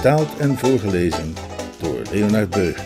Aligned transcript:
Vertaald 0.00 0.38
en 0.38 0.58
voorgelezen 0.58 1.34
door 1.80 2.02
Leonard 2.12 2.50
Beug. 2.50 2.76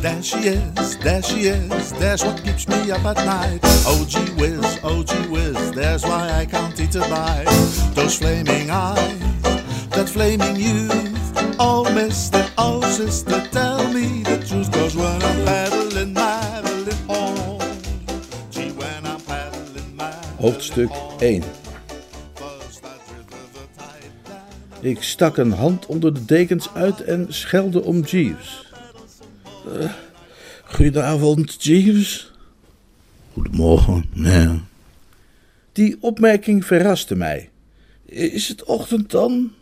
There 0.00 0.22
she 0.22 0.36
is, 0.36 0.96
there 0.98 1.22
she 1.22 1.34
is, 1.34 1.90
there's 1.98 2.22
what 2.22 2.42
keeps 2.42 2.66
me 2.66 2.92
up 2.92 3.04
at 3.04 3.24
night. 3.24 3.60
Oh 3.86 4.04
gee 4.08 4.32
whiz, 4.36 4.78
oh 4.82 5.02
gee 5.02 5.28
whiz, 5.28 5.70
there's 5.70 6.02
why 6.02 6.42
I 6.42 6.46
can't 6.46 6.80
eat 6.80 6.94
a 6.94 7.00
bite. 7.08 7.50
Those 7.94 8.18
flaming 8.18 8.70
eyes, 8.70 9.42
that 9.90 10.08
flaming 10.08 10.56
youth. 10.56 11.56
Oh 11.58 11.82
mister, 11.94 12.46
oh 12.56 12.80
sister, 12.82 13.42
tell 13.50 13.92
me 13.92 14.22
the 14.22 14.38
truth. 14.46 14.70
Cause 14.70 14.96
when 14.96 15.22
I'm 15.22 15.44
paddling, 15.44 16.14
paddling 16.14 17.06
home. 17.08 17.60
Gee, 18.50 18.70
when 18.70 19.06
I'm 19.06 19.20
paddling, 19.20 19.96
paddling 19.96 20.38
Hoofdstuk 20.38 20.88
home. 20.88 21.18
1 21.18 21.59
Ik 24.80 25.02
stak 25.02 25.36
een 25.36 25.52
hand 25.52 25.86
onder 25.86 26.14
de 26.14 26.24
dekens 26.24 26.74
uit 26.74 27.00
en 27.00 27.26
schelde 27.28 27.82
om 27.82 28.00
Jeeves. 28.00 28.72
Eh, 29.78 29.92
goedenavond, 30.64 31.64
Jeeves. 31.64 32.32
Goedemorgen, 33.32 34.04
meneer. 34.14 34.60
Die 35.72 35.96
opmerking 36.00 36.64
verraste 36.64 37.16
mij. 37.16 37.50
Is 38.04 38.48
het 38.48 38.64
ochtend 38.64 39.10
dan? 39.10 39.52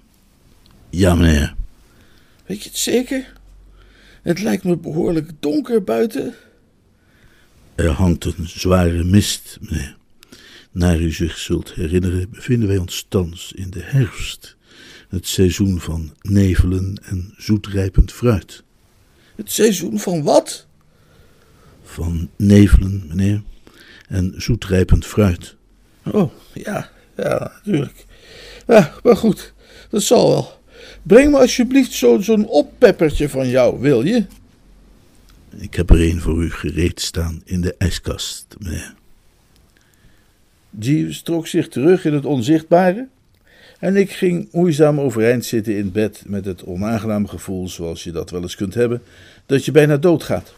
Ja, 0.90 1.14
meneer. 1.14 1.54
Weet 2.46 2.62
je 2.62 2.68
het 2.68 2.78
zeker? 2.78 3.32
Het 4.22 4.40
lijkt 4.40 4.64
me 4.64 4.76
behoorlijk 4.76 5.30
donker 5.40 5.84
buiten. 5.84 6.34
Er 7.74 7.90
hangt 7.90 8.24
een 8.24 8.48
zware 8.48 9.04
mist, 9.04 9.58
meneer. 9.60 9.96
Naar 10.70 11.00
u 11.00 11.12
zich 11.12 11.38
zult 11.38 11.72
herinneren, 11.72 12.30
bevinden 12.30 12.68
wij 12.68 12.78
ons 12.78 13.06
thans 13.08 13.52
in 13.52 13.70
de 13.70 13.82
herfst. 13.82 14.56
Het 15.08 15.26
seizoen 15.26 15.80
van 15.80 16.14
nevelen 16.22 17.00
en 17.04 17.34
zoetrijpend 17.36 18.12
fruit. 18.12 18.62
Het 19.36 19.50
seizoen 19.52 19.98
van 19.98 20.22
wat? 20.22 20.66
Van 21.82 22.28
nevelen, 22.36 23.04
meneer, 23.08 23.42
en 24.08 24.34
zoetrijpend 24.36 25.06
fruit. 25.06 25.56
Oh, 26.04 26.32
ja, 26.54 26.90
ja, 27.16 27.52
natuurlijk. 27.54 28.06
Ja, 28.66 28.94
maar 29.02 29.16
goed, 29.16 29.52
dat 29.90 30.02
zal 30.02 30.28
wel. 30.30 30.60
Breng 31.02 31.30
me 31.30 31.38
alsjeblieft 31.38 31.92
zo- 31.92 32.20
zo'n 32.20 32.46
oppeppertje 32.48 33.28
van 33.28 33.48
jou, 33.48 33.80
wil 33.80 34.04
je? 34.04 34.26
Ik 35.56 35.74
heb 35.74 35.90
er 35.90 36.00
een 36.10 36.20
voor 36.20 36.42
u 36.44 36.50
gereed 36.50 37.00
staan 37.00 37.42
in 37.44 37.60
de 37.60 37.74
ijskast, 37.78 38.46
meneer. 38.58 38.94
Jeeves 40.78 41.22
trok 41.22 41.46
zich 41.46 41.68
terug 41.68 42.04
in 42.04 42.12
het 42.12 42.24
onzichtbare 42.24 43.08
en 43.78 43.96
ik 43.96 44.10
ging 44.10 44.48
moeizaam 44.52 45.00
overeind 45.00 45.44
zitten 45.44 45.76
in 45.76 45.92
bed 45.92 46.22
met 46.26 46.44
het 46.44 46.64
onaangenaam 46.64 47.26
gevoel, 47.26 47.68
zoals 47.68 48.04
je 48.04 48.12
dat 48.12 48.30
wel 48.30 48.42
eens 48.42 48.56
kunt 48.56 48.74
hebben, 48.74 49.02
dat 49.46 49.64
je 49.64 49.70
bijna 49.70 49.96
doodgaat. 49.96 50.54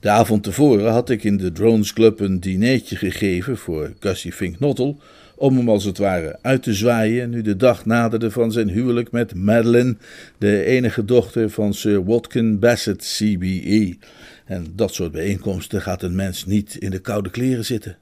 De 0.00 0.10
avond 0.10 0.42
tevoren 0.42 0.92
had 0.92 1.10
ik 1.10 1.24
in 1.24 1.36
de 1.36 1.52
Drones 1.52 1.92
Club 1.92 2.20
een 2.20 2.40
dinertje 2.40 2.96
gegeven 2.96 3.56
voor 3.56 3.92
Gussie 4.00 4.32
Fink 4.32 4.58
Nottel, 4.58 5.00
om 5.36 5.56
hem 5.56 5.68
als 5.68 5.84
het 5.84 5.98
ware 5.98 6.38
uit 6.42 6.62
te 6.62 6.74
zwaaien 6.74 7.30
nu 7.30 7.42
de 7.42 7.56
dag 7.56 7.86
naderde 7.86 8.30
van 8.30 8.52
zijn 8.52 8.68
huwelijk 8.68 9.10
met 9.10 9.34
Madeline, 9.34 9.96
de 10.38 10.64
enige 10.64 11.04
dochter 11.04 11.50
van 11.50 11.74
Sir 11.74 12.04
Watkin 12.04 12.58
Bassett 12.58 13.16
CBE. 13.16 13.96
En 14.44 14.66
dat 14.74 14.94
soort 14.94 15.12
bijeenkomsten 15.12 15.82
gaat 15.82 16.02
een 16.02 16.14
mens 16.14 16.46
niet 16.46 16.74
in 16.74 16.90
de 16.90 16.98
koude 16.98 17.30
kleren 17.30 17.64
zitten. 17.64 17.96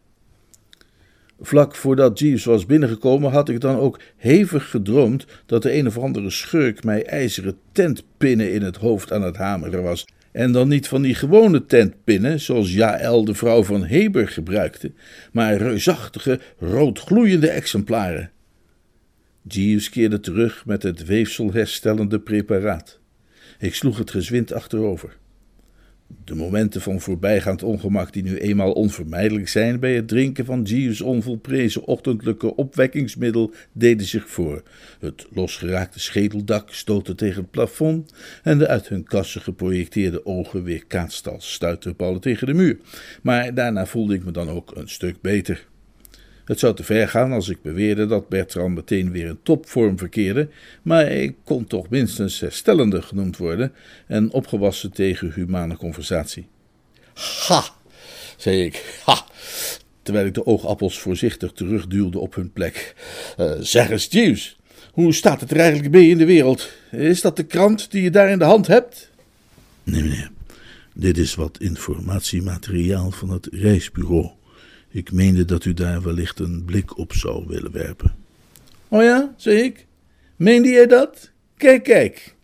Vlak 1.42 1.74
voordat 1.74 2.18
Jeeves 2.18 2.44
was 2.44 2.66
binnengekomen 2.66 3.30
had 3.30 3.48
ik 3.48 3.60
dan 3.60 3.76
ook 3.76 4.00
hevig 4.16 4.70
gedroomd 4.70 5.26
dat 5.46 5.62
de 5.62 5.74
een 5.74 5.86
of 5.86 5.98
andere 5.98 6.30
schurk 6.30 6.84
mij 6.84 7.06
ijzeren 7.06 7.56
tentpinnen 7.72 8.52
in 8.52 8.62
het 8.62 8.76
hoofd 8.76 9.12
aan 9.12 9.22
het 9.22 9.36
hameren 9.36 9.82
was. 9.82 10.06
En 10.32 10.52
dan 10.52 10.68
niet 10.68 10.88
van 10.88 11.02
die 11.02 11.14
gewone 11.14 11.66
tentpinnen, 11.66 12.40
zoals 12.40 12.72
Jaël 12.72 13.24
de 13.24 13.34
vrouw 13.34 13.62
van 13.62 13.84
Heber 13.84 14.28
gebruikte, 14.28 14.92
maar 15.32 15.56
reusachtige, 15.56 16.40
roodgloeiende 16.58 17.48
exemplaren. 17.48 18.30
Jeeves 19.42 19.88
keerde 19.88 20.20
terug 20.20 20.66
met 20.66 20.82
het 20.82 21.04
weefselherstellende 21.04 22.20
preparaat. 22.20 22.98
Ik 23.58 23.74
sloeg 23.74 23.98
het 23.98 24.10
gezwind 24.10 24.52
achterover. 24.52 25.16
De 26.24 26.34
momenten 26.34 26.80
van 26.80 27.00
voorbijgaand 27.00 27.62
ongemak 27.62 28.12
die 28.12 28.22
nu 28.22 28.36
eenmaal 28.36 28.72
onvermijdelijk 28.72 29.48
zijn 29.48 29.80
bij 29.80 29.94
het 29.94 30.08
drinken 30.08 30.44
van 30.44 30.62
Jeeves' 30.62 31.00
onvolprezen 31.00 31.84
ochtendelijke 31.84 32.56
opwekkingsmiddel 32.56 33.52
deden 33.72 34.06
zich 34.06 34.28
voor. 34.28 34.62
Het 35.00 35.26
losgeraakte 35.32 36.00
schedeldak 36.00 36.72
stootte 36.72 37.14
tegen 37.14 37.42
het 37.42 37.50
plafond 37.50 38.12
en 38.42 38.58
de 38.58 38.68
uit 38.68 38.88
hun 38.88 39.04
kassen 39.04 39.40
geprojecteerde 39.40 40.26
ogen 40.26 40.62
weerkaatst 40.62 41.28
als 41.28 41.52
stuiterballen 41.52 42.20
tegen 42.20 42.46
de 42.46 42.54
muur. 42.54 42.78
Maar 43.22 43.54
daarna 43.54 43.86
voelde 43.86 44.14
ik 44.14 44.24
me 44.24 44.30
dan 44.30 44.48
ook 44.48 44.76
een 44.76 44.88
stuk 44.88 45.20
beter. 45.20 45.68
Het 46.50 46.58
zou 46.58 46.74
te 46.74 46.84
ver 46.84 47.08
gaan 47.08 47.32
als 47.32 47.48
ik 47.48 47.62
beweerde 47.62 48.06
dat 48.06 48.28
Bertrand 48.28 48.74
meteen 48.74 49.10
weer 49.10 49.26
in 49.26 49.38
topvorm 49.42 49.98
verkeerde, 49.98 50.48
maar 50.82 51.10
ik 51.10 51.34
kon 51.44 51.66
toch 51.66 51.88
minstens 51.88 52.40
herstellende 52.40 53.02
genoemd 53.02 53.36
worden 53.36 53.72
en 54.06 54.32
opgewassen 54.32 54.92
tegen 54.92 55.32
humane 55.32 55.76
conversatie. 55.76 56.46
Ha, 57.14 57.64
zei 58.36 58.64
ik, 58.64 59.00
ha, 59.04 59.24
terwijl 60.02 60.26
ik 60.26 60.34
de 60.34 60.46
oogappels 60.46 60.98
voorzichtig 60.98 61.52
terugduwde 61.52 62.18
op 62.18 62.34
hun 62.34 62.52
plek. 62.52 62.94
Eh, 63.36 63.52
zeg 63.60 63.90
eens, 63.90 64.06
Jeeves, 64.10 64.58
hoe 64.92 65.14
staat 65.14 65.40
het 65.40 65.50
er 65.50 65.58
eigenlijk 65.58 65.94
mee 65.94 66.08
in 66.08 66.18
de 66.18 66.26
wereld? 66.26 66.70
Is 66.90 67.20
dat 67.20 67.36
de 67.36 67.44
krant 67.44 67.90
die 67.90 68.02
je 68.02 68.10
daar 68.10 68.30
in 68.30 68.38
de 68.38 68.44
hand 68.44 68.66
hebt? 68.66 69.10
Nee, 69.82 70.02
meneer. 70.02 70.30
Dit 70.94 71.18
is 71.18 71.34
wat 71.34 71.58
informatiemateriaal 71.60 73.10
van 73.10 73.28
het 73.30 73.48
reisbureau. 73.52 74.38
Ik 74.92 75.12
meende 75.12 75.44
dat 75.44 75.64
u 75.64 75.74
daar 75.74 76.02
wellicht 76.02 76.38
een 76.38 76.62
blik 76.64 76.98
op 76.98 77.12
zou 77.12 77.44
willen 77.46 77.72
werpen. 77.72 78.14
Oh 78.88 79.02
ja, 79.02 79.34
zei 79.36 79.56
ik. 79.56 79.86
Meende 80.36 80.68
jij 80.68 80.86
dat? 80.86 81.30
Kijk, 81.56 81.82
kijk. 81.82 82.34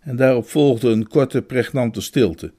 En 0.00 0.16
daarop 0.16 0.48
volgde 0.48 0.88
een 0.88 1.08
korte, 1.08 1.42
pregnante 1.42 2.00
stilte. 2.00 2.52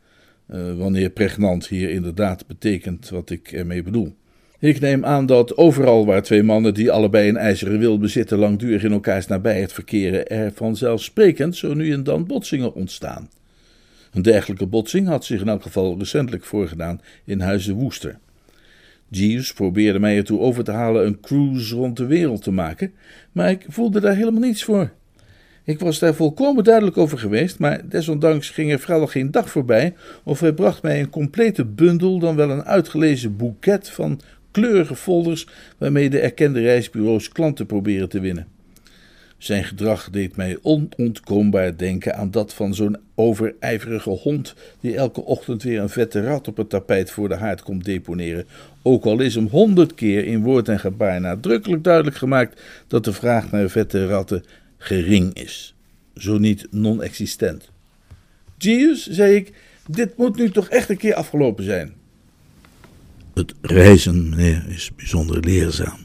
Eh, 0.46 0.78
wanneer 0.78 1.10
pregnant 1.10 1.68
hier 1.68 1.90
inderdaad 1.90 2.48
betekent 2.48 3.10
wat 3.10 3.30
ik 3.30 3.52
ermee 3.52 3.84
bedoel. 3.84 4.16
Ik 4.60 4.80
neem 4.80 5.06
aan 5.06 5.26
dat 5.26 5.58
overal 5.58 6.06
waar 6.06 6.24
twee 6.24 6.44
mannen 6.44 6.74
die 6.74 6.92
allebei 6.92 7.30
een 7.30 7.38
ijzeren 7.38 7.80
wil 7.80 7.98
bezitten 7.98 8.38
langdurig 8.38 8.84
in 8.84 8.92
elkaars 8.92 9.28
nabijheid 9.28 9.74
verkeren, 9.74 10.28
er 10.28 10.52
vanzelfsprekend 10.56 11.56
zo 11.56 11.74
nu 11.74 11.92
en 11.92 12.04
dan 12.04 12.26
botsingen 12.26 12.74
ontstaan. 12.74 13.30
Een 14.12 14.22
dergelijke 14.22 14.66
botsing 14.66 15.08
had 15.08 15.26
zich 15.26 15.42
in 15.42 15.48
elk 15.48 15.62
geval 15.62 15.98
recentelijk 15.98 16.44
voorgedaan 16.44 17.02
in 17.26 17.40
Huizen 17.40 17.76
Woester. 17.76 18.20
Jeeves 19.16 19.54
probeerde 19.54 20.00
mij 20.00 20.18
ertoe 20.18 20.40
over 20.40 20.64
te 20.64 20.72
halen 20.72 21.06
een 21.06 21.20
cruise 21.20 21.76
rond 21.76 21.98
de 21.98 22.06
wereld 22.06 22.44
te 22.44 22.52
maken, 22.52 22.94
maar 23.32 23.50
ik 23.50 23.66
voelde 23.68 24.00
daar 24.00 24.16
helemaal 24.16 24.42
niets 24.42 24.64
voor. 24.64 24.92
Ik 25.64 25.80
was 25.80 26.00
daar 26.00 26.16
volkomen 26.16 26.64
duidelijk 26.64 26.98
over 26.98 27.18
geweest, 27.18 27.60
maar 27.60 27.90
desondanks 27.90 28.50
ging 28.50 28.72
er 28.72 28.80
vrijwel 28.80 29.08
geen 29.08 29.32
dag 29.32 29.50
voorbij 29.50 29.94
of 30.24 30.40
hij 30.40 30.54
bracht 30.54 30.82
mij 30.82 31.00
een 31.00 31.10
complete 31.10 31.66
bundel, 31.66 32.20
dan 32.20 32.36
wel 32.36 32.50
een 32.50 32.64
uitgelezen 32.64 33.38
boeket 33.38 33.90
van 33.90 34.22
kleurige 34.52 34.96
folders 34.96 35.48
waarmee 35.78 36.10
de 36.10 36.20
erkende 36.20 36.62
reisbureaus 36.62 37.30
klanten 37.30 37.66
proberen 37.66 38.10
te 38.10 38.20
winnen. 38.20 38.53
Zijn 39.44 39.64
gedrag 39.64 40.10
deed 40.10 40.36
mij 40.36 40.58
onontkoombaar 40.62 41.78
denken 41.78 42.16
aan 42.16 42.32
dat 42.32 42.54
van 42.54 42.76
zo'n 42.76 42.98
overijverige 43.16 44.10
hond 44.10 44.56
die 44.80 44.96
elke 44.96 45.22
ochtend 45.22 45.64
weer 45.64 45.82
een 45.82 45.90
vette 45.90 46.24
rat 46.24 46.48
op 46.48 46.58
het 46.58 46.70
tapijt 46.70 47.12
voor 47.12 47.30
de 47.30 47.36
haard 47.36 47.62
komt 47.62 47.86
deponeren, 47.86 48.46
ook 48.82 49.06
al 49.06 49.20
is 49.20 49.36
hem 49.36 49.48
honderd 49.48 49.94
keer 49.94 50.26
in 50.26 50.44
woord 50.44 50.70
en 50.70 50.80
gebaar 50.80 51.22
nadrukkelijk 51.22 51.84
duidelijk 51.84 52.16
gemaakt 52.16 52.62
dat 52.88 53.04
de 53.04 53.14
vraag 53.14 53.52
naar 53.52 53.70
vette 53.70 54.08
ratten 54.08 54.44
gering 54.78 55.34
is, 55.34 55.76
zo 56.16 56.38
niet 56.38 56.68
non-existent. 56.72 57.70
Jeeves, 58.58 59.10
zei 59.10 59.36
ik, 59.36 59.54
dit 59.88 60.18
moet 60.18 60.38
nu 60.38 60.52
toch 60.52 60.70
echt 60.70 60.90
een 60.90 60.98
keer 60.98 61.16
afgelopen 61.16 61.64
zijn. 61.64 61.94
Het 63.34 63.54
reizen, 63.62 64.30
meneer, 64.30 64.66
is 64.68 64.92
bijzonder 64.96 65.40
leerzaam. 65.40 66.00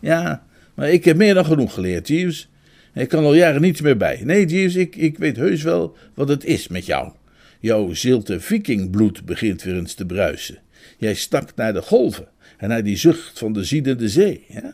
Ja, 0.00 0.42
Maar 0.74 0.90
ik 0.90 1.04
heb 1.04 1.16
meer 1.16 1.34
dan 1.34 1.44
genoeg 1.44 1.74
geleerd, 1.74 2.08
Jeeves. 2.08 2.50
Ik 2.94 3.08
kan 3.08 3.24
al 3.24 3.34
jaren 3.34 3.60
niets 3.60 3.80
meer 3.80 3.96
bij. 3.96 4.20
Nee, 4.24 4.46
Jeeves, 4.46 4.74
ik, 4.74 4.96
ik 4.96 5.18
weet 5.18 5.36
heus 5.36 5.62
wel 5.62 5.96
wat 6.14 6.28
het 6.28 6.44
is 6.44 6.68
met 6.68 6.86
jou. 6.86 7.12
Jouw 7.60 7.92
zilte 7.94 8.40
vikingbloed 8.40 9.24
begint 9.24 9.62
weer 9.62 9.76
eens 9.76 9.94
te 9.94 10.06
bruisen. 10.06 10.58
Jij 10.98 11.14
stakt 11.14 11.56
naar 11.56 11.72
de 11.72 11.82
golven 11.82 12.28
en 12.58 12.68
naar 12.68 12.84
die 12.84 12.96
zucht 12.96 13.38
van 13.38 13.52
de 13.52 13.64
ziedende 13.64 14.08
zee. 14.08 14.44
Hè? 14.48 14.68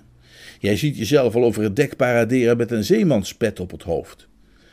Jij 0.59 0.77
ziet 0.77 0.97
jezelf 0.97 1.35
al 1.35 1.45
over 1.45 1.63
het 1.63 1.77
dek 1.77 1.97
paraderen 1.97 2.57
met 2.57 2.71
een 2.71 2.85
zeemanspet 2.85 3.61
op 3.61 3.71
het 3.71 3.83
hoofd. 3.83 4.29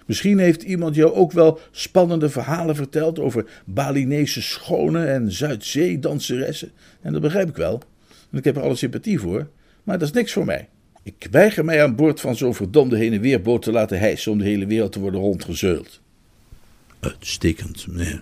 Misschien 0.05 0.39
heeft 0.39 0.63
iemand 0.63 0.95
jou 0.95 1.13
ook 1.13 1.31
wel 1.31 1.59
spannende 1.71 2.29
verhalen 2.29 2.75
verteld 2.75 3.19
over 3.19 3.45
Balinese 3.65 4.41
schonen 4.41 5.07
en 5.07 5.31
Zuidzee-danseressen. 5.31 6.71
En 7.01 7.13
dat 7.13 7.21
begrijp 7.21 7.49
ik 7.49 7.55
wel. 7.55 7.81
En 8.31 8.37
ik 8.37 8.43
heb 8.43 8.55
er 8.55 8.61
alle 8.61 8.75
sympathie 8.75 9.19
voor. 9.19 9.49
Maar 9.83 9.99
dat 9.99 10.07
is 10.07 10.13
niks 10.13 10.33
voor 10.33 10.45
mij. 10.45 10.67
Ik 11.05 11.27
weiger 11.31 11.65
mij 11.65 11.83
aan 11.83 11.95
boord 11.95 12.21
van 12.21 12.35
zo'n 12.35 12.55
verdomde 12.55 12.97
heen 12.97 13.13
en 13.13 13.21
weerboot 13.21 13.61
te 13.61 13.71
laten 13.71 13.99
hijsen 13.99 14.31
om 14.31 14.37
de 14.37 14.43
hele 14.43 14.65
wereld 14.65 14.91
te 14.91 14.99
worden 14.99 15.19
rondgezeuld. 15.19 16.01
Uitstekend, 16.99 17.87
meneer. 17.87 18.21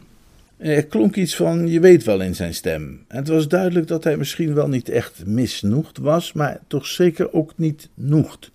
Er 0.57 0.85
klonk 0.85 1.15
iets 1.15 1.35
van 1.35 1.67
je 1.67 1.79
weet 1.79 2.03
wel 2.03 2.21
in 2.21 2.35
zijn 2.35 2.53
stem. 2.53 3.05
En 3.07 3.17
het 3.17 3.27
was 3.27 3.47
duidelijk 3.47 3.87
dat 3.87 4.03
hij 4.03 4.17
misschien 4.17 4.53
wel 4.53 4.67
niet 4.67 4.89
echt 4.89 5.25
misnoegd 5.25 5.97
was, 5.97 6.33
maar 6.33 6.59
toch 6.67 6.87
zeker 6.87 7.33
ook 7.33 7.53
niet 7.55 7.89
noegd. 7.93 8.51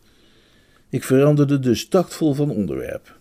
Ik 0.89 1.05
veranderde 1.05 1.59
dus 1.59 1.89
tactvol 1.89 2.35
van 2.35 2.51
onderwerp. 2.51 3.19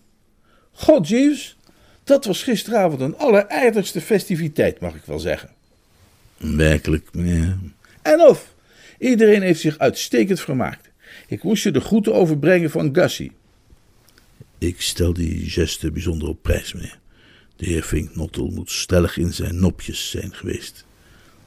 God, 0.71 1.07
Jeeves, 1.07 1.57
dat 2.03 2.25
was 2.25 2.43
gisteravond 2.43 3.01
een 3.01 3.17
alleraardigste 3.17 4.01
festiviteit, 4.01 4.79
mag 4.79 4.95
ik 4.95 5.05
wel 5.05 5.19
zeggen. 5.19 5.49
Werkelijk, 6.37 7.13
meneer. 7.13 7.57
En 8.01 8.21
of, 8.21 8.53
iedereen 8.99 9.41
heeft 9.41 9.59
zich 9.59 9.77
uitstekend 9.77 10.39
vermaakt. 10.39 10.86
Ik 11.27 11.43
moest 11.43 11.63
je 11.63 11.71
de 11.71 11.79
groeten 11.79 12.13
overbrengen 12.13 12.69
van 12.69 12.95
Gussie. 12.95 13.31
Ik 14.57 14.81
stel 14.81 15.13
die 15.13 15.49
geste 15.49 15.91
bijzonder 15.91 16.27
op 16.27 16.41
prijs, 16.41 16.73
meneer. 16.73 16.99
De 17.55 17.65
heer 17.65 17.83
Finknottel 17.83 18.49
moet 18.49 18.71
stellig 18.71 19.17
in 19.17 19.33
zijn 19.33 19.59
nopjes 19.59 20.09
zijn 20.09 20.33
geweest. 20.33 20.85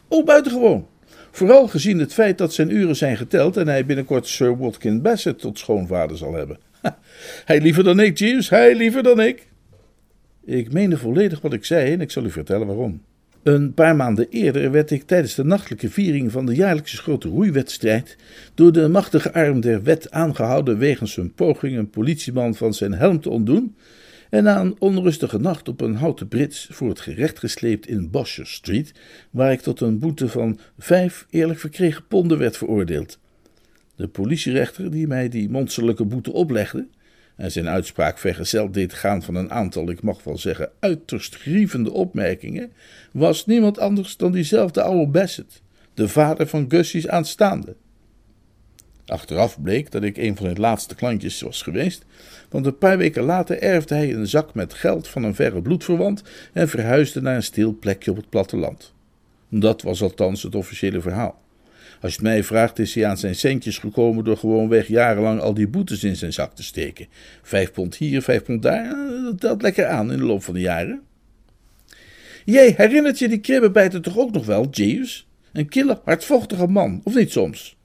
Oh, 0.09 0.25
buitengewoon. 0.25 0.87
Vooral 1.31 1.69
gezien 1.69 1.99
het 1.99 2.13
feit 2.13 2.39
dat 2.39 2.55
zijn 2.55 2.71
uren 2.71 2.97
zijn 2.97 3.17
geteld 3.17 3.57
en 3.57 3.69
hij 3.69 3.87
binnenkort 3.87 4.27
Sir 4.27 4.59
Watkin 4.59 5.03
Bassett 5.03 5.39
tot 5.39 5.59
schoonvader 5.59 6.17
zal 6.17 6.35
hebben. 6.35 6.59
hij 7.45 7.61
liever 7.61 7.85
dan 7.85 8.01
ik, 8.01 8.19
Jeeves, 8.19 8.51
hij 8.51 8.75
liever 8.75 9.03
dan 9.03 9.21
ik. 9.21 9.49
Ik 10.45 10.73
meende 10.73 10.97
volledig 10.97 11.41
wat 11.41 11.53
ik 11.53 11.65
zei 11.65 11.93
en 11.93 12.01
ik 12.01 12.11
zal 12.11 12.25
u 12.25 12.31
vertellen 12.31 12.67
waarom. 12.67 13.03
Een 13.43 13.75
paar 13.75 13.97
maanden 13.97 14.27
eerder 14.31 14.71
werd 14.71 14.91
ik 14.91 15.03
tijdens 15.03 15.35
de 15.35 15.45
nachtelijke 15.45 15.91
viering 15.91 16.33
van 16.33 16.47
de 16.47 16.55
jaarlijkse 16.55 16.97
grote 16.97 17.29
roeiwedstrijd 17.29 18.17
door 18.55 18.73
de 18.73 18.89
machtige 18.89 19.33
arm 19.33 19.61
der 19.61 19.83
wet 19.83 20.11
aangehouden 20.11 20.79
wegens 20.79 21.17
een 21.17 21.33
poging 21.33 21.77
een 21.77 21.91
politieman 21.91 22.55
van 22.55 22.75
zijn 22.75 22.93
helm 22.93 23.21
te 23.21 23.31
ontdoen 23.31 23.75
en 24.31 24.43
na 24.45 24.61
een 24.61 24.77
onrustige 24.79 25.39
nacht 25.39 25.69
op 25.69 25.81
een 25.81 25.95
houten 25.95 26.29
brits 26.29 26.69
voor 26.71 26.89
het 26.89 27.01
gerecht 27.01 27.39
gesleept 27.39 27.87
in 27.87 28.11
Bosher 28.11 28.47
Street, 28.47 28.93
waar 29.31 29.53
ik 29.53 29.61
tot 29.61 29.81
een 29.81 29.99
boete 29.99 30.29
van 30.29 30.59
vijf 30.79 31.27
eerlijk 31.31 31.59
verkregen 31.59 32.07
ponden 32.09 32.39
werd 32.39 32.57
veroordeeld. 32.57 33.19
De 33.97 34.09
politierechter 34.09 34.91
die 34.91 35.07
mij 35.07 35.29
die 35.29 35.51
monsterlijke 35.51 36.05
boete 36.05 36.33
oplegde, 36.33 36.87
en 37.41 37.53
zijn 37.53 37.69
uitspraak 37.69 38.19
vergezeld 38.19 38.75
deed 38.75 38.95
gaan 38.95 39.23
van 39.23 39.35
een 39.35 39.51
aantal, 39.51 39.91
ik 39.91 40.03
mag 40.03 40.25
wel 40.25 40.39
zeggen, 40.39 40.71
uiterst 40.81 41.37
grievende 41.37 41.93
opmerkingen, 41.93 42.73
was 43.13 43.47
niemand 43.47 43.79
anders 43.79 44.17
dan 44.17 44.33
diezelfde 44.33 44.83
oude 44.83 45.11
Bassett, 45.11 45.63
de 45.95 46.09
vader 46.09 46.47
van 46.47 46.65
Gussie's 46.69 47.07
aanstaande. 47.07 47.77
Achteraf 49.07 49.63
bleek 49.63 49.91
dat 49.91 50.03
ik 50.03 50.17
een 50.17 50.37
van 50.37 50.47
zijn 50.47 50.61
laatste 50.61 50.95
klantjes 50.95 51.41
was 51.41 51.63
geweest, 51.63 52.05
want 52.49 52.67
een 52.67 52.79
paar 52.79 52.99
weken 52.99 53.23
later 53.23 53.63
erfde 53.63 53.95
hij 53.95 54.15
een 54.15 54.29
zak 54.29 54.55
met 54.55 54.75
geld 54.75 55.09
van 55.09 55.23
een 55.23 55.35
verre 55.35 55.63
bloedverwant 55.63 56.23
en 56.53 56.69
verhuisde 56.69 57.21
naar 57.21 57.37
een 57.37 57.43
stil 57.43 57.77
plekje 57.81 58.11
op 58.11 58.17
het 58.17 58.29
platteland. 58.29 58.93
Dat 59.49 59.83
was 59.83 60.03
althans 60.03 60.43
het 60.43 60.55
officiële 60.55 61.01
verhaal. 61.01 61.41
Als 62.01 62.15
je 62.15 62.19
het 62.19 62.29
mij 62.29 62.45
vraagt, 62.45 62.79
is 62.79 62.95
hij 62.95 63.07
aan 63.07 63.19
zijn 63.19 63.35
centjes 63.35 63.79
gekomen 63.79 64.25
door 64.25 64.37
gewoonweg 64.37 64.87
jarenlang 64.87 65.41
al 65.41 65.55
die 65.55 65.69
boetes 65.69 66.05
in 66.05 66.17
zijn 66.17 66.33
zak 66.33 66.55
te 66.55 66.63
steken. 66.63 67.07
Vijf 67.43 67.73
pond 67.73 67.97
hier, 67.97 68.23
vijf 68.23 68.43
pond 68.43 68.63
daar, 68.63 68.85
eh, 68.85 69.25
dat 69.25 69.41
telt 69.41 69.63
lekker 69.63 69.87
aan 69.87 70.13
in 70.13 70.19
de 70.19 70.25
loop 70.25 70.43
van 70.43 70.55
de 70.55 70.61
jaren. 70.61 71.03
Jij 72.45 72.75
herinnert 72.77 73.19
je 73.19 73.29
die 73.29 73.39
kribbenbijter 73.39 74.01
toch 74.01 74.19
ook 74.19 74.33
nog 74.33 74.47
wel, 74.47 74.69
Jeeves? 74.71 75.29
Een 75.53 75.69
kille, 75.69 76.01
hardvochtige 76.05 76.67
man, 76.67 77.01
of 77.05 77.15
niet 77.15 77.33
soms? 77.33 77.77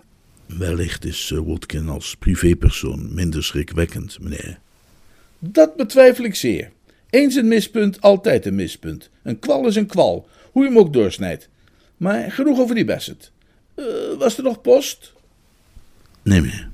Wellicht 0.46 1.06
is 1.06 1.26
Sir 1.26 1.46
Watkin 1.46 1.90
als 1.90 2.16
privépersoon 2.16 3.14
minder 3.14 3.44
schrikwekkend, 3.44 4.20
meneer. 4.22 4.60
Dat 5.40 5.76
betwijfel 5.76 6.24
ik 6.24 6.36
zeer. 6.36 6.72
Eens 7.10 7.36
een 7.36 7.48
mispunt, 7.48 8.02
altijd 8.02 8.46
een 8.46 8.56
mispunt. 8.56 9.10
Een 9.24 9.40
kwal 9.40 9.68
is 9.68 9.76
een 9.76 9.86
kwal, 9.86 10.28
hoe 10.52 10.64
je 10.64 10.70
hem 10.70 10.80
ook 10.80 10.94
doorsnijdt. 10.94 11.50
Maar 11.98 12.32
genoeg 12.32 12.60
over 12.60 12.76
die 12.76 12.86
Bassett. 12.86 13.32
Uh, 13.75 13.86
was 14.18 14.38
er 14.38 14.44
nog 14.44 14.62
post? 14.62 15.13
Nee, 16.22 16.42
meneer. 16.42 16.69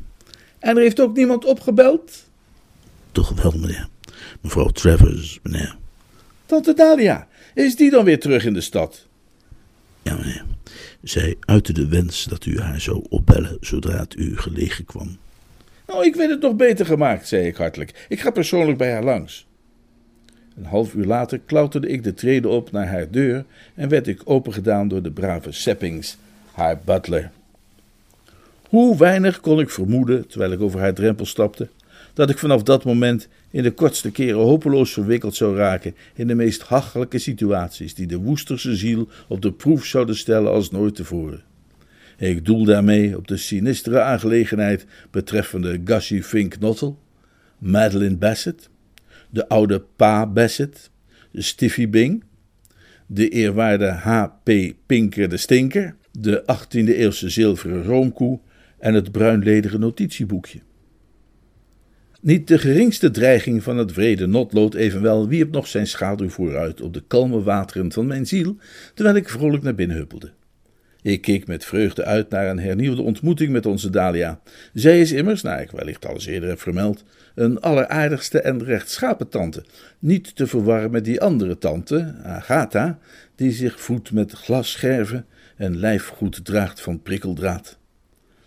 En 0.59 0.75
er 0.75 0.81
heeft 0.81 0.99
ook 0.99 1.15
niemand 1.15 1.45
opgebeld? 1.45 2.29
Toch 3.11 3.41
wel, 3.41 3.51
meneer. 3.51 3.87
Mevrouw 4.41 4.69
Travers, 4.69 5.39
meneer. 5.43 5.77
Tante 6.45 6.73
Dalia, 6.73 7.27
is 7.53 7.75
die 7.75 7.89
dan 7.89 8.05
weer 8.05 8.19
terug 8.19 8.45
in 8.45 8.53
de 8.53 8.61
stad? 8.61 9.07
Ja, 10.01 10.15
meneer. 10.15 10.45
Zij 11.03 11.35
uitte 11.39 11.73
de 11.73 11.87
wens 11.87 12.23
dat 12.23 12.45
u 12.45 12.59
haar 12.59 12.81
zou 12.81 13.05
opbellen 13.09 13.57
zodra 13.61 13.99
het 13.99 14.15
u 14.15 14.37
gelegen 14.37 14.85
kwam. 14.85 15.17
Nou, 15.87 16.05
ik 16.05 16.15
weet 16.15 16.29
het 16.29 16.41
nog 16.41 16.55
beter 16.55 16.85
gemaakt, 16.85 17.27
zei 17.27 17.47
ik 17.47 17.55
hartelijk. 17.55 18.05
Ik 18.09 18.19
ga 18.19 18.31
persoonlijk 18.31 18.77
bij 18.77 18.91
haar 18.91 19.03
langs. 19.03 19.47
Een 20.55 20.65
half 20.65 20.93
uur 20.93 21.05
later 21.05 21.39
klauterde 21.39 21.87
ik 21.87 22.03
de 22.03 22.13
treden 22.13 22.51
op 22.51 22.71
naar 22.71 22.87
haar 22.87 23.11
deur 23.11 23.45
en 23.75 23.89
werd 23.89 24.07
ik 24.07 24.21
opengedaan 24.23 24.87
door 24.87 25.01
de 25.01 25.11
brave 25.11 25.51
Seppings, 25.51 26.17
haar 26.61 26.81
butler. 26.85 27.31
Hoe 28.69 28.97
weinig 28.97 29.39
kon 29.39 29.59
ik 29.59 29.69
vermoeden, 29.69 30.27
terwijl 30.27 30.51
ik 30.51 30.61
over 30.61 30.79
haar 30.79 30.93
drempel 30.93 31.25
stapte, 31.25 31.69
dat 32.13 32.29
ik 32.29 32.37
vanaf 32.37 32.63
dat 32.63 32.83
moment 32.83 33.27
in 33.51 33.63
de 33.63 33.71
kortste 33.71 34.11
keren 34.11 34.41
hopeloos 34.41 34.93
verwikkeld 34.93 35.35
zou 35.35 35.55
raken 35.55 35.95
in 36.15 36.27
de 36.27 36.35
meest 36.35 36.61
hachelijke 36.61 37.17
situaties 37.17 37.93
die 37.95 38.07
de 38.07 38.17
woesterse 38.17 38.75
ziel 38.75 39.07
op 39.27 39.41
de 39.41 39.51
proef 39.51 39.85
zouden 39.85 40.15
stellen 40.15 40.51
als 40.51 40.71
nooit 40.71 40.95
tevoren. 40.95 41.43
Ik 42.17 42.45
doel 42.45 42.65
daarmee 42.65 43.17
op 43.17 43.27
de 43.27 43.37
sinistere 43.37 44.01
aangelegenheid 44.01 44.85
betreffende 45.11 45.81
Gussie 45.85 46.23
Fink 46.23 46.59
Nottel, 46.59 46.99
Madeline 47.57 48.17
Bassett, 48.17 48.69
de 49.29 49.47
oude 49.47 49.83
Pa 49.95 50.27
Bassett, 50.27 50.89
Stiffy 51.33 51.89
Bing, 51.89 52.23
de 53.07 53.29
eerwaarde 53.29 53.85
H.P. 53.85 54.51
Pinker 54.85 55.29
de 55.29 55.37
Stinker, 55.37 55.95
de 56.11 56.43
18e-eeuwse 56.43 57.29
zilveren 57.29 57.83
roomkoe 57.83 58.39
en 58.79 58.93
het 58.93 59.11
bruinlederen 59.11 59.79
notitieboekje. 59.79 60.59
Niet 62.21 62.47
de 62.47 62.57
geringste 62.57 63.11
dreiging 63.11 63.63
van 63.63 63.77
het 63.77 63.91
vrede 63.91 64.27
notlood 64.27 64.73
evenwel 64.73 65.27
wierp 65.27 65.51
nog 65.51 65.67
zijn 65.67 65.87
schaduw 65.87 66.29
vooruit 66.29 66.81
op 66.81 66.93
de 66.93 67.03
kalme 67.07 67.41
wateren 67.43 67.91
van 67.91 68.07
mijn 68.07 68.27
ziel, 68.27 68.57
terwijl 68.93 69.15
ik 69.15 69.29
vrolijk 69.29 69.63
naar 69.63 69.75
binnen 69.75 69.97
huppelde. 69.97 70.31
Ik 71.01 71.21
keek 71.21 71.47
met 71.47 71.65
vreugde 71.65 72.05
uit 72.05 72.29
naar 72.29 72.47
een 72.47 72.59
hernieuwde 72.59 73.01
ontmoeting 73.01 73.51
met 73.51 73.65
onze 73.65 73.89
Dalia. 73.89 74.39
Zij 74.73 75.01
is 75.01 75.11
immers, 75.11 75.41
naar 75.41 75.61
ik 75.61 75.71
wellicht 75.71 76.05
al 76.05 76.13
eens 76.13 76.25
eerder 76.25 76.49
heb 76.49 76.59
vermeld, 76.59 77.03
een 77.35 77.59
alleraardigste 77.59 78.41
en 78.41 78.63
rechtschapen 78.63 79.29
tante, 79.29 79.63
niet 79.99 80.35
te 80.35 80.47
verwarren 80.47 80.91
met 80.91 81.05
die 81.05 81.21
andere 81.21 81.57
tante, 81.57 82.15
Agatha, 82.23 82.99
die 83.35 83.51
zich 83.51 83.81
voedt 83.81 84.11
met 84.11 84.31
glasscherven 84.31 85.25
en 85.61 85.77
lijfgoed 85.77 86.45
draagt 86.45 86.81
van 86.81 87.01
prikkeldraad. 87.01 87.77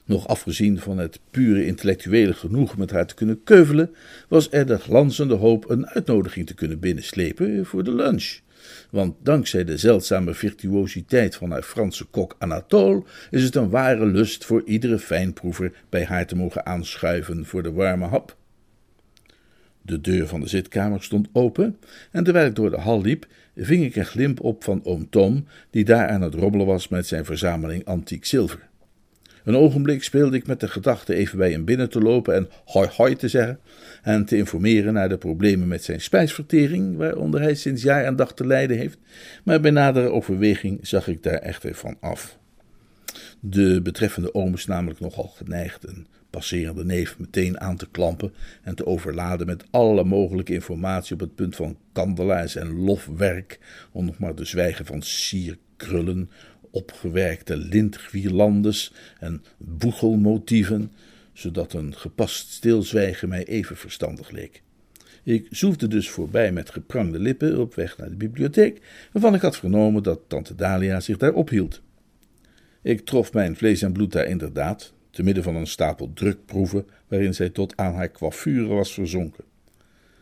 Nog 0.04 0.28
afgezien 0.28 0.78
van 0.78 0.98
het 0.98 1.20
pure 1.30 1.66
intellectuele 1.66 2.34
genoeg 2.34 2.76
met 2.76 2.90
haar 2.90 3.06
te 3.06 3.14
kunnen 3.14 3.44
keuvelen, 3.44 3.94
was 4.28 4.48
er 4.50 4.66
de 4.66 4.78
glanzende 4.78 5.34
hoop 5.34 5.70
een 5.70 5.86
uitnodiging 5.86 6.46
te 6.46 6.54
kunnen 6.54 6.78
binnenslepen 6.78 7.66
voor 7.66 7.84
de 7.84 7.94
lunch. 7.94 8.38
Want 8.90 9.16
dankzij 9.22 9.64
de 9.64 9.76
zeldzame 9.76 10.34
virtuositeit 10.34 11.36
van 11.36 11.50
haar 11.50 11.62
Franse 11.62 12.04
kok 12.04 12.36
Anatole 12.38 13.02
is 13.30 13.42
het 13.42 13.54
een 13.54 13.70
ware 13.70 14.06
lust 14.06 14.44
voor 14.44 14.62
iedere 14.64 14.98
fijnproever 14.98 15.72
bij 15.88 16.04
haar 16.04 16.26
te 16.26 16.36
mogen 16.36 16.66
aanschuiven 16.66 17.46
voor 17.46 17.62
de 17.62 17.72
warme 17.72 18.06
hap. 18.06 18.36
De 19.86 20.00
deur 20.00 20.26
van 20.26 20.40
de 20.40 20.48
zitkamer 20.48 21.02
stond 21.02 21.28
open, 21.32 21.78
en 22.10 22.24
terwijl 22.24 22.46
ik 22.46 22.54
door 22.54 22.70
de 22.70 22.80
hal 22.80 23.02
liep, 23.02 23.26
ving 23.56 23.84
ik 23.84 23.96
een 23.96 24.06
glimp 24.06 24.40
op 24.40 24.64
van 24.64 24.84
oom 24.84 25.10
Tom, 25.10 25.46
die 25.70 25.84
daar 25.84 26.08
aan 26.08 26.22
het 26.22 26.34
robbelen 26.34 26.66
was 26.66 26.88
met 26.88 27.06
zijn 27.06 27.24
verzameling 27.24 27.84
antiek 27.84 28.24
zilver. 28.24 28.68
Een 29.44 29.56
ogenblik 29.56 30.02
speelde 30.02 30.36
ik 30.36 30.46
met 30.46 30.60
de 30.60 30.68
gedachte 30.68 31.14
even 31.14 31.38
bij 31.38 31.50
hem 31.50 31.64
binnen 31.64 31.90
te 31.90 32.00
lopen 32.00 32.34
en 32.34 32.48
hoi 32.64 32.88
hoi 32.96 33.16
te 33.16 33.28
zeggen 33.28 33.58
en 34.02 34.24
te 34.24 34.36
informeren 34.36 34.92
naar 34.92 35.08
de 35.08 35.18
problemen 35.18 35.68
met 35.68 35.84
zijn 35.84 36.00
spijsvertering, 36.00 36.96
waaronder 36.96 37.40
hij 37.40 37.54
sinds 37.54 37.82
jaar 37.82 38.04
en 38.04 38.16
dag 38.16 38.34
te 38.34 38.46
lijden 38.46 38.76
heeft, 38.76 38.98
maar 39.44 39.60
bij 39.60 39.70
nadere 39.70 40.08
overweging 40.08 40.78
zag 40.82 41.08
ik 41.08 41.22
daar 41.22 41.38
echter 41.38 41.74
van 41.74 41.96
af. 42.00 42.38
De 43.46 43.80
betreffende 43.82 44.34
oom 44.34 44.54
is 44.54 44.66
namelijk 44.66 45.00
nogal 45.00 45.26
geneigd 45.26 45.88
een 45.88 46.06
passerende 46.30 46.84
neef 46.84 47.18
meteen 47.18 47.60
aan 47.60 47.76
te 47.76 47.88
klampen 47.90 48.32
en 48.62 48.74
te 48.74 48.86
overladen 48.86 49.46
met 49.46 49.64
alle 49.70 50.04
mogelijke 50.04 50.52
informatie 50.52 51.14
op 51.14 51.20
het 51.20 51.34
punt 51.34 51.56
van 51.56 51.78
kandelaars 51.92 52.56
en 52.56 52.84
lofwerk, 52.84 53.58
om 53.92 54.04
nog 54.04 54.18
maar 54.18 54.34
te 54.34 54.44
zwijgen 54.44 54.86
van 54.86 55.02
sierkrullen, 55.02 56.30
opgewerkte 56.70 57.56
lintguirlandes 57.56 58.92
en 59.18 59.42
boegelmotieven, 59.58 60.92
zodat 61.32 61.72
een 61.72 61.94
gepast 61.96 62.50
stilzwijgen 62.50 63.28
mij 63.28 63.44
even 63.44 63.76
verstandig 63.76 64.30
leek. 64.30 64.62
Ik 65.22 65.46
zoefde 65.50 65.88
dus 65.88 66.10
voorbij 66.10 66.52
met 66.52 66.70
geprangde 66.70 67.18
lippen 67.18 67.58
op 67.60 67.74
weg 67.74 67.98
naar 67.98 68.10
de 68.10 68.16
bibliotheek, 68.16 68.80
waarvan 69.12 69.34
ik 69.34 69.40
had 69.40 69.56
vernomen 69.56 70.02
dat 70.02 70.20
tante 70.26 70.54
Dalia 70.54 71.00
zich 71.00 71.16
daar 71.16 71.34
ophield. 71.34 71.82
Ik 72.84 73.04
trof 73.04 73.32
mijn 73.32 73.56
vlees 73.56 73.82
en 73.82 73.92
bloed 73.92 74.12
daar 74.12 74.26
inderdaad, 74.26 74.92
te 75.10 75.22
midden 75.22 75.42
van 75.42 75.56
een 75.56 75.66
stapel 75.66 76.10
drukproeven 76.14 76.86
waarin 77.08 77.34
zij 77.34 77.50
tot 77.50 77.76
aan 77.76 77.94
haar 77.94 78.10
coiffure 78.10 78.74
was 78.74 78.94
verzonken. 78.94 79.44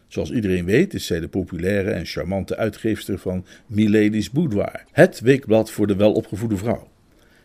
Zoals 0.09 0.31
iedereen 0.31 0.65
weet 0.65 0.95
is 0.95 1.07
zij 1.07 1.21
de 1.21 1.29
populaire 1.29 1.91
en 1.91 2.07
charmante 2.07 2.57
uitgeefster 2.57 3.19
van 3.19 3.45
Milady's 3.67 4.31
Boudoir, 4.31 4.85
het 4.93 5.21
weekblad 5.21 5.71
voor 5.71 5.87
de 5.87 5.97
welopgevoede 5.97 6.57
vrouw. 6.57 6.89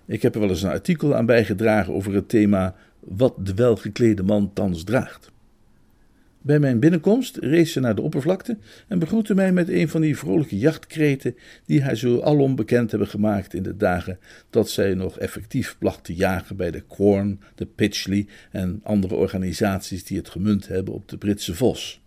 Ik 0.05 0.21
heb 0.21 0.33
er 0.33 0.39
wel 0.39 0.49
eens 0.49 0.63
een 0.63 0.69
artikel 0.69 1.15
aan 1.15 1.25
bijgedragen 1.25 1.93
over 1.93 2.13
het 2.13 2.29
thema 2.29 2.75
wat 2.99 3.33
de 3.45 3.53
welgeklede 3.53 4.23
man 4.23 4.53
thans 4.53 4.83
draagt. 4.83 5.31
Bij 6.47 6.59
mijn 6.59 6.79
binnenkomst 6.79 7.37
rees 7.37 7.71
ze 7.71 7.79
naar 7.79 7.95
de 7.95 8.01
oppervlakte 8.01 8.57
en 8.87 8.99
begroette 8.99 9.35
mij 9.35 9.51
met 9.51 9.69
een 9.69 9.89
van 9.89 10.01
die 10.01 10.17
vrolijke 10.17 10.57
jachtkreten 10.57 11.37
die 11.65 11.83
haar 11.83 11.95
zo 11.95 12.21
alom 12.21 12.55
bekend 12.55 12.89
hebben 12.91 13.09
gemaakt 13.09 13.53
in 13.53 13.63
de 13.63 13.77
dagen 13.77 14.19
dat 14.49 14.69
zij 14.69 14.93
nog 14.93 15.19
effectief 15.19 15.75
placht 15.79 16.03
te 16.03 16.15
jagen 16.15 16.55
bij 16.55 16.71
de 16.71 16.81
Quorn, 16.81 17.41
de 17.55 17.65
Pitchley 17.65 18.27
en 18.51 18.81
andere 18.83 19.15
organisaties 19.15 20.03
die 20.03 20.17
het 20.17 20.29
gemunt 20.29 20.67
hebben 20.67 20.93
op 20.93 21.09
de 21.09 21.17
Britse 21.17 21.55
vos. 21.55 22.01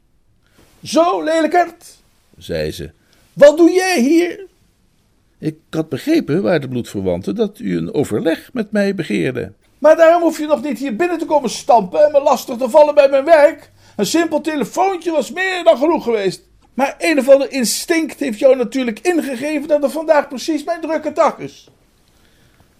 Zo, 0.82 1.22
lelijkert, 1.24 2.02
zei 2.38 2.70
ze, 2.70 2.90
wat 3.32 3.56
doe 3.56 3.70
jij 3.70 4.00
hier? 4.00 4.46
Ik 5.38 5.56
had 5.70 5.88
begrepen, 5.88 6.42
waarde 6.42 6.68
bloedverwanten, 6.68 7.34
dat 7.34 7.58
u 7.58 7.76
een 7.76 7.94
overleg 7.94 8.52
met 8.52 8.70
mij 8.70 8.94
begeerde. 8.94 9.52
Maar 9.78 9.96
daarom 9.96 10.22
hoef 10.22 10.38
je 10.38 10.46
nog 10.46 10.62
niet 10.62 10.78
hier 10.78 10.96
binnen 10.96 11.18
te 11.18 11.26
komen 11.26 11.50
stampen 11.50 12.04
en 12.04 12.12
me 12.12 12.20
lastig 12.20 12.56
te 12.56 12.70
vallen 12.70 12.94
bij 12.94 13.08
mijn 13.08 13.24
werk. 13.24 13.70
Een 14.00 14.06
simpel 14.06 14.40
telefoontje 14.40 15.10
was 15.10 15.32
meer 15.32 15.64
dan 15.64 15.78
genoeg 15.78 16.04
geweest. 16.04 16.42
Maar 16.74 16.94
een 16.98 17.18
of 17.18 17.28
ander 17.28 17.52
instinct 17.52 18.20
heeft 18.20 18.38
jou 18.38 18.56
natuurlijk 18.56 18.98
ingegeven 18.98 19.68
dat 19.68 19.82
er 19.82 19.90
vandaag 19.90 20.28
precies 20.28 20.64
mijn 20.64 20.80
drukke 20.80 21.12
dag 21.12 21.38
is. 21.38 21.68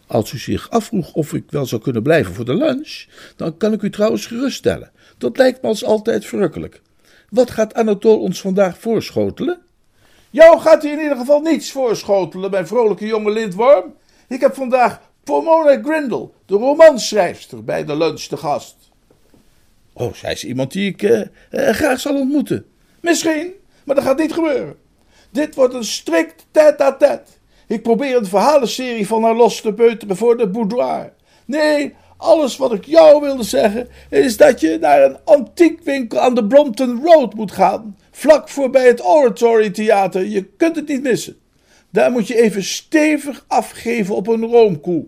Als 0.06 0.32
u 0.32 0.38
zich 0.38 0.70
afvroeg 0.70 1.12
of 1.12 1.32
ik 1.32 1.44
wel 1.50 1.66
zou 1.66 1.82
kunnen 1.82 2.02
blijven 2.02 2.34
voor 2.34 2.44
de 2.44 2.54
lunch, 2.54 3.06
dan 3.36 3.56
kan 3.56 3.72
ik 3.72 3.82
u 3.82 3.90
trouwens 3.90 4.26
geruststellen. 4.26 4.90
Dat 5.18 5.36
lijkt 5.36 5.62
me 5.62 5.68
als 5.68 5.84
altijd 5.84 6.26
verrukkelijk. 6.26 6.80
Wat 7.30 7.50
gaat 7.50 7.74
Anatole 7.74 8.18
ons 8.18 8.40
vandaag 8.40 8.78
voorschotelen? 8.78 9.60
Jou 10.30 10.60
gaat 10.60 10.82
hij 10.82 10.92
in 10.92 11.00
ieder 11.00 11.16
geval 11.16 11.40
niets 11.40 11.72
voorschotelen, 11.72 12.50
mijn 12.50 12.66
vrolijke 12.66 13.06
jonge 13.06 13.30
lintworm. 13.30 13.94
Ik 14.28 14.40
heb 14.40 14.54
vandaag 14.54 15.00
Pomona 15.24 15.80
Grindle, 15.82 16.30
de 16.46 16.54
romanschrijfster, 16.54 17.64
bij 17.64 17.84
de 17.84 17.96
lunch 17.96 18.20
te 18.20 18.36
gast. 18.36 18.79
Oh, 20.00 20.14
zij 20.14 20.32
is 20.32 20.44
iemand 20.44 20.72
die 20.72 20.90
ik 20.90 21.02
uh, 21.02 21.20
uh, 21.50 21.68
graag 21.68 22.00
zal 22.00 22.14
ontmoeten. 22.14 22.64
Misschien, 23.00 23.52
maar 23.84 23.94
dat 23.94 24.04
gaat 24.04 24.18
niet 24.18 24.32
gebeuren. 24.32 24.76
Dit 25.30 25.54
wordt 25.54 25.74
een 25.74 25.84
strikt 25.84 26.46
tête-à-tête. 26.50 27.30
Ik 27.66 27.82
probeer 27.82 28.16
een 28.16 28.26
verhalenserie 28.26 29.06
van 29.06 29.22
haar 29.22 29.36
los 29.36 29.60
te 29.60 29.74
peuteren 29.74 30.16
voor 30.16 30.36
de 30.36 30.48
boudoir. 30.48 31.12
Nee, 31.44 31.94
alles 32.16 32.56
wat 32.56 32.72
ik 32.72 32.84
jou 32.84 33.20
wilde 33.20 33.42
zeggen 33.42 33.88
is 34.08 34.36
dat 34.36 34.60
je 34.60 34.78
naar 34.80 35.02
een 35.02 35.16
antiekwinkel 35.24 36.18
aan 36.18 36.34
de 36.34 36.46
Brompton 36.46 37.00
Road 37.04 37.34
moet 37.34 37.52
gaan. 37.52 37.96
Vlak 38.10 38.48
voorbij 38.48 38.86
het 38.86 39.04
Oratory 39.04 39.70
Theater. 39.70 40.26
Je 40.26 40.44
kunt 40.44 40.76
het 40.76 40.88
niet 40.88 41.02
missen. 41.02 41.36
Daar 41.90 42.10
moet 42.10 42.26
je 42.26 42.42
even 42.42 42.64
stevig 42.64 43.44
afgeven 43.48 44.14
op 44.14 44.26
een 44.26 44.44
roomkoe. 44.44 45.04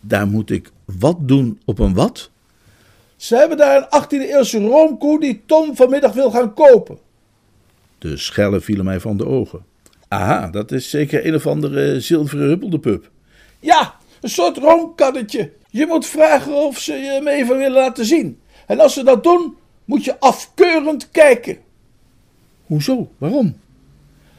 Daar 0.00 0.26
moet 0.26 0.50
ik 0.50 0.70
wat 0.84 1.16
doen 1.20 1.60
op 1.64 1.78
een 1.78 1.94
wat? 1.94 2.30
Ze 3.18 3.36
hebben 3.36 3.56
daar 3.56 3.76
een 3.76 4.02
18e-eeuwse 4.02 4.58
roomkoe 4.58 5.20
die 5.20 5.42
Tom 5.46 5.76
vanmiddag 5.76 6.12
wil 6.12 6.30
gaan 6.30 6.54
kopen. 6.54 6.98
De 7.98 8.16
schellen 8.16 8.62
vielen 8.62 8.84
mij 8.84 9.00
van 9.00 9.16
de 9.16 9.26
ogen. 9.26 9.64
Aha, 10.08 10.48
dat 10.48 10.72
is 10.72 10.90
zeker 10.90 11.26
een 11.26 11.34
of 11.34 11.46
andere 11.46 12.00
zilveren 12.00 12.48
huppelde 12.48 12.78
pup. 12.78 13.10
Ja, 13.60 13.94
een 14.20 14.28
soort 14.28 14.56
roomkannetje. 14.56 15.52
Je 15.70 15.86
moet 15.86 16.06
vragen 16.06 16.52
of 16.52 16.78
ze 16.78 16.92
je 16.92 17.10
hem 17.10 17.28
even 17.28 17.56
willen 17.56 17.80
laten 17.80 18.04
zien. 18.04 18.40
En 18.66 18.80
als 18.80 18.94
ze 18.94 19.04
dat 19.04 19.22
doen, 19.22 19.56
moet 19.84 20.04
je 20.04 20.20
afkeurend 20.20 21.10
kijken. 21.10 21.58
Hoezo? 22.66 23.10
Waarom? 23.18 23.56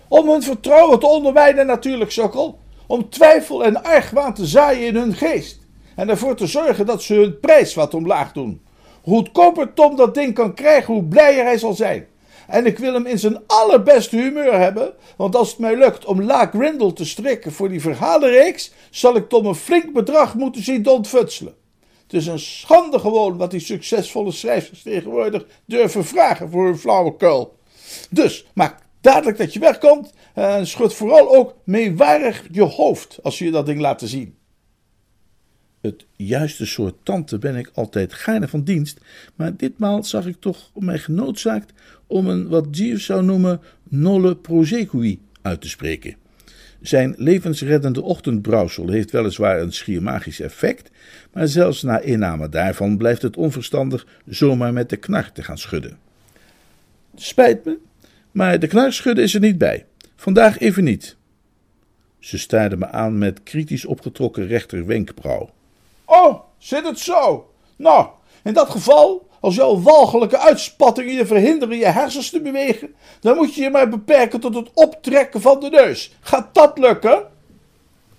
Om 0.08 0.30
hun 0.30 0.44
vertrouwen 0.44 1.00
te 1.00 1.08
onderwijnen 1.08 1.66
natuurlijk, 1.66 2.12
sokkel. 2.12 2.60
Om 2.88 3.10
twijfel 3.10 3.66
en 3.66 3.84
argwaan 3.84 4.34
te 4.34 4.46
zaaien 4.46 4.88
in 4.88 4.96
hun 4.96 5.14
geest. 5.14 5.60
En 5.96 6.10
ervoor 6.10 6.36
te 6.36 6.48
zorgen 6.48 6.86
dat 6.86 7.04
ze 7.04 7.14
hun 7.14 7.40
prijs 7.40 7.74
wat 7.74 7.94
omlaag 7.94 8.32
doen. 8.32 8.62
Goedkoper 9.10 9.74
Tom 9.74 9.96
dat 9.96 10.14
ding 10.14 10.34
kan 10.34 10.54
krijgen, 10.54 10.94
hoe 10.94 11.04
blijer 11.04 11.44
hij 11.44 11.58
zal 11.58 11.74
zijn. 11.74 12.08
En 12.48 12.66
ik 12.66 12.78
wil 12.78 12.94
hem 12.94 13.06
in 13.06 13.20
zijn 13.20 13.40
allerbeste 13.48 14.16
humeur 14.16 14.60
hebben, 14.60 14.94
want 15.18 15.36
als 15.36 15.50
het 15.50 15.60
mij 15.60 15.78
lukt 15.78 16.06
om 16.06 16.22
La 16.22 16.46
Grindle 16.46 16.94
te 16.94 17.06
strikken 17.06 17.52
voor 17.52 17.70
die 17.70 17.82
verhalenreeks, 17.82 18.72
zal 18.90 19.16
ik 19.16 19.30
Tom 19.30 19.46
een 19.46 19.56
flink 19.56 19.94
bedrag 19.94 20.36
moeten 20.36 20.64
zien 20.64 20.88
ontfutselen. 20.88 21.56
Het 22.04 22.14
is 22.14 22.28
een 22.28 22.40
schande 22.40 23.00
gewoon 23.00 23.38
wat 23.38 23.52
die 23.52 23.60
succesvolle 23.60 24.32
schrijvers 24.32 24.82
tegenwoordig 24.82 25.46
durven 25.66 26.06
vragen 26.06 26.50
voor 26.50 26.66
hun 26.66 26.78
flauwekul. 26.78 27.58
Dus 28.10 28.46
maak 28.54 28.78
dadelijk 29.02 29.38
dat 29.38 29.54
je 29.54 29.60
wegkomt 29.60 30.14
en 30.34 30.68
schud 30.68 30.94
vooral 30.94 31.36
ook 31.36 31.56
meewarig 31.64 32.44
je 32.52 32.64
hoofd 32.64 33.20
als 33.24 33.38
je 33.38 33.52
dat 33.52 33.66
ding 33.66 33.80
laat 33.80 34.02
zien. 34.06 34.39
Het 35.82 36.06
juiste 36.16 36.66
soort 36.66 36.96
tante 37.04 37.38
ben 37.38 37.56
ik 37.56 37.72
altijd 37.74 38.14
gaarne 38.14 38.48
van 38.48 38.64
dienst, 38.64 39.00
maar 39.36 39.56
ditmaal 39.56 40.04
zag 40.04 40.26
ik 40.26 40.36
toch 40.40 40.72
mij 40.74 40.98
genoodzaakt 40.98 41.74
om 42.08 42.28
een 42.28 42.48
wat 42.48 42.68
Jeeves 42.72 43.06
zou 43.06 43.24
noemen 43.24 43.62
nolle 43.90 44.36
prosecui 44.36 45.20
uit 45.42 45.62
te 45.62 45.70
spreken. 45.70 46.16
Zijn 46.82 47.14
levensreddende 47.18 48.02
ochtendbrouwsel 48.02 48.90
heeft 48.90 49.12
weliswaar 49.12 49.62
een 49.62 49.74
schier 49.74 50.02
magisch 50.02 50.40
effect, 50.40 50.92
maar 51.34 51.48
zelfs 51.48 51.82
na 51.84 52.00
inname 52.00 52.50
daarvan 52.50 52.98
blijft 52.98 53.22
het 53.22 53.38
onverstandig 53.38 54.08
zomaar 54.26 54.74
met 54.74 54.90
de 54.90 54.98
knar 54.98 55.32
te 55.32 55.44
gaan 55.44 55.58
schudden. 55.58 55.98
Spijt 57.16 57.66
me, 57.66 57.78
maar 58.32 58.60
de 58.60 58.68
knar 58.68 58.94
schudden 58.94 59.24
is 59.24 59.34
er 59.34 59.40
niet 59.40 59.58
bij. 59.58 59.86
Vandaag 60.16 60.60
even 60.60 60.84
niet. 60.84 61.18
Ze 62.20 62.38
staarde 62.38 62.78
me 62.78 62.88
aan 62.88 63.18
met 63.18 63.44
kritisch 63.44 63.86
opgetrokken 63.86 64.48
rechterwenkbrauw. 64.48 65.50
Oh, 66.10 66.40
zit 66.58 66.86
het 66.86 67.00
zo? 67.00 67.50
Nou, 67.76 68.08
in 68.44 68.54
dat 68.54 68.70
geval, 68.70 69.28
als 69.40 69.56
jouw 69.56 69.82
walgelijke 69.82 70.38
uitspattingen 70.38 71.14
je 71.14 71.26
verhinderen 71.26 71.78
je 71.78 71.86
hersens 71.86 72.30
te 72.30 72.42
bewegen, 72.42 72.96
dan 73.20 73.36
moet 73.36 73.54
je 73.56 73.62
je 73.62 73.70
maar 73.70 73.90
beperken 73.90 74.40
tot 74.40 74.56
het 74.56 74.70
optrekken 74.74 75.42
van 75.42 75.60
de 75.60 75.70
neus. 75.70 76.16
Gaat 76.22 76.54
dat 76.54 76.78
lukken? 76.78 77.28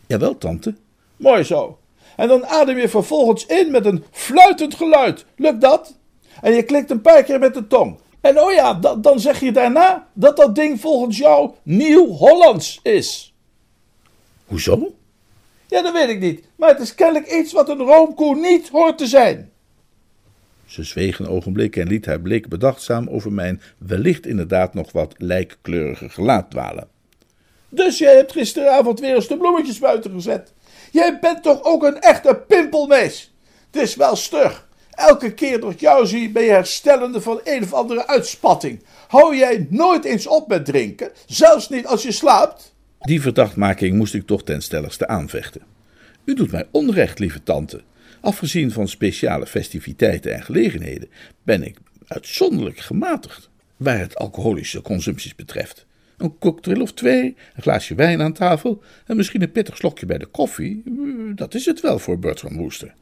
Jawel, 0.06 0.38
tante. 0.38 0.74
Mooi 1.16 1.42
zo. 1.42 1.78
En 2.16 2.28
dan 2.28 2.46
adem 2.46 2.78
je 2.78 2.88
vervolgens 2.88 3.46
in 3.46 3.70
met 3.70 3.86
een 3.86 4.04
fluitend 4.10 4.74
geluid. 4.74 5.24
Lukt 5.36 5.60
dat? 5.60 5.94
En 6.42 6.52
je 6.52 6.62
klikt 6.62 6.90
een 6.90 7.00
paar 7.00 7.22
keer 7.22 7.38
met 7.38 7.54
de 7.54 7.66
tong. 7.66 7.98
En 8.20 8.40
oh 8.40 8.52
ja, 8.52 8.74
dan 8.98 9.20
zeg 9.20 9.40
je 9.40 9.52
daarna 9.52 10.08
dat 10.12 10.36
dat 10.36 10.54
ding 10.54 10.80
volgens 10.80 11.18
jou 11.18 11.50
Nieuw-Hollands 11.62 12.80
is. 12.82 13.34
Hoezo? 14.46 14.94
Ja, 15.70 15.82
dat 15.82 15.92
weet 15.92 16.08
ik 16.08 16.20
niet. 16.20 16.44
Maar 16.56 16.68
het 16.68 16.80
is 16.80 16.94
kennelijk 16.94 17.32
iets 17.32 17.52
wat 17.52 17.68
een 17.68 17.78
roomkoe 17.78 18.36
niet 18.36 18.68
hoort 18.68 18.98
te 18.98 19.06
zijn. 19.06 19.50
Ze 20.66 20.84
zweeg 20.84 21.18
een 21.18 21.28
ogenblik 21.28 21.76
en 21.76 21.88
liet 21.88 22.06
haar 22.06 22.20
blik 22.20 22.48
bedachtzaam 22.48 23.08
over 23.08 23.32
mijn 23.32 23.62
wellicht 23.78 24.26
inderdaad 24.26 24.74
nog 24.74 24.92
wat 24.92 25.14
lijkkleurige 25.18 26.08
gelaat 26.08 26.50
dwalen. 26.50 26.88
Dus 27.68 27.98
jij 27.98 28.14
hebt 28.14 28.32
gisteravond 28.32 29.00
weer 29.00 29.14
eens 29.14 29.28
de 29.28 29.36
bloemetjes 29.36 29.78
buiten 29.78 30.10
gezet. 30.10 30.52
Jij 30.90 31.18
bent 31.18 31.42
toch 31.42 31.62
ook 31.62 31.82
een 31.82 32.00
echte 32.00 32.42
pimpelmees? 32.46 33.34
Het 33.70 33.82
is 33.82 33.94
wel 33.96 34.16
stug. 34.16 34.68
Elke 34.90 35.34
keer 35.34 35.60
dat 35.60 35.70
ik 35.70 35.80
jou 35.80 36.06
zie 36.06 36.30
ben 36.30 36.42
je 36.42 36.50
herstellende 36.50 37.20
van 37.20 37.40
een 37.44 37.62
of 37.62 37.72
andere 37.72 38.06
uitspatting. 38.06 38.82
Hou 39.08 39.36
jij 39.36 39.66
nooit 39.70 40.04
eens 40.04 40.26
op 40.26 40.48
met 40.48 40.64
drinken, 40.64 41.10
zelfs 41.26 41.68
niet 41.68 41.86
als 41.86 42.02
je 42.02 42.12
slaapt? 42.12 42.74
Die 43.00 43.20
verdachtmaking 43.20 43.96
moest 43.96 44.14
ik 44.14 44.26
toch 44.26 44.44
ten 44.44 44.62
stelligste 44.62 45.08
aanvechten. 45.08 45.62
U 46.24 46.34
doet 46.34 46.50
mij 46.50 46.66
onrecht, 46.70 47.18
lieve 47.18 47.42
tante. 47.42 47.80
Afgezien 48.20 48.70
van 48.70 48.88
speciale 48.88 49.46
festiviteiten 49.46 50.34
en 50.34 50.42
gelegenheden 50.42 51.08
ben 51.42 51.62
ik 51.62 51.78
uitzonderlijk 52.06 52.78
gematigd 52.78 53.50
waar 53.76 53.98
het 53.98 54.16
alcoholische 54.16 54.82
consumpties 54.82 55.34
betreft. 55.34 55.86
Een 56.16 56.38
cocktail 56.38 56.80
of 56.80 56.92
twee, 56.92 57.36
een 57.54 57.62
glaasje 57.62 57.94
wijn 57.94 58.22
aan 58.22 58.32
tafel 58.32 58.82
en 59.06 59.16
misschien 59.16 59.42
een 59.42 59.52
pittig 59.52 59.76
slokje 59.76 60.06
bij 60.06 60.18
de 60.18 60.26
koffie, 60.26 60.82
dat 61.34 61.54
is 61.54 61.66
het 61.66 61.80
wel 61.80 61.98
voor 61.98 62.18
Bertram 62.18 62.56
Wooster. 62.56 62.94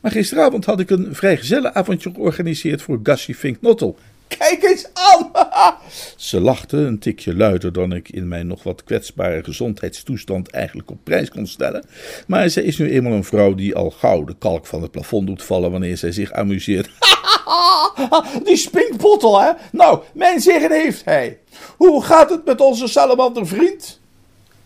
Maar 0.00 0.10
gisteravond 0.10 0.64
had 0.64 0.80
ik 0.80 0.90
een 0.90 1.14
vrijgezellenavondje 1.14 2.10
georganiseerd 2.10 2.82
voor 2.82 3.00
Gussie 3.02 3.34
Fink 3.34 3.60
Nottel. 3.60 3.98
Kijk 4.28 4.62
eens 4.62 4.86
aan! 4.92 5.30
Ze 6.16 6.40
lachte 6.40 6.76
een 6.76 6.98
tikje 6.98 7.36
luider 7.36 7.72
dan 7.72 7.92
ik 7.92 8.08
in 8.08 8.28
mijn 8.28 8.46
nog 8.46 8.62
wat 8.62 8.84
kwetsbare 8.84 9.44
gezondheidstoestand 9.44 10.50
eigenlijk 10.50 10.90
op 10.90 10.98
prijs 11.04 11.28
kon 11.30 11.46
stellen. 11.46 11.84
Maar 12.26 12.50
zij 12.50 12.62
is 12.62 12.78
nu 12.78 12.90
eenmaal 12.90 13.12
een 13.12 13.24
vrouw 13.24 13.54
die 13.54 13.74
al 13.74 13.90
gauw 13.90 14.24
de 14.24 14.34
kalk 14.38 14.66
van 14.66 14.82
het 14.82 14.90
plafond 14.90 15.26
doet 15.26 15.42
vallen 15.42 15.70
wanneer 15.70 15.96
zij 15.96 16.12
zich 16.12 16.32
amuseert. 16.32 16.90
Die 18.44 18.56
spinkbottel, 18.56 19.40
hè? 19.40 19.52
Nou, 19.72 20.02
mijn 20.14 20.40
zegen 20.40 20.72
heeft 20.72 21.04
hij. 21.04 21.38
Hoe 21.76 22.04
gaat 22.04 22.30
het 22.30 22.44
met 22.44 22.60
onze 22.60 22.86
salamandervriend? 22.86 24.00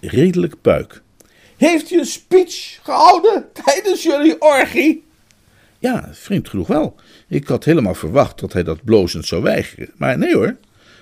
Redelijk 0.01 0.61
puik. 0.61 1.03
Heeft 1.57 1.91
hij 1.91 1.99
een 1.99 2.07
speech 2.07 2.79
gehouden 2.83 3.49
tijdens 3.65 4.03
jullie 4.03 4.41
orgie? 4.41 5.05
Ja, 5.79 6.09
vreemd 6.13 6.49
genoeg 6.49 6.67
wel. 6.67 6.95
Ik 7.33 7.49
had 7.49 7.65
helemaal 7.65 7.95
verwacht 7.95 8.41
dat 8.41 8.53
hij 8.53 8.63
dat 8.63 8.85
blozend 8.85 9.27
zou 9.27 9.43
weigeren. 9.43 9.91
Maar 9.97 10.19
nee 10.19 10.35
hoor. 10.35 10.57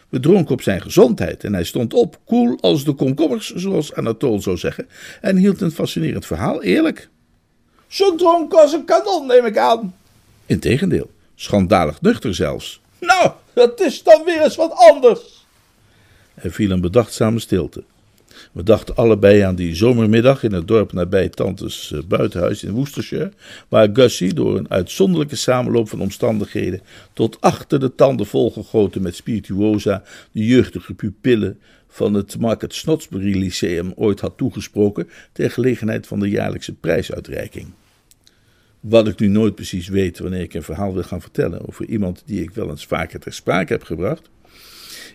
We 0.09 0.21
dronken 0.21 0.55
op 0.55 0.63
zijn 0.63 0.81
gezondheid 0.81 1.45
en 1.45 1.53
hij 1.53 1.65
stond 1.65 1.95
op, 1.95 2.19
koel 2.25 2.59
als 2.61 2.85
de 2.85 2.93
komkommers, 2.93 3.55
zoals 3.55 3.95
Anatole 3.95 4.41
zou 4.41 4.57
zeggen, 4.57 4.89
en 5.21 5.37
hield 5.37 5.61
een 5.61 5.71
fascinerend 5.71 6.27
verhaal, 6.27 6.63
eerlijk. 6.63 7.09
Zo 7.87 8.15
dronken 8.15 8.61
als 8.61 8.73
een 8.73 8.85
kanon, 8.85 9.27
neem 9.27 9.45
ik 9.45 9.57
aan. 9.59 9.95
Integendeel, 10.47 11.11
schandalig 11.35 12.01
nuchter 12.01 12.35
zelfs. 12.35 12.81
Nou, 12.99 13.31
dat 13.53 13.81
is 13.81 14.03
dan 14.03 14.25
weer 14.25 14.43
eens 14.43 14.57
wat 14.57 14.73
anders. 14.73 15.47
Er 16.35 16.53
viel 16.53 16.71
een 16.71 16.81
bedachtzame 16.81 17.39
stilte. 17.39 17.83
We 18.53 18.63
dachten 18.63 18.97
allebei 18.97 19.41
aan 19.41 19.55
die 19.55 19.75
zomermiddag 19.75 20.43
in 20.43 20.53
het 20.53 20.69
dorp 20.69 20.93
nabij 20.93 21.29
Tantes 21.29 21.93
eh, 21.93 22.01
buitenhuis 22.09 22.63
in 22.63 22.71
Worcestershire, 22.71 23.33
waar 23.69 23.89
Gussie 23.93 24.35
door 24.35 24.57
een 24.57 24.71
uitzonderlijke 24.71 25.37
samenloop 25.37 25.89
van 25.89 26.01
omstandigheden 26.01 26.81
tot 27.13 27.41
achter 27.41 27.81
de 27.81 27.95
tanden 27.95 28.27
volgegoten 28.27 29.03
met 29.03 29.17
spirituosa 29.17 30.03
de 30.33 30.45
jeugdige 30.45 30.95
pupillen 30.95 31.59
van 31.89 32.15
het 32.15 32.39
Market 32.39 32.75
Snodsbury 32.75 33.39
Lyceum 33.39 33.93
ooit 33.97 34.21
had 34.21 34.37
toegesproken 34.37 35.09
ter 35.33 35.51
gelegenheid 35.51 36.07
van 36.07 36.21
de 36.21 36.29
jaarlijkse 36.29 36.75
prijsuitreiking. 36.75 37.67
Wat 38.81 39.09
ik 39.09 39.19
nu 39.19 39.27
nooit 39.27 39.55
precies 39.55 39.89
weet 39.89 40.19
wanneer 40.19 40.41
ik 40.41 40.55
een 40.55 40.63
verhaal 40.63 40.95
wil 40.95 41.03
gaan 41.03 41.21
vertellen 41.21 41.69
over 41.69 41.87
iemand 41.87 42.23
die 42.27 42.43
ik 42.43 42.51
wel 42.51 42.71
eens 42.71 42.87
vaker 42.87 43.21
ter 43.21 43.33
sprake 43.33 43.73
heb 43.73 43.83
gebracht, 43.83 44.31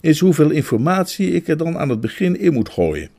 is 0.02 0.20
hoeveel 0.20 0.50
informatie 0.50 1.32
ik 1.32 1.48
er 1.48 1.58
dan 1.58 1.78
aan 1.78 1.90
het 1.90 2.02
begin 2.02 2.40
in 2.40 2.54
moet 2.54 2.70
gooien. 2.70 3.10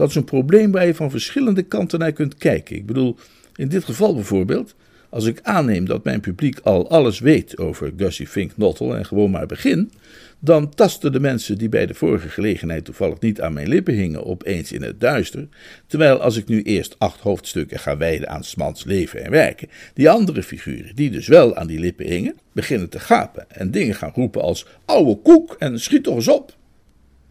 Dat 0.00 0.08
is 0.08 0.14
een 0.14 0.24
probleem 0.24 0.72
waar 0.72 0.86
je 0.86 0.94
van 0.94 1.10
verschillende 1.10 1.62
kanten 1.62 1.98
naar 1.98 2.12
kunt 2.12 2.34
kijken. 2.34 2.76
Ik 2.76 2.86
bedoel, 2.86 3.16
in 3.56 3.68
dit 3.68 3.84
geval 3.84 4.14
bijvoorbeeld, 4.14 4.74
als 5.08 5.24
ik 5.24 5.40
aanneem 5.42 5.84
dat 5.84 6.04
mijn 6.04 6.20
publiek 6.20 6.58
al 6.58 6.90
alles 6.90 7.18
weet 7.18 7.58
over 7.58 7.92
Gussie 7.96 8.26
Fink 8.26 8.56
Nottel 8.56 8.96
en 8.96 9.06
gewoon 9.06 9.30
maar 9.30 9.46
begin, 9.46 9.92
dan 10.38 10.74
tasten 10.74 11.12
de 11.12 11.20
mensen 11.20 11.58
die 11.58 11.68
bij 11.68 11.86
de 11.86 11.94
vorige 11.94 12.28
gelegenheid 12.28 12.84
toevallig 12.84 13.20
niet 13.20 13.40
aan 13.40 13.52
mijn 13.52 13.68
lippen 13.68 13.94
hingen 13.94 14.26
opeens 14.26 14.72
in 14.72 14.82
het 14.82 15.00
duister, 15.00 15.48
terwijl 15.86 16.20
als 16.20 16.36
ik 16.36 16.48
nu 16.48 16.62
eerst 16.62 16.98
acht 16.98 17.20
hoofdstukken 17.20 17.78
ga 17.78 17.96
wijden 17.96 18.28
aan 18.28 18.44
Smans 18.44 18.84
leven 18.84 19.24
en 19.24 19.30
werken, 19.30 19.68
die 19.94 20.10
andere 20.10 20.42
figuren, 20.42 20.94
die 20.94 21.10
dus 21.10 21.26
wel 21.26 21.56
aan 21.56 21.66
die 21.66 21.80
lippen 21.80 22.06
hingen, 22.06 22.38
beginnen 22.52 22.88
te 22.88 23.00
gapen 23.00 23.50
en 23.50 23.70
dingen 23.70 23.94
gaan 23.94 24.12
roepen 24.14 24.42
als 24.42 24.66
ouwe 24.84 25.16
koek 25.16 25.56
en 25.58 25.80
schiet 25.80 26.04
toch 26.04 26.14
eens 26.14 26.28
op. 26.28 26.58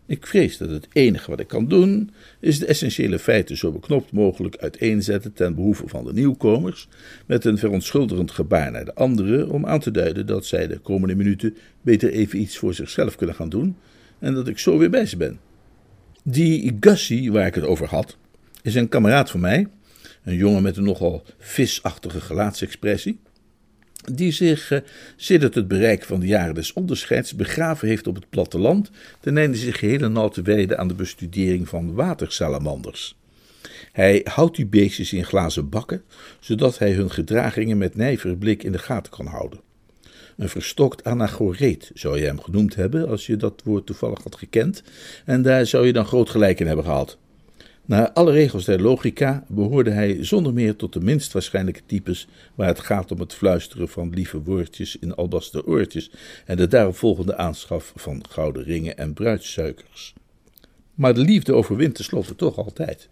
Ik 0.10 0.28
vrees 0.28 0.58
dat 0.58 0.70
het 0.70 0.88
enige 0.94 1.30
wat 1.30 1.40
ik 1.40 1.48
kan 1.48 1.68
doen, 1.68 2.12
is 2.40 2.60
de 2.60 2.66
essentiële 2.66 3.20
feiten 3.20 3.58
zo 3.58 3.72
beknopt 3.72 4.12
mogelijk 4.12 4.58
uiteenzetten 4.58 5.34
ten 5.34 5.56
behoeve 5.56 5.88
van 5.88 6.06
de 6.06 6.14
nieuwkomers, 6.14 6.88
met 7.26 7.46
een 7.46 7.58
verontschuldigend 7.58 8.32
gebaar 8.32 8.72
naar 8.72 8.86
de 8.86 8.94
anderen 8.94 9.50
om 9.50 9.66
aan 9.66 9.80
te 9.80 9.92
duiden 9.92 10.26
dat 10.26 10.46
zij 10.46 10.68
de 10.68 10.78
komende 10.78 11.16
minuten 11.16 11.58
beter 11.82 12.12
even 12.12 12.40
iets 12.42 12.58
voor 12.58 12.74
zichzelf 12.74 13.16
kunnen 13.16 13.36
gaan 13.36 13.50
doen 13.50 13.76
en 14.20 14.34
dat 14.34 14.48
ik 14.48 14.60
zo 14.60 14.78
weer 14.78 14.90
bij 14.90 15.06
ze 15.06 15.18
ben. 15.18 15.40
Die 16.24 16.78
Gussie, 16.80 17.32
waar 17.32 17.48
ik 17.48 17.56
het 17.56 17.64
over 17.64 17.88
had, 17.88 18.18
is 18.62 18.76
een 18.76 18.90
kameraad 18.90 19.30
van 19.30 19.40
mij, 19.40 19.68
een 20.24 20.36
jongen 20.36 20.64
met 20.64 20.78
een 20.78 20.84
nogal 20.84 21.24
visachtige 21.38 22.22
gelaatsexpressie 22.22 23.20
die 24.14 24.32
zich 24.32 24.72
uh, 24.72 24.80
sedert 25.16 25.56
het 25.56 25.68
bereik 25.68 26.04
van 26.04 26.20
de 26.20 26.28
jaren 26.28 26.56
des 26.56 26.74
onderscheids 26.74 27.36
begraven 27.36 27.88
heeft 27.88 28.08
op 28.08 28.16
het 28.16 28.30
platteland, 28.30 28.90
ten 29.20 29.38
einde 29.38 29.58
zich 29.58 29.80
geheel 29.80 30.02
en 30.02 30.18
al 30.18 30.30
te 30.30 30.42
wijden 30.42 30.78
aan 30.78 30.88
de 30.88 30.94
bestudering 30.94 31.70
van 31.70 31.94
watersalamanders. 31.94 33.18
Hij 33.92 34.22
houdt 34.24 34.56
die 34.56 34.66
beestjes 34.66 35.14
in 35.14 35.26
glazen 35.26 35.70
bakken, 35.70 36.04
zodat 36.40 36.78
hij 36.78 36.92
hun 36.92 37.12
gedragingen 37.12 37.78
met 37.78 37.96
nijvere 37.96 38.38
blik 38.38 38.64
in 38.64 38.72
de 38.72 38.80
gaten 38.80 39.12
kan 39.12 39.26
houden. 39.26 39.60
Een 40.38 40.50
verstokt 40.50 41.04
anagoreet 41.04 41.92
zou 41.94 42.20
je 42.20 42.26
hem 42.26 42.42
genoemd 42.42 42.76
hebben, 42.76 43.08
als 43.08 43.26
je 43.26 43.38
dat 43.38 43.62
woord 43.64 43.86
toevallig 43.86 44.24
had 44.24 44.36
gekend, 44.36 44.84
en 45.26 45.42
daar 45.42 45.66
zou 45.66 45.86
je 45.86 45.94
dan 45.94 46.06
groot 46.06 46.30
gelijk 46.30 46.60
in 46.60 46.68
hebben 46.68 46.86
gehad. 46.86 47.18
Naar 47.90 48.12
alle 48.12 48.32
regels 48.32 48.66
der 48.66 48.82
logica 48.82 49.44
behoorde 49.48 49.90
hij 49.90 50.18
zonder 50.26 50.54
meer 50.54 50.76
tot 50.76 50.94
de 50.94 51.00
minst 51.00 51.34
waarschijnlijke 51.34 51.82
types 51.86 52.28
waar 52.56 52.68
het 52.68 52.80
gaat 52.80 53.12
om 53.12 53.20
het 53.20 53.34
fluisteren 53.34 53.90
van 53.90 54.10
lieve 54.10 54.42
woordjes 54.42 54.98
in 55.00 55.16
albaster 55.16 55.66
oortjes 55.66 56.12
en 56.46 56.58
de 56.58 56.68
daaropvolgende 56.68 57.36
aanschaf 57.36 57.94
van 57.96 58.24
gouden 58.30 58.64
ringen 58.64 58.98
en 58.98 59.14
bruidssuikers. 59.14 60.14
Maar 60.94 61.14
de 61.14 61.22
liefde 61.22 61.54
overwint 61.54 61.96
tenslotte 61.96 62.36
toch 62.36 62.58
altijd. 62.58 63.10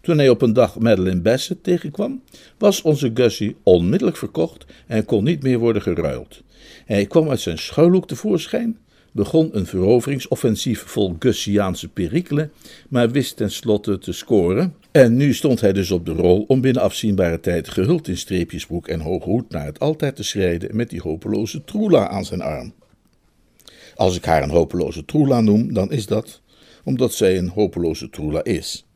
Toen 0.00 0.18
hij 0.18 0.28
op 0.28 0.42
een 0.42 0.52
dag 0.52 0.78
Madeline 0.78 1.20
Bassett 1.20 1.62
tegenkwam, 1.62 2.22
was 2.58 2.82
onze 2.82 3.10
Gussie 3.14 3.56
onmiddellijk 3.62 4.16
verkocht 4.16 4.66
en 4.86 5.04
kon 5.04 5.24
niet 5.24 5.42
meer 5.42 5.58
worden 5.58 5.82
geruild. 5.82 6.42
Hij 6.84 7.06
kwam 7.06 7.30
uit 7.30 7.40
zijn 7.40 7.58
schuilhoek 7.58 8.06
tevoorschijn, 8.06 8.78
begon 9.12 9.48
een 9.52 9.66
veroveringsoffensief 9.66 10.82
vol 10.86 11.16
Gussiaanse 11.18 11.88
perikelen, 11.88 12.52
maar 12.88 13.10
wist 13.10 13.36
tenslotte 13.36 13.98
te 13.98 14.12
scoren. 14.12 14.74
En 14.90 15.16
nu 15.16 15.34
stond 15.34 15.60
hij 15.60 15.72
dus 15.72 15.90
op 15.90 16.06
de 16.06 16.12
rol 16.12 16.44
om 16.48 16.60
binnen 16.60 16.82
afzienbare 16.82 17.40
tijd 17.40 17.68
gehuld 17.68 18.08
in 18.08 18.16
streepjesbroek 18.16 18.88
en 18.88 19.00
hoge 19.00 19.28
hoed 19.28 19.50
naar 19.50 19.66
het 19.66 19.80
altijd 19.80 20.16
te 20.16 20.22
schrijden 20.22 20.76
met 20.76 20.90
die 20.90 21.00
hopeloze 21.00 21.64
troela 21.64 22.08
aan 22.08 22.24
zijn 22.24 22.40
arm. 22.40 22.72
Als 23.94 24.16
ik 24.16 24.24
haar 24.24 24.42
een 24.42 24.50
hopeloze 24.50 25.04
troela 25.04 25.40
noem, 25.40 25.72
dan 25.72 25.92
is 25.92 26.06
dat 26.06 26.40
omdat 26.84 27.14
zij 27.14 27.38
een 27.38 27.48
hopeloze 27.48 28.10
troela 28.10 28.44
is. 28.44 28.86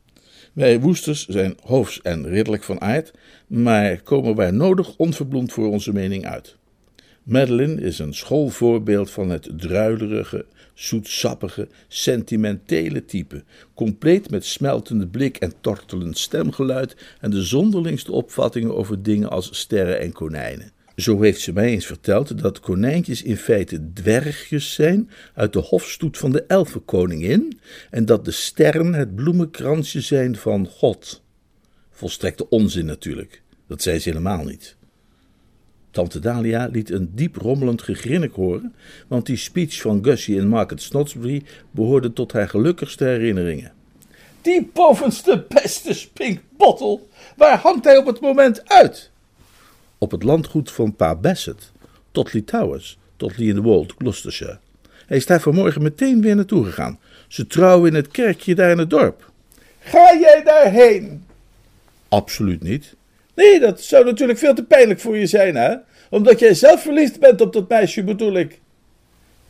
Wij 0.53 0.79
woesters 0.79 1.27
zijn 1.27 1.57
hoofs 1.63 2.01
en 2.01 2.27
ridderlijk 2.27 2.63
van 2.63 2.81
aard, 2.81 3.11
maar 3.47 4.01
komen 4.01 4.35
waar 4.35 4.53
nodig 4.53 4.95
onverbloemd 4.97 5.53
voor 5.53 5.67
onze 5.67 5.93
mening 5.93 6.25
uit. 6.25 6.57
Madeline 7.23 7.81
is 7.81 7.99
een 7.99 8.13
schoolvoorbeeld 8.13 9.11
van 9.11 9.29
het 9.29 9.49
druilerige, 9.57 10.45
zoetsappige, 10.73 11.67
sentimentele 11.87 13.05
type, 13.05 13.43
compleet 13.73 14.29
met 14.29 14.45
smeltende 14.45 15.07
blik 15.07 15.37
en 15.37 15.53
tortelend 15.61 16.17
stemgeluid 16.17 16.95
en 17.19 17.31
de 17.31 17.43
zonderlingste 17.43 18.11
opvattingen 18.11 18.75
over 18.75 19.03
dingen 19.03 19.29
als 19.29 19.49
sterren 19.59 19.99
en 19.99 20.11
konijnen. 20.11 20.71
Zo 20.95 21.21
heeft 21.21 21.41
ze 21.41 21.53
mij 21.53 21.69
eens 21.69 21.85
verteld 21.85 22.41
dat 22.41 22.59
konijntjes 22.59 23.23
in 23.23 23.37
feite 23.37 23.93
dwergjes 23.93 24.73
zijn 24.73 25.09
uit 25.33 25.53
de 25.53 25.59
hofstoet 25.59 26.17
van 26.17 26.31
de 26.31 26.43
elfenkoningin 26.43 27.59
en 27.89 28.05
dat 28.05 28.25
de 28.25 28.31
sterren 28.31 28.93
het 28.93 29.15
bloemenkransje 29.15 30.01
zijn 30.01 30.35
van 30.35 30.67
God. 30.67 31.21
Volstrekte 31.91 32.49
onzin 32.49 32.85
natuurlijk, 32.85 33.41
dat 33.67 33.81
zei 33.81 33.99
ze 33.99 34.09
helemaal 34.09 34.43
niet. 34.43 34.75
Tante 35.93 36.19
Dalia 36.19 36.69
liet 36.71 36.89
een 36.89 37.11
diep 37.15 37.35
rommelend 37.35 37.81
gegrinnik 37.81 38.33
horen, 38.33 38.73
want 39.07 39.25
die 39.25 39.37
speech 39.37 39.81
van 39.81 40.03
Gussie 40.03 40.37
in 40.37 40.47
Market 40.47 40.81
Snodsbury 40.81 41.43
behoorde 41.71 42.13
tot 42.13 42.31
haar 42.31 42.49
gelukkigste 42.49 43.05
herinneringen. 43.05 43.71
Die 44.41 44.69
bovenste 44.73 45.45
beste 45.49 45.93
spinkbottel, 45.93 47.09
waar 47.35 47.57
hangt 47.57 47.85
hij 47.85 47.97
op 47.97 48.05
het 48.05 48.19
moment 48.19 48.69
uit? 48.69 49.09
Op 49.97 50.11
het 50.11 50.23
landgoed 50.23 50.71
van 50.71 50.95
pa 50.95 51.15
Bassett, 51.15 51.71
tot 52.11 52.33
Lee 52.33 52.43
Towers, 52.43 52.97
tot 53.17 53.37
Lee 53.37 53.47
in 53.47 53.55
the 53.55 53.61
Wold, 53.61 53.93
Gloucestershire. 53.97 54.57
Hij 55.05 55.17
is 55.17 55.25
daar 55.25 55.41
vanmorgen 55.41 55.81
meteen 55.81 56.21
weer 56.21 56.35
naartoe 56.35 56.65
gegaan. 56.65 56.99
Ze 57.27 57.47
trouwen 57.47 57.89
in 57.89 57.95
het 57.95 58.07
kerkje 58.07 58.55
daar 58.55 58.71
in 58.71 58.77
het 58.77 58.89
dorp. 58.89 59.31
Ga 59.79 60.17
jij 60.19 60.41
daarheen? 60.43 61.25
Absoluut 62.07 62.63
niet. 62.63 62.95
Nee, 63.35 63.59
dat 63.59 63.81
zou 63.81 64.05
natuurlijk 64.05 64.39
veel 64.39 64.53
te 64.53 64.63
pijnlijk 64.63 64.99
voor 64.99 65.17
je 65.17 65.27
zijn, 65.27 65.55
hè? 65.55 65.75
Omdat 66.09 66.39
jij 66.39 66.53
zelf 66.53 66.81
verliefd 66.81 67.19
bent 67.19 67.41
op 67.41 67.53
dat 67.53 67.69
meisje, 67.69 68.03
bedoel 68.03 68.33
ik. 68.33 68.59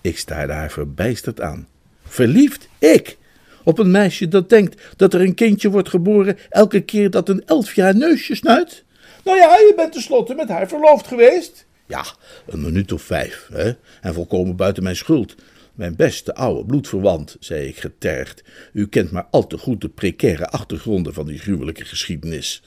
Ik 0.02 0.18
staarde 0.18 0.54
haar 0.54 0.72
verbijsterd 0.72 1.42
aan. 1.42 1.68
Verliefd? 2.04 2.68
Ik? 2.80 3.18
Op 3.64 3.80
een 3.80 3.92
meisje 3.92 4.28
dat 4.28 4.50
denkt 4.50 4.82
dat 4.96 5.14
er 5.14 5.22
een 5.22 5.36
kindje 5.36 5.70
wordt 5.70 5.90
geboren 5.90 6.38
elke 6.50 6.82
keer 6.82 7.10
dat 7.10 7.30
een 7.30 7.44
elf 7.46 7.76
jaar 7.76 7.96
neusje 7.96 8.36
snuit? 8.36 8.84
Nou 9.24 9.38
ja, 9.38 9.56
je 9.56 9.74
bent 9.76 9.92
tenslotte 9.92 10.34
met 10.34 10.50
haar 10.50 10.68
verloofd 10.68 11.08
geweest. 11.08 11.66
Ja, 11.86 12.06
een 12.48 12.62
minuut 12.62 12.92
of 12.92 13.02
vijf, 13.02 13.48
hè? 13.54 13.72
En 14.02 14.14
volkomen 14.14 14.56
buiten 14.56 14.84
mijn 14.84 14.96
schuld. 14.96 15.36
Mijn 15.74 15.96
beste 15.96 16.36
oude 16.36 16.66
bloedverwant, 16.66 17.38
zei 17.40 17.68
ik 17.68 17.78
getergd. 17.78 18.44
U 18.74 18.88
kent 18.88 19.12
maar 19.12 19.28
al 19.32 19.48
te 19.48 19.58
goed 19.58 19.82
de 19.82 19.90
precaire 19.90 20.48
achtergronden 20.48 21.14
van 21.14 21.26
die 21.26 21.40
gruwelijke 21.40 21.86
geschiedenis. 21.86 22.62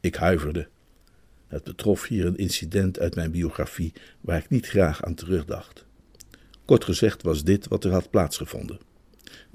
Ik 0.00 0.14
huiverde. 0.14 0.68
Het 1.46 1.64
betrof 1.64 2.06
hier 2.06 2.26
een 2.26 2.36
incident 2.36 2.98
uit 2.98 3.14
mijn 3.14 3.30
biografie 3.30 3.92
waar 4.20 4.38
ik 4.38 4.48
niet 4.48 4.66
graag 4.66 5.04
aan 5.04 5.14
terugdacht. 5.14 5.84
Kort 6.64 6.84
gezegd 6.84 7.22
was 7.22 7.44
dit 7.44 7.68
wat 7.68 7.84
er 7.84 7.92
had 7.92 8.10
plaatsgevonden. 8.10 8.78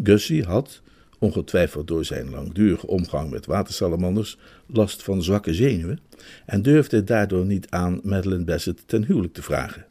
Gussie 0.04 0.44
had, 0.44 0.82
ongetwijfeld 1.20 1.88
door 1.88 2.06
zijn 2.06 2.30
langdurige 2.30 2.88
omgang 2.88 3.30
met 3.30 3.46
watersalamanders, 3.46 4.38
last 4.66 5.04
van 5.04 5.24
zwakke 5.24 5.54
zenuwen 5.54 6.00
en 6.46 6.62
durfde 6.62 7.04
daardoor 7.04 7.46
niet 7.46 7.70
aan 7.70 8.00
Madeleine 8.04 8.46
Bassett 8.46 8.88
ten 8.88 9.06
huwelijk 9.06 9.34
te 9.34 9.44
vragen. 9.44 9.86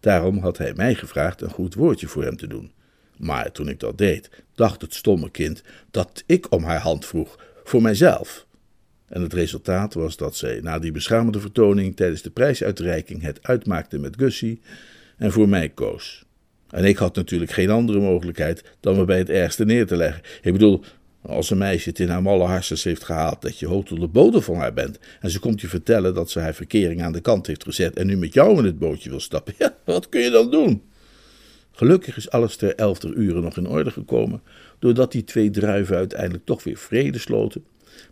Daarom 0.00 0.38
had 0.38 0.58
hij 0.58 0.72
mij 0.74 0.94
gevraagd 0.94 1.40
een 1.40 1.50
goed 1.50 1.74
woordje 1.74 2.06
voor 2.06 2.24
hem 2.24 2.36
te 2.36 2.46
doen. 2.46 2.72
Maar 3.16 3.52
toen 3.52 3.68
ik 3.68 3.80
dat 3.80 3.98
deed, 3.98 4.30
dacht 4.54 4.80
het 4.80 4.94
stomme 4.94 5.30
kind 5.30 5.62
dat 5.90 6.22
ik 6.26 6.52
om 6.52 6.64
haar 6.64 6.80
hand 6.80 7.06
vroeg, 7.06 7.38
voor 7.64 7.82
mijzelf. 7.82 8.46
En 9.10 9.22
het 9.22 9.32
resultaat 9.32 9.94
was 9.94 10.16
dat 10.16 10.36
zij 10.36 10.60
na 10.62 10.78
die 10.78 10.92
beschamende 10.92 11.40
vertoning 11.40 11.96
tijdens 11.96 12.22
de 12.22 12.30
prijsuitreiking 12.30 13.22
het 13.22 13.38
uitmaakte 13.42 13.98
met 13.98 14.16
Gussie 14.18 14.60
en 15.16 15.32
voor 15.32 15.48
mij 15.48 15.68
koos. 15.68 16.24
En 16.68 16.84
ik 16.84 16.96
had 16.96 17.16
natuurlijk 17.16 17.50
geen 17.50 17.70
andere 17.70 18.00
mogelijkheid 18.00 18.64
dan 18.80 18.96
me 18.96 19.04
bij 19.04 19.18
het 19.18 19.30
ergste 19.30 19.64
neer 19.64 19.86
te 19.86 19.96
leggen. 19.96 20.22
Ik 20.42 20.52
bedoel, 20.52 20.84
als 21.22 21.50
een 21.50 21.58
meisje 21.58 21.88
het 21.88 21.98
in 21.98 22.08
haar 22.08 22.22
malle 22.22 22.44
harses 22.44 22.84
heeft 22.84 23.04
gehaald 23.04 23.42
dat 23.42 23.58
je 23.58 23.66
hoog 23.66 23.84
tot 23.84 24.00
de 24.00 24.06
bodem 24.06 24.42
van 24.42 24.56
haar 24.56 24.72
bent 24.72 24.98
en 25.20 25.30
ze 25.30 25.38
komt 25.38 25.60
je 25.60 25.68
vertellen 25.68 26.14
dat 26.14 26.30
ze 26.30 26.40
haar 26.40 26.54
verkering 26.54 27.02
aan 27.02 27.12
de 27.12 27.20
kant 27.20 27.46
heeft 27.46 27.64
gezet 27.64 27.96
en 27.96 28.06
nu 28.06 28.16
met 28.16 28.34
jou 28.34 28.58
in 28.58 28.64
het 28.64 28.78
bootje 28.78 29.10
wil 29.10 29.20
stappen, 29.20 29.54
wat 29.84 30.08
kun 30.08 30.20
je 30.20 30.30
dan 30.30 30.50
doen? 30.50 30.82
Gelukkig 31.72 32.16
is 32.16 32.30
alles 32.30 32.56
ter 32.56 32.74
elfder 32.74 33.12
uren 33.12 33.42
nog 33.42 33.56
in 33.56 33.68
orde 33.68 33.90
gekomen, 33.90 34.42
doordat 34.78 35.12
die 35.12 35.24
twee 35.24 35.50
druiven 35.50 35.96
uiteindelijk 35.96 36.44
toch 36.44 36.64
weer 36.64 36.76
vrede 36.76 37.18
sloten. 37.18 37.64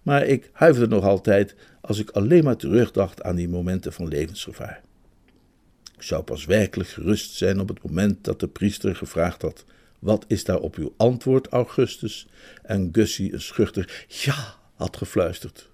Maar 0.03 0.27
ik 0.27 0.51
huiverde 0.53 0.94
nog 0.94 1.05
altijd 1.05 1.55
als 1.81 1.98
ik 1.98 2.11
alleen 2.11 2.44
maar 2.44 2.57
terugdacht 2.57 3.22
aan 3.22 3.37
die 3.37 3.48
momenten 3.48 3.92
van 3.92 4.09
levensgevaar. 4.09 4.83
Ik 5.96 6.03
zou 6.03 6.22
pas 6.22 6.44
werkelijk 6.44 6.88
gerust 6.88 7.35
zijn 7.35 7.61
op 7.61 7.68
het 7.68 7.83
moment 7.83 8.24
dat 8.24 8.40
de 8.40 8.48
priester 8.48 8.96
gevraagd 8.96 9.42
had: 9.42 9.64
Wat 9.98 10.24
is 10.29 10.44
daar 10.44 10.59
op 10.59 10.74
uw 10.74 10.94
antwoord, 10.96 11.48
Augustus? 11.48 12.29
En 12.62 12.88
Gussie 12.92 13.33
een 13.33 13.40
schuchter 13.40 14.07
ja 14.09 14.55
had 14.74 14.96
gefluisterd. 14.96 15.70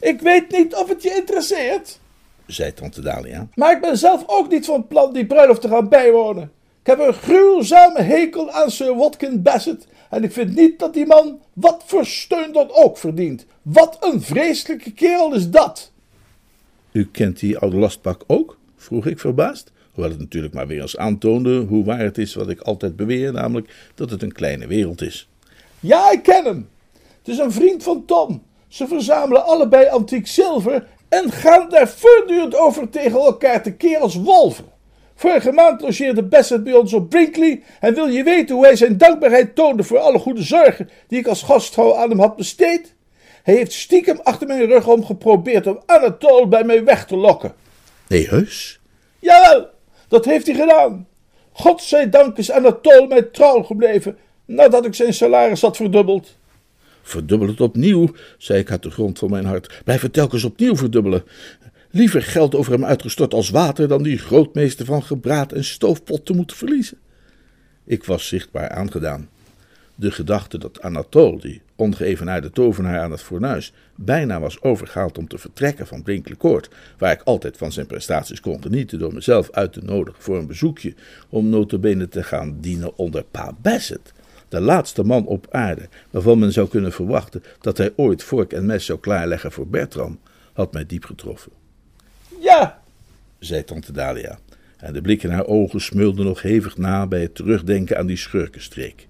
Ik 0.00 0.20
weet 0.20 0.50
niet 0.50 0.74
of 0.74 0.88
het 0.88 1.02
je 1.02 1.14
interesseert, 1.14 2.00
zei 2.46 2.72
tante 2.72 3.00
Dalia. 3.00 3.48
Maar 3.54 3.72
ik 3.72 3.80
ben 3.80 3.96
zelf 3.96 4.24
ook 4.26 4.50
niet 4.50 4.66
van 4.66 4.86
plan 4.86 5.12
die 5.12 5.26
bruiloft 5.26 5.60
te 5.60 5.68
gaan 5.68 5.88
bijwonen. 5.88 6.52
Ik 6.80 6.86
heb 6.86 6.98
een 6.98 7.14
gruwzame 7.14 8.02
hekel 8.02 8.50
aan 8.50 8.70
Sir 8.70 8.96
Watkin 8.96 9.42
Bassett. 9.42 9.86
En 10.10 10.24
ik 10.24 10.32
vind 10.32 10.54
niet 10.54 10.78
dat 10.78 10.94
die 10.94 11.06
man 11.06 11.40
wat 11.52 11.82
voor 11.86 12.06
steun 12.06 12.52
dat 12.52 12.72
ook 12.72 12.98
verdient. 12.98 13.46
Wat 13.62 13.96
een 14.00 14.22
vreselijke 14.22 14.92
kerel 14.92 15.34
is 15.34 15.50
dat. 15.50 15.92
U 16.92 17.08
kent 17.12 17.38
die 17.38 17.58
oude 17.58 17.76
lastpak 17.76 18.22
ook? 18.26 18.58
vroeg 18.76 19.06
ik 19.06 19.18
verbaasd. 19.18 19.72
Hoewel 19.92 20.10
het 20.10 20.20
natuurlijk 20.20 20.54
maar 20.54 20.66
weer 20.66 20.80
eens 20.80 20.96
aantoonde 20.96 21.58
hoe 21.58 21.84
waar 21.84 21.98
het 21.98 22.18
is 22.18 22.34
wat 22.34 22.48
ik 22.48 22.60
altijd 22.60 22.96
beweer, 22.96 23.32
namelijk 23.32 23.90
dat 23.94 24.10
het 24.10 24.22
een 24.22 24.32
kleine 24.32 24.66
wereld 24.66 25.02
is. 25.02 25.28
Ja, 25.80 26.10
ik 26.10 26.22
ken 26.22 26.44
hem. 26.44 26.68
Het 26.92 27.28
is 27.28 27.38
een 27.38 27.52
vriend 27.52 27.82
van 27.82 28.04
Tom. 28.04 28.42
Ze 28.68 28.86
verzamelen 28.86 29.44
allebei 29.44 29.88
antiek 29.88 30.26
zilver 30.26 30.86
en 31.08 31.32
gaan 31.32 31.68
daar 31.68 31.88
voortdurend 31.88 32.54
over 32.54 32.88
tegen 32.88 33.20
elkaar 33.20 33.62
te 33.62 33.72
keer 33.72 33.98
als 33.98 34.14
wolven. 34.14 34.64
Vorige 35.20 35.52
maand 35.52 35.80
logeerde 35.80 36.22
Bassett 36.22 36.64
bij 36.64 36.72
ons 36.72 36.92
op 36.92 37.10
Brinkley 37.10 37.62
en 37.80 37.94
wil 37.94 38.06
je 38.06 38.22
weten 38.22 38.54
hoe 38.54 38.64
hij 38.64 38.76
zijn 38.76 38.98
dankbaarheid 38.98 39.54
toonde 39.54 39.82
voor 39.82 39.98
alle 39.98 40.18
goede 40.18 40.42
zorgen 40.42 40.90
die 41.08 41.18
ik 41.18 41.26
als 41.26 41.42
gastvrouw 41.42 41.96
aan 41.96 42.10
hem 42.10 42.18
had 42.18 42.36
besteed? 42.36 42.94
Hij 43.42 43.54
heeft 43.54 43.72
stiekem 43.72 44.20
achter 44.22 44.46
mijn 44.46 44.66
rug 44.66 44.88
om 44.88 45.04
geprobeerd 45.04 45.66
om 45.66 45.80
Anatole 45.86 46.48
bij 46.48 46.64
mij 46.64 46.84
weg 46.84 47.06
te 47.06 47.16
lokken. 47.16 47.54
Nee, 48.06 48.28
heus? 48.28 48.80
Jawel, 49.18 49.68
dat 50.08 50.24
heeft 50.24 50.46
hij 50.46 50.54
gedaan. 50.54 51.08
Godzijdank 51.52 52.36
is 52.36 52.50
Anatole 52.50 53.06
mij 53.06 53.22
trouw 53.22 53.62
gebleven 53.62 54.18
nadat 54.44 54.86
ik 54.86 54.94
zijn 54.94 55.14
salaris 55.14 55.60
had 55.60 55.76
verdubbeld. 55.76 56.36
Verdubbel 57.02 57.48
het 57.48 57.60
opnieuw, 57.60 58.08
zei 58.38 58.58
ik 58.58 58.70
uit 58.70 58.82
de 58.82 58.90
grond 58.90 59.18
van 59.18 59.30
mijn 59.30 59.44
hart. 59.44 59.80
Blijf 59.84 60.02
het 60.02 60.12
telkens 60.12 60.44
opnieuw 60.44 60.76
verdubbelen. 60.76 61.24
Liever 61.92 62.22
geld 62.22 62.54
over 62.54 62.72
hem 62.72 62.84
uitgestort 62.84 63.34
als 63.34 63.50
water 63.50 63.88
dan 63.88 64.02
die 64.02 64.18
grootmeester 64.18 64.86
van 64.86 65.02
gebraad 65.02 65.52
en 65.52 65.64
stoofpot 65.64 66.26
te 66.26 66.32
moeten 66.32 66.56
verliezen. 66.56 66.98
Ik 67.84 68.04
was 68.04 68.28
zichtbaar 68.28 68.68
aangedaan. 68.68 69.28
De 69.94 70.10
gedachte 70.10 70.58
dat 70.58 70.82
Anatole, 70.82 71.40
die 71.40 71.62
ongeëvenaarde 71.76 72.50
tovenaar 72.50 73.00
aan 73.00 73.10
het 73.10 73.22
fornuis, 73.22 73.72
bijna 73.94 74.40
was 74.40 74.62
overgehaald 74.62 75.18
om 75.18 75.28
te 75.28 75.38
vertrekken 75.38 75.86
van 75.86 76.02
Brinkley 76.02 76.60
waar 76.98 77.12
ik 77.12 77.22
altijd 77.22 77.56
van 77.56 77.72
zijn 77.72 77.86
prestaties 77.86 78.40
kon 78.40 78.62
genieten 78.62 78.98
door 78.98 79.14
mezelf 79.14 79.50
uit 79.50 79.72
te 79.72 79.84
nodigen 79.84 80.22
voor 80.22 80.38
een 80.38 80.46
bezoekje, 80.46 80.94
om 81.28 81.48
notabene 81.48 82.08
te 82.08 82.22
gaan 82.22 82.56
dienen 82.60 82.98
onder 82.98 83.24
Pa 83.30 83.54
Bassett, 83.62 84.12
de 84.48 84.60
laatste 84.60 85.02
man 85.02 85.26
op 85.26 85.46
aarde, 85.50 85.88
waarvan 86.10 86.38
men 86.38 86.52
zou 86.52 86.68
kunnen 86.68 86.92
verwachten 86.92 87.42
dat 87.60 87.78
hij 87.78 87.92
ooit 87.96 88.22
vork 88.22 88.52
en 88.52 88.66
mes 88.66 88.84
zou 88.84 88.98
klaarleggen 88.98 89.52
voor 89.52 89.66
Bertram, 89.68 90.18
had 90.52 90.72
mij 90.72 90.86
diep 90.86 91.04
getroffen. 91.04 91.59
Ja, 92.50 92.78
zei 93.38 93.64
tante 93.64 93.92
Dalia, 93.92 94.38
en 94.78 94.92
de 94.92 95.00
blik 95.00 95.22
in 95.22 95.30
haar 95.30 95.46
ogen 95.46 95.80
smeulde 95.80 96.22
nog 96.22 96.42
hevig 96.42 96.76
na 96.76 97.06
bij 97.06 97.20
het 97.20 97.34
terugdenken 97.34 97.98
aan 97.98 98.06
die 98.06 98.16
schurkenstreek. 98.16 99.06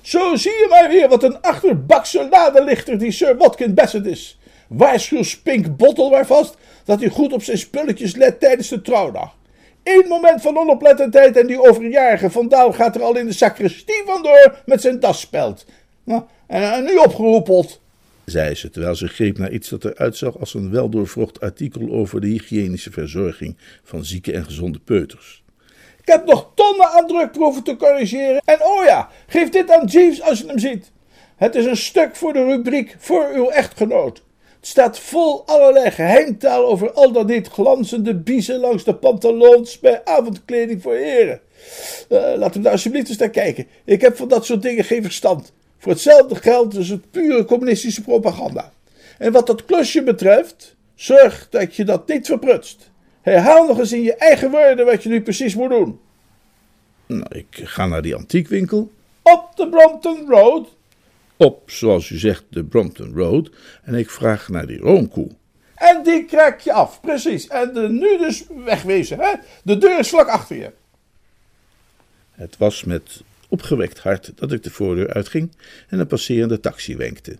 Zo 0.00 0.36
zie 0.36 0.50
je 0.50 0.66
maar 0.70 0.88
weer 0.88 1.08
wat 1.08 1.22
een 1.22 1.40
achterbakse 1.40 2.28
ladelichter 2.30 2.98
die 2.98 3.10
Sir 3.10 3.36
Watkin 3.36 3.74
Bassett 3.74 4.06
is. 4.06 4.38
Waarschuw 4.68 5.22
Spink 5.22 5.76
Bottle 5.76 6.10
maar 6.10 6.26
vast 6.26 6.56
dat 6.84 7.00
hij 7.00 7.08
goed 7.08 7.32
op 7.32 7.42
zijn 7.42 7.58
spulletjes 7.58 8.14
let 8.14 8.40
tijdens 8.40 8.68
de 8.68 8.82
trouwdag. 8.82 9.36
Eén 9.82 10.08
moment 10.08 10.42
van 10.42 10.58
onoplettendheid 10.58 11.36
en 11.36 11.46
die 11.46 11.60
overjarige 11.68 12.30
vandaal 12.30 12.72
gaat 12.72 12.94
er 12.94 13.02
al 13.02 13.16
in 13.16 13.26
de 13.26 13.32
sacristie 13.32 14.02
vandoor 14.06 14.62
met 14.66 14.80
zijn 14.80 15.00
dasspeld. 15.00 15.66
Nou, 16.04 16.22
en 16.46 16.84
nu 16.84 16.96
opgeroepeld 16.96 17.80
zei 18.24 18.54
ze, 18.54 18.70
terwijl 18.70 18.94
ze 18.94 19.08
greep 19.08 19.38
naar 19.38 19.52
iets 19.52 19.68
dat 19.68 19.84
eruit 19.84 20.16
zag 20.16 20.38
als 20.38 20.54
een 20.54 20.70
weldoorvrocht 20.70 21.40
artikel 21.40 21.90
over 21.90 22.20
de 22.20 22.26
hygiënische 22.26 22.90
verzorging 22.90 23.56
van 23.82 24.04
zieke 24.04 24.32
en 24.32 24.44
gezonde 24.44 24.78
peuters. 24.78 25.42
Ik 26.00 26.08
heb 26.08 26.24
nog 26.26 26.50
tonnen 26.54 26.88
aan 26.88 27.06
drukproeven 27.06 27.62
te 27.62 27.76
corrigeren. 27.76 28.42
En 28.44 28.64
oh 28.64 28.84
ja, 28.84 29.08
geef 29.26 29.48
dit 29.48 29.70
aan 29.70 29.86
Jeeves 29.86 30.22
als 30.22 30.38
je 30.38 30.46
hem 30.46 30.58
ziet. 30.58 30.92
Het 31.36 31.54
is 31.54 31.64
een 31.64 31.76
stuk 31.76 32.16
voor 32.16 32.32
de 32.32 32.44
rubriek 32.44 32.96
voor 32.98 33.30
uw 33.34 33.48
echtgenoot. 33.48 34.22
Het 34.56 34.68
staat 34.68 34.98
vol 34.98 35.46
allerlei 35.46 35.90
geheimtaal 35.90 36.66
over 36.66 36.92
al 36.92 37.12
dat 37.12 37.28
dit 37.28 37.48
glanzende 37.48 38.14
biezen 38.14 38.60
langs 38.60 38.84
de 38.84 38.94
pantalons 38.94 39.78
bij 39.78 40.04
avondkleding 40.04 40.82
voor 40.82 40.94
heren. 40.94 41.40
Uh, 42.08 42.32
laten 42.36 42.52
we 42.52 42.60
daar 42.60 42.72
alsjeblieft 42.72 43.08
eens 43.08 43.18
naar 43.18 43.30
kijken. 43.30 43.66
Ik 43.84 44.00
heb 44.00 44.16
van 44.16 44.28
dat 44.28 44.44
soort 44.44 44.62
dingen 44.62 44.84
geen 44.84 45.02
verstand. 45.02 45.52
Voor 45.80 45.92
hetzelfde 45.92 46.34
geld 46.34 46.74
is 46.74 46.88
het 46.88 47.10
pure 47.10 47.44
communistische 47.44 48.02
propaganda. 48.02 48.72
En 49.18 49.32
wat 49.32 49.46
dat 49.46 49.64
klusje 49.64 50.02
betreft, 50.02 50.76
zorg 50.94 51.48
dat 51.50 51.76
je 51.76 51.84
dat 51.84 52.08
niet 52.08 52.26
verprutst. 52.26 52.90
Herhaal 53.20 53.66
nog 53.66 53.78
eens 53.78 53.92
in 53.92 54.02
je 54.02 54.14
eigen 54.14 54.50
woorden 54.50 54.86
wat 54.86 55.02
je 55.02 55.08
nu 55.08 55.22
precies 55.22 55.54
moet 55.54 55.70
doen. 55.70 56.00
Nou, 57.06 57.26
ik 57.28 57.46
ga 57.50 57.86
naar 57.86 58.02
die 58.02 58.14
antiekwinkel. 58.14 58.90
Op 59.22 59.52
de 59.54 59.68
Brompton 59.68 60.26
Road. 60.28 60.68
Op, 61.36 61.70
zoals 61.70 62.10
u 62.10 62.18
zegt, 62.18 62.44
de 62.50 62.64
Brompton 62.64 63.14
Road. 63.14 63.50
En 63.82 63.94
ik 63.94 64.10
vraag 64.10 64.48
naar 64.48 64.66
die 64.66 64.78
roomkoe. 64.78 65.30
En 65.74 66.02
die 66.02 66.24
krak 66.24 66.60
je 66.60 66.72
af, 66.72 67.00
precies. 67.00 67.48
En 67.48 67.72
nu 67.98 68.18
dus 68.18 68.44
wegwezen, 68.64 69.18
hè? 69.18 69.32
De 69.62 69.78
deur 69.78 69.98
is 69.98 70.08
vlak 70.08 70.28
achter 70.28 70.56
je. 70.56 70.70
Het 72.30 72.56
was 72.56 72.84
met 72.84 73.22
opgewekt 73.50 73.98
hart 73.98 74.32
dat 74.34 74.52
ik 74.52 74.62
de 74.62 74.70
voordeur 74.70 75.12
uitging 75.12 75.56
en 75.88 75.98
een 75.98 76.06
passerende 76.06 76.60
taxi 76.60 76.96
wenkte. 76.96 77.36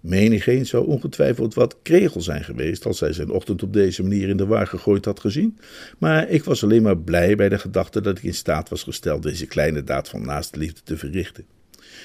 Menigeen 0.00 0.66
zou 0.66 0.86
ongetwijfeld 0.86 1.54
wat 1.54 1.76
kregel 1.82 2.20
zijn 2.20 2.44
geweest 2.44 2.86
als 2.86 3.00
hij 3.00 3.12
zijn 3.12 3.30
ochtend 3.30 3.62
op 3.62 3.72
deze 3.72 4.02
manier 4.02 4.28
in 4.28 4.36
de 4.36 4.46
war 4.46 4.66
gegooid 4.66 5.04
had 5.04 5.20
gezien, 5.20 5.58
maar 5.98 6.28
ik 6.28 6.44
was 6.44 6.62
alleen 6.62 6.82
maar 6.82 6.98
blij 6.98 7.36
bij 7.36 7.48
de 7.48 7.58
gedachte 7.58 8.00
dat 8.00 8.18
ik 8.18 8.24
in 8.24 8.34
staat 8.34 8.68
was 8.68 8.82
gesteld 8.82 9.22
deze 9.22 9.46
kleine 9.46 9.84
daad 9.84 10.08
van 10.08 10.22
naastliefde 10.24 10.80
te 10.84 10.96
verrichten. 10.96 11.44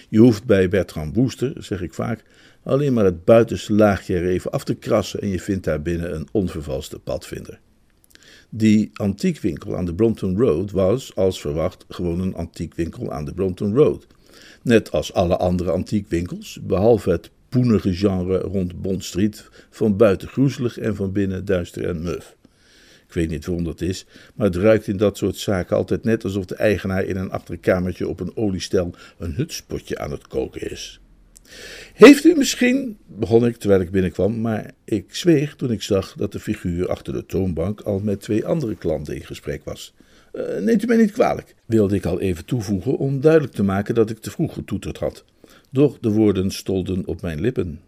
Je 0.09 0.19
hoeft 0.19 0.45
bij 0.45 0.69
Bertrand 0.69 1.13
Booster, 1.13 1.53
zeg 1.57 1.81
ik 1.81 1.93
vaak, 1.93 2.23
alleen 2.63 2.93
maar 2.93 3.05
het 3.05 3.25
buitenste 3.25 3.73
laagje 3.73 4.15
er 4.15 4.27
even 4.27 4.51
af 4.51 4.63
te 4.63 4.75
krassen 4.75 5.21
en 5.21 5.29
je 5.29 5.39
vindt 5.39 5.63
daar 5.63 5.81
binnen 5.81 6.15
een 6.15 6.27
onvervalste 6.31 6.99
padvinder. 6.99 7.59
Die 8.51 8.89
antiekwinkel 8.93 9.77
aan 9.77 9.85
de 9.85 9.93
Brompton 9.93 10.37
Road 10.37 10.71
was, 10.71 11.15
als 11.15 11.41
verwacht, 11.41 11.85
gewoon 11.89 12.19
een 12.19 12.35
antiekwinkel 12.35 13.11
aan 13.11 13.25
de 13.25 13.33
Brompton 13.33 13.75
Road. 13.75 14.07
Net 14.61 14.91
als 14.91 15.13
alle 15.13 15.37
andere 15.37 15.71
antiekwinkels, 15.71 16.59
behalve 16.61 17.09
het 17.09 17.29
poenige 17.49 17.93
genre 17.93 18.37
rond 18.37 18.81
Bond 18.81 19.03
Street, 19.03 19.49
van 19.69 19.97
buiten 19.97 20.27
groezelig 20.27 20.77
en 20.77 20.95
van 20.95 21.11
binnen 21.11 21.45
duister 21.45 21.87
en 21.87 22.01
muf. 22.01 22.35
Ik 23.07 23.13
weet 23.13 23.29
niet 23.29 23.45
waarom 23.45 23.63
dat 23.63 23.81
is, 23.81 24.05
maar 24.35 24.45
het 24.45 24.55
ruikt 24.55 24.87
in 24.87 24.97
dat 24.97 25.17
soort 25.17 25.35
zaken 25.35 25.75
altijd 25.75 26.03
net 26.03 26.23
alsof 26.23 26.45
de 26.45 26.55
eigenaar 26.55 27.03
in 27.03 27.17
een 27.17 27.31
achterkamertje 27.31 28.07
op 28.07 28.19
een 28.19 28.37
oliestel 28.37 28.93
een 29.17 29.33
hutspotje 29.33 29.97
aan 29.97 30.11
het 30.11 30.27
koken 30.27 30.71
is. 30.71 30.99
Heeft 31.93 32.25
u 32.25 32.35
misschien, 32.35 32.97
begon 33.05 33.45
ik 33.45 33.57
terwijl 33.57 33.81
ik 33.81 33.91
binnenkwam, 33.91 34.41
maar 34.41 34.71
ik 34.85 35.15
zweeg 35.15 35.55
toen 35.55 35.71
ik 35.71 35.81
zag 35.81 36.13
dat 36.17 36.31
de 36.31 36.39
figuur 36.39 36.89
achter 36.89 37.13
de 37.13 37.25
toonbank 37.25 37.81
al 37.81 37.99
met 37.99 38.21
twee 38.21 38.45
andere 38.45 38.75
klanten 38.75 39.15
in 39.15 39.25
gesprek 39.25 39.63
was. 39.63 39.93
Uh, 40.33 40.57
neemt 40.57 40.83
u 40.83 40.87
mij 40.87 40.97
niet 40.97 41.11
kwalijk, 41.11 41.55
wilde 41.65 41.95
ik 41.95 42.05
al 42.05 42.19
even 42.19 42.45
toevoegen 42.45 42.97
om 42.97 43.21
duidelijk 43.21 43.53
te 43.53 43.63
maken 43.63 43.95
dat 43.95 44.09
ik 44.09 44.19
te 44.19 44.31
vroeg 44.31 44.53
getoeterd 44.53 44.97
had. 44.97 45.23
Doch 45.69 45.97
de 45.99 46.11
woorden 46.11 46.51
stolden 46.51 47.05
op 47.05 47.21
mijn 47.21 47.41
lippen. 47.41 47.79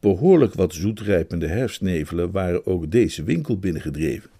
Behoorlijk 0.00 0.54
wat 0.54 0.74
zoetrijpende 0.74 1.46
herfstnevelen 1.46 2.30
waren 2.30 2.66
ook 2.66 2.90
deze 2.90 3.22
winkel 3.22 3.58
binnengedreven. 3.58 4.30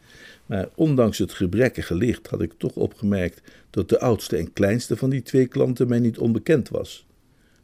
Maar 0.47 0.69
ondanks 0.75 1.19
het 1.19 1.33
gebrekkige 1.33 1.95
licht 1.95 2.27
had 2.27 2.43
ik 2.43 2.53
toch 2.57 2.75
opgemerkt 2.75 3.41
dat 3.71 3.89
de 3.89 4.01
oudste 4.01 4.37
en 4.37 4.53
kleinste 4.53 4.97
van 4.97 5.11
die 5.11 5.23
twee 5.23 5.47
klanten 5.47 5.89
mij 5.89 5.99
niet 5.99 6.19
onbekend 6.19 6.69
was. 6.69 7.07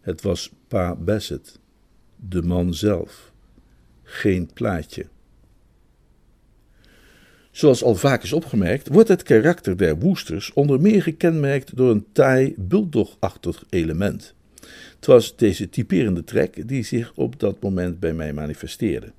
Het 0.04 0.22
was 0.22 0.50
Pa 0.68 0.94
Bassett, 0.94 1.58
de 2.16 2.42
man 2.42 2.74
zelf. 2.74 3.32
Geen 4.02 4.50
plaatje. 4.54 5.06
Zoals 7.50 7.82
al 7.82 7.94
vaak 7.94 8.22
is 8.22 8.32
opgemerkt, 8.32 8.88
wordt 8.88 9.08
het 9.08 9.22
karakter 9.22 9.76
der 9.76 9.98
Woesters 9.98 10.52
onder 10.52 10.80
meer 10.80 11.02
gekenmerkt 11.02 11.76
door 11.76 11.90
een 11.90 12.06
taai, 12.12 12.54
bulldogachtig 12.56 13.64
element. 13.68 14.34
Het 14.96 15.06
was 15.06 15.36
deze 15.36 15.68
typerende 15.68 16.24
trek 16.24 16.68
die 16.68 16.82
zich 16.82 17.12
op 17.14 17.40
dat 17.40 17.60
moment 17.60 18.00
bij 18.00 18.12
mij 18.14 18.32
manifesteerde. 18.32 19.12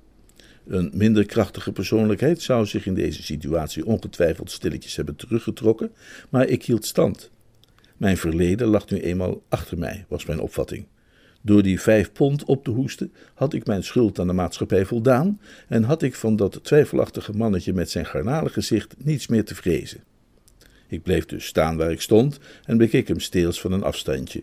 Een 0.66 0.90
minder 0.94 1.26
krachtige 1.26 1.72
persoonlijkheid 1.72 2.42
zou 2.42 2.66
zich 2.66 2.86
in 2.86 2.94
deze 2.94 3.22
situatie 3.22 3.86
ongetwijfeld 3.86 4.50
stilletjes 4.50 4.96
hebben 4.96 5.16
teruggetrokken, 5.16 5.92
maar 6.28 6.48
ik 6.48 6.64
hield 6.64 6.84
stand. 6.84 7.30
Mijn 7.96 8.16
verleden 8.16 8.66
lag 8.66 8.90
nu 8.90 9.00
eenmaal 9.00 9.42
achter 9.48 9.78
mij, 9.78 10.04
was 10.08 10.26
mijn 10.26 10.40
opvatting. 10.40 10.86
Door 11.42 11.62
die 11.62 11.80
vijf 11.80 12.12
pond 12.12 12.44
op 12.44 12.64
te 12.64 12.70
hoesten 12.70 13.12
had 13.34 13.52
ik 13.52 13.66
mijn 13.66 13.84
schuld 13.84 14.18
aan 14.18 14.26
de 14.26 14.32
maatschappij 14.32 14.84
voldaan 14.84 15.40
en 15.68 15.82
had 15.82 16.02
ik 16.02 16.14
van 16.14 16.36
dat 16.36 16.58
twijfelachtige 16.62 17.32
mannetje 17.32 17.72
met 17.72 17.90
zijn 17.90 18.06
garnale 18.06 18.48
gezicht 18.48 18.94
niets 18.98 19.26
meer 19.26 19.44
te 19.44 19.54
vrezen. 19.54 20.00
Ik 20.88 21.02
bleef 21.02 21.26
dus 21.26 21.46
staan 21.46 21.76
waar 21.76 21.90
ik 21.90 22.00
stond 22.00 22.38
en 22.64 22.76
bekeek 22.76 23.08
hem 23.08 23.20
steels 23.20 23.60
van 23.60 23.72
een 23.72 23.82
afstandje. 23.82 24.42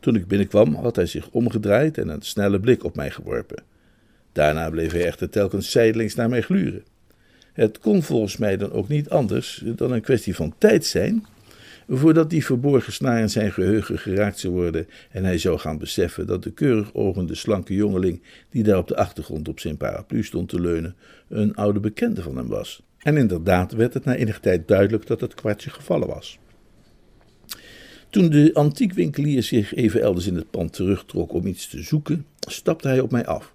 Toen 0.00 0.16
ik 0.16 0.26
binnenkwam 0.26 0.74
had 0.74 0.96
hij 0.96 1.06
zich 1.06 1.30
omgedraaid 1.30 1.98
en 1.98 2.08
een 2.08 2.22
snelle 2.22 2.60
blik 2.60 2.84
op 2.84 2.96
mij 2.96 3.10
geworpen. 3.10 3.62
Daarna 4.32 4.70
bleef 4.70 4.92
hij 4.92 5.06
echter 5.06 5.30
telkens 5.30 5.70
zijdelings 5.70 6.14
naar 6.14 6.28
mij 6.28 6.42
gluren. 6.42 6.84
Het 7.52 7.78
kon 7.78 8.02
volgens 8.02 8.36
mij 8.36 8.56
dan 8.56 8.72
ook 8.72 8.88
niet 8.88 9.08
anders 9.08 9.62
dan 9.64 9.92
een 9.92 10.00
kwestie 10.00 10.34
van 10.34 10.54
tijd 10.58 10.86
zijn 10.86 11.26
voordat 11.88 12.30
die 12.30 12.44
verborgen 12.44 12.92
snaar 12.92 13.20
in 13.20 13.30
zijn 13.30 13.52
geheugen 13.52 13.98
geraakt 13.98 14.38
zou 14.38 14.52
worden 14.52 14.86
en 15.10 15.24
hij 15.24 15.38
zou 15.38 15.58
gaan 15.58 15.78
beseffen 15.78 16.26
dat 16.26 16.42
de 16.42 16.52
keurig 16.52 16.94
ogende 16.94 17.34
slanke 17.34 17.74
jongeling 17.74 18.22
die 18.50 18.62
daar 18.62 18.78
op 18.78 18.88
de 18.88 18.96
achtergrond 18.96 19.48
op 19.48 19.60
zijn 19.60 19.76
paraplu 19.76 20.22
stond 20.24 20.48
te 20.48 20.60
leunen, 20.60 20.96
een 21.28 21.54
oude 21.54 21.80
bekende 21.80 22.22
van 22.22 22.36
hem 22.36 22.48
was. 22.48 22.82
En 22.98 23.16
inderdaad 23.16 23.72
werd 23.72 23.94
het 23.94 24.04
na 24.04 24.14
enige 24.14 24.40
tijd 24.40 24.68
duidelijk 24.68 25.06
dat 25.06 25.20
het 25.20 25.34
kwartje 25.34 25.70
gevallen 25.70 26.08
was. 26.08 26.38
Toen 28.10 28.30
de 28.30 28.50
antiekwinkelier 28.54 29.42
zich 29.42 29.74
even 29.74 30.00
elders 30.00 30.26
in 30.26 30.36
het 30.36 30.50
pand 30.50 30.72
terugtrok 30.72 31.32
om 31.32 31.46
iets 31.46 31.68
te 31.68 31.82
zoeken, 31.82 32.26
stapte 32.38 32.88
hij 32.88 33.00
op 33.00 33.10
mij 33.10 33.26
af. 33.26 33.54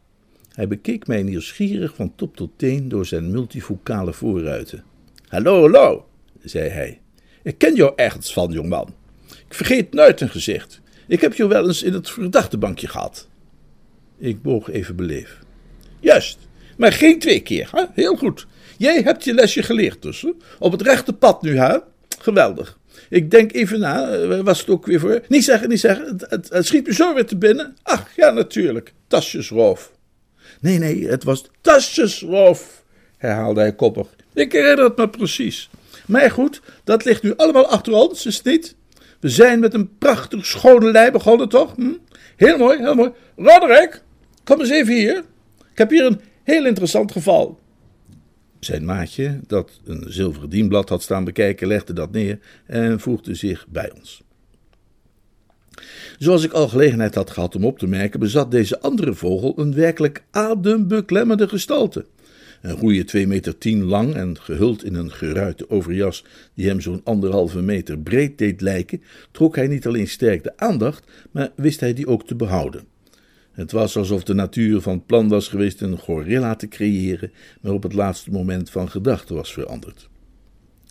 Hij 0.54 0.68
bekeek 0.68 1.08
mij 1.08 1.24
nieuwsgierig 1.24 1.96
van 1.96 2.16
top 2.16 2.36
tot 2.36 2.52
teen 2.56 2.90
door 2.90 3.06
zijn 3.06 3.32
multifocale 3.32 4.14
voorruiten. 4.14 4.84
Hallo, 5.28 5.62
hallo, 5.62 6.08
zei 6.44 6.70
hij. 6.70 7.00
Ik 7.48 7.58
ken 7.58 7.76
jou 7.76 7.94
ergens 7.96 8.34
van, 8.34 8.52
jongman. 8.52 8.94
Ik 9.30 9.54
vergeet 9.54 9.94
nooit 9.94 10.22
een 10.22 10.30
gezicht. 10.30 10.82
Ik 11.08 11.22
heb 11.22 11.34
je 11.34 11.48
wel 11.48 11.68
eens 11.68 11.84
in 11.84 11.94
het 11.94 12.10
verdachtebankje 12.10 12.88
gehad. 12.88 13.28
Ik 14.18 14.42
boog 14.42 14.70
even 14.70 14.96
beleef. 14.96 15.40
Juist, 16.00 16.38
maar 16.78 16.94
geen 16.94 17.20
twee 17.20 17.40
keer, 17.40 17.70
hè? 17.72 17.84
Heel 17.94 18.16
goed. 18.16 18.48
Jij 18.78 19.02
hebt 19.02 19.24
je 19.24 19.34
lesje 19.34 19.64
geleerd 19.64 20.02
dus. 20.02 20.26
Op 20.60 20.72
het 20.72 20.82
rechte 20.82 21.14
pad 21.14 21.42
nu, 21.42 21.58
hè? 21.58 21.78
Geweldig. 22.20 22.78
Ik 23.10 23.32
denk 23.32 23.54
even 23.54 23.80
na, 23.80 24.10
eh, 24.10 24.40
was 24.40 24.60
het 24.60 24.70
ook 24.70 24.86
weer 24.86 25.00
voor? 25.00 25.22
Niet 25.28 25.44
zeggen, 25.44 25.70
niet 25.70 25.80
zeggen, 25.80 26.18
het 26.30 26.66
schiet 26.66 26.88
me 26.88 26.94
zo 26.94 27.14
weer 27.14 27.26
te 27.26 27.38
binnen. 27.38 27.76
Ach, 27.84 28.10
ja, 28.16 28.32
natuurlijk, 28.32 28.94
tasjesroof. 29.08 29.92
Nee, 30.62 30.78
nee, 30.78 31.08
het 31.08 31.24
was 31.24 31.46
tasjesroof, 31.62 32.84
herhaalde 33.18 33.60
hij 33.60 33.76
koppig. 33.76 34.08
Ik 34.34 34.52
herinner 34.52 34.86
het 34.86 34.98
me 34.98 35.10
precies. 35.10 35.70
Maar 36.08 36.32
goed, 36.32 36.62
dat 36.84 37.06
ligt 37.06 37.24
nu 37.24 37.36
allemaal 37.36 37.68
achter 37.68 37.94
ons, 37.94 38.26
is 38.26 38.36
het 38.36 38.46
niet? 38.46 38.76
We 39.20 39.30
zijn 39.30 39.60
met 39.60 39.74
een 39.74 39.98
prachtig 39.98 40.46
schone 40.46 40.92
lei 40.92 41.12
begonnen, 41.12 41.50
toch? 41.50 41.76
Hm? 41.76 41.94
Heel 42.36 42.58
mooi, 42.58 42.78
heel 42.78 42.96
mooi. 42.96 43.12
Roderick, 43.36 44.04
kom 44.44 44.60
eens 44.60 44.70
even 44.70 44.94
hier. 44.94 45.18
Ik 45.72 45.78
heb 45.78 45.90
hier 45.90 46.06
een 46.06 46.22
heel 46.44 46.66
interessant 46.66 47.12
geval. 47.12 47.60
Zijn 48.60 48.86
maatje, 48.86 49.40
dat 49.48 49.80
een 49.86 50.06
zilveren 50.08 50.50
dienblad 50.50 50.90
had 50.90 51.02
staan 51.02 51.24
bekijken, 51.24 51.68
legde 51.68 51.94
dat 51.94 52.12
neer 52.12 52.40
en 52.66 53.00
voegde 53.00 53.36
zich 53.36 53.66
bij 53.68 53.92
ons. 53.96 54.22
Zoals 56.18 56.44
ik 56.44 56.52
al 56.52 56.68
gelegenheid 56.68 57.16
had 57.16 57.32
gehad 57.32 57.56
om 57.56 57.66
op 57.66 57.80
te 57.80 57.88
merken, 57.88 58.20
bezat 58.20 58.52
deze 58.52 58.80
andere 58.80 59.14
vogel 59.14 59.54
een 59.60 59.74
werkelijk 59.74 60.24
adembeklemmende 60.32 61.48
gestalte. 61.48 62.06
Een 62.68 62.78
goede 62.78 63.04
2 63.04 63.28
meter 63.28 63.58
tien 63.58 63.84
lang 63.84 64.14
en 64.14 64.40
gehuld 64.40 64.84
in 64.84 64.96
een 64.96 65.12
geruite 65.12 65.70
overjas 65.70 66.24
die 66.54 66.68
hem 66.68 66.82
zo'n 66.82 67.02
anderhalve 67.04 67.62
meter 67.62 68.00
breed 68.00 68.38
deed 68.38 68.62
lijken, 68.62 69.02
trok 69.32 69.56
hij 69.56 69.68
niet 69.68 69.88
alleen 69.88 70.08
sterk 70.08 70.44
de 70.44 70.58
aandacht, 70.58 71.04
maar 71.32 71.52
wist 71.56 71.80
hij 71.80 71.94
die 71.94 72.08
ook 72.08 72.28
te 72.28 72.36
behouden. 72.36 72.84
Het 73.52 73.72
was 73.72 73.98
alsof 73.98 74.24
de 74.24 74.34
natuur 74.34 74.82
van 74.82 75.06
plan 75.06 75.28
was 75.28 75.48
geweest 75.48 75.82
een 75.82 75.98
gorilla 75.98 76.56
te 76.56 76.68
creëren, 76.68 77.32
maar 77.62 77.72
op 77.72 77.84
het 77.84 77.94
laatste 77.94 78.32
moment 78.32 78.70
van 78.70 78.90
gedachten 78.90 79.36
was 79.36 79.54
veranderd. 79.54 80.10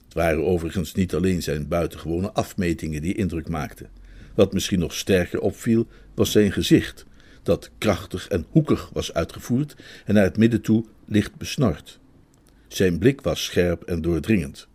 Het 0.05 0.15
waren 0.15 0.45
overigens 0.45 0.95
niet 0.95 1.15
alleen 1.15 1.43
zijn 1.43 1.69
buitengewone 1.69 2.33
afmetingen 2.33 3.03
die 3.03 3.15
indruk 3.15 3.49
maakten. 3.49 3.89
Wat 4.35 4.53
misschien 4.53 4.79
nog 4.79 4.95
sterker 4.95 5.41
opviel, 5.41 5.87
was 6.15 6.33
zijn 6.33 6.53
gezicht, 6.53 7.07
dat 7.47 7.71
krachtig 7.79 8.29
en 8.29 8.47
hoekig 8.51 8.91
was 8.93 9.15
uitgevoerd 9.15 9.77
en 10.05 10.15
naar 10.15 10.25
het 10.25 10.37
midden 10.37 10.61
toe 10.61 10.85
licht 11.05 11.37
besnord. 11.37 11.99
Zijn 12.69 12.99
blik 12.99 13.21
was 13.21 13.45
scherp 13.45 13.83
en 13.83 14.03
doordringend. 14.03 14.69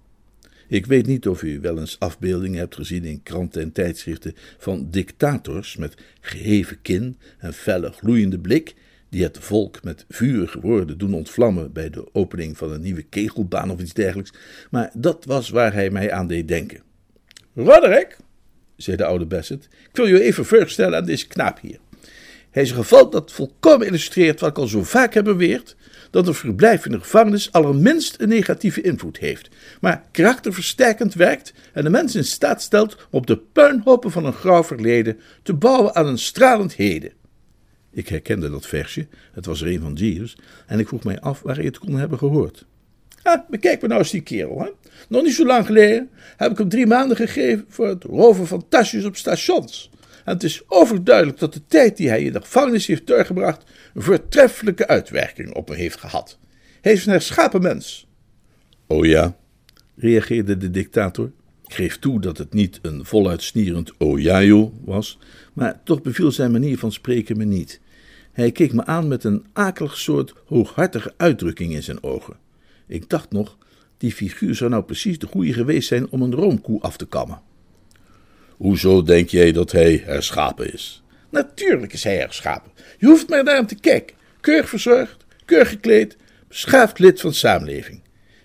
Ik 0.67 0.85
weet 0.85 1.05
niet 1.05 1.27
of 1.27 1.43
u 1.43 1.59
wel 1.59 1.79
eens 1.79 1.99
afbeeldingen 1.99 2.59
hebt 2.59 2.75
gezien 2.75 3.03
in 3.03 3.23
kranten 3.23 3.61
en 3.61 3.71
tijdschriften 3.71 4.35
van 4.57 4.87
dictators 4.89 5.75
met 5.75 5.95
geheven 6.21 6.81
kin 6.81 7.17
en 7.37 7.53
felle 7.53 7.91
gloeiende 7.91 8.39
blik, 8.39 8.75
die 9.09 9.23
het 9.23 9.37
volk 9.39 9.83
met 9.83 10.05
vurige 10.09 10.59
woorden 10.59 10.97
doen 10.97 11.13
ontvlammen 11.13 11.71
bij 11.71 11.89
de 11.89 12.13
opening 12.13 12.57
van 12.57 12.71
een 12.71 12.81
nieuwe 12.81 13.03
kegelbaan 13.03 13.71
of 13.71 13.79
iets 13.79 13.93
dergelijks, 13.93 14.33
maar 14.69 14.91
dat 14.93 15.25
was 15.25 15.49
waar 15.49 15.73
hij 15.73 15.89
mij 15.89 16.11
aan 16.11 16.27
deed 16.27 16.47
denken. 16.47 16.81
Roderick, 17.55 18.17
zei 18.75 18.97
de 18.97 19.05
oude 19.05 19.25
Bassett, 19.25 19.65
ik 19.65 19.95
wil 19.95 20.05
je 20.07 20.21
even 20.21 20.45
voorstellen 20.45 20.97
aan 20.97 21.05
deze 21.05 21.27
knaap 21.27 21.59
hier. 21.59 21.79
Hij 22.51 22.63
is 22.63 22.69
een 22.69 22.75
geval 22.75 23.09
dat 23.09 23.31
volkomen 23.31 23.87
illustreert 23.87 24.39
wat 24.39 24.49
ik 24.49 24.57
al 24.57 24.67
zo 24.67 24.83
vaak 24.83 25.13
heb 25.13 25.23
beweerd: 25.23 25.75
dat 26.09 26.27
een 26.27 26.33
verblijf 26.33 26.85
in 26.85 26.91
de 26.91 26.99
gevangenis 26.99 27.51
allerminst 27.51 28.21
een 28.21 28.29
negatieve 28.29 28.81
invloed 28.81 29.17
heeft, 29.17 29.49
maar 29.81 30.03
karakterversterkend 30.11 31.13
werkt 31.13 31.53
en 31.73 31.83
de 31.83 31.89
mens 31.89 32.15
in 32.15 32.25
staat 32.25 32.61
stelt 32.61 32.95
om 32.95 33.05
op 33.09 33.27
de 33.27 33.37
puinhopen 33.37 34.11
van 34.11 34.25
een 34.25 34.33
grauw 34.33 34.63
verleden 34.63 35.19
te 35.43 35.53
bouwen 35.53 35.95
aan 35.95 36.07
een 36.07 36.17
stralend 36.17 36.73
heden. 36.73 37.11
Ik 37.91 38.07
herkende 38.07 38.49
dat 38.49 38.65
versje, 38.65 39.07
het 39.33 39.45
was 39.45 39.61
er 39.61 39.67
een 39.67 39.81
van 39.81 39.93
Jesus, 39.93 40.37
en 40.67 40.79
ik 40.79 40.87
vroeg 40.87 41.03
mij 41.03 41.19
af 41.19 41.41
waar 41.41 41.55
hij 41.55 41.65
het 41.65 41.77
kon 41.77 41.95
hebben 41.95 42.17
gehoord. 42.17 42.65
Ah, 43.23 43.49
bekijk 43.49 43.79
maar 43.79 43.89
nou 43.89 44.01
eens 44.01 44.11
die 44.11 44.21
kerel, 44.21 44.59
hè. 44.59 44.69
Nog 45.09 45.23
niet 45.23 45.33
zo 45.33 45.45
lang 45.45 45.65
geleden 45.65 46.09
heb 46.37 46.51
ik 46.51 46.57
hem 46.57 46.69
drie 46.69 46.87
maanden 46.87 47.17
gegeven 47.17 47.65
voor 47.69 47.87
het 47.87 48.03
roven 48.03 48.47
van 48.47 48.65
tasjes 48.69 49.05
op 49.05 49.15
stations. 49.15 49.89
Het 50.31 50.43
is 50.43 50.61
overduidelijk 50.67 51.39
dat 51.39 51.53
de 51.53 51.65
tijd 51.67 51.97
die 51.97 52.09
hij 52.09 52.23
in 52.23 52.33
de 52.33 52.41
gevangenis 52.41 52.87
heeft 52.87 53.07
doorgebracht 53.07 53.63
een 53.93 54.01
voortreffelijke 54.01 54.87
uitwerking 54.87 55.53
op 55.53 55.67
hem 55.67 55.77
heeft 55.77 55.99
gehad. 55.99 56.39
Hij 56.81 56.91
is 56.91 57.05
een 57.05 57.11
herschapen 57.11 57.61
mens. 57.61 58.07
Oh 58.87 59.05
ja, 59.05 59.37
reageerde 59.95 60.57
de 60.57 60.69
dictator. 60.69 61.31
Ik 61.65 61.73
geef 61.73 61.99
toe 61.99 62.21
dat 62.21 62.37
het 62.37 62.53
niet 62.53 62.79
een 62.81 63.05
voluit 63.05 63.43
snierend 63.43 63.97
oh 63.97 64.19
ja 64.19 64.43
joh 64.43 64.73
was, 64.85 65.19
maar 65.53 65.81
toch 65.83 66.01
beviel 66.01 66.31
zijn 66.31 66.51
manier 66.51 66.77
van 66.77 66.91
spreken 66.91 67.37
me 67.37 67.45
niet. 67.45 67.81
Hij 68.31 68.51
keek 68.51 68.73
me 68.73 68.85
aan 68.85 69.07
met 69.07 69.23
een 69.23 69.45
akelig 69.53 69.97
soort 69.97 70.33
hooghartige 70.45 71.13
uitdrukking 71.17 71.73
in 71.73 71.83
zijn 71.83 72.03
ogen. 72.03 72.35
Ik 72.87 73.09
dacht 73.09 73.31
nog, 73.31 73.57
die 73.97 74.11
figuur 74.11 74.55
zou 74.55 74.69
nou 74.69 74.83
precies 74.83 75.19
de 75.19 75.27
goede 75.27 75.53
geweest 75.53 75.87
zijn 75.87 76.09
om 76.09 76.21
een 76.21 76.35
roomkoe 76.35 76.81
af 76.81 76.97
te 76.97 77.07
kammen. 77.07 77.41
Hoezo 78.61 79.03
denk 79.03 79.29
jij 79.29 79.51
dat 79.51 79.71
hij 79.71 80.01
herschapen 80.05 80.73
is? 80.73 81.03
Natuurlijk 81.29 81.93
is 81.93 82.03
hij 82.03 82.15
herschapen. 82.15 82.71
Je 82.97 83.05
hoeft 83.05 83.29
maar 83.29 83.43
naar 83.43 83.55
hem 83.55 83.67
te 83.67 83.75
kijken. 83.75 84.15
Keurig 84.41 84.69
verzorgd, 84.69 85.25
keurig 85.45 85.69
gekleed, 85.69 86.17
beschaafd 86.47 86.99
lid 86.99 87.21
van 87.21 87.29
de 87.29 87.35
samenleving. 87.35 88.01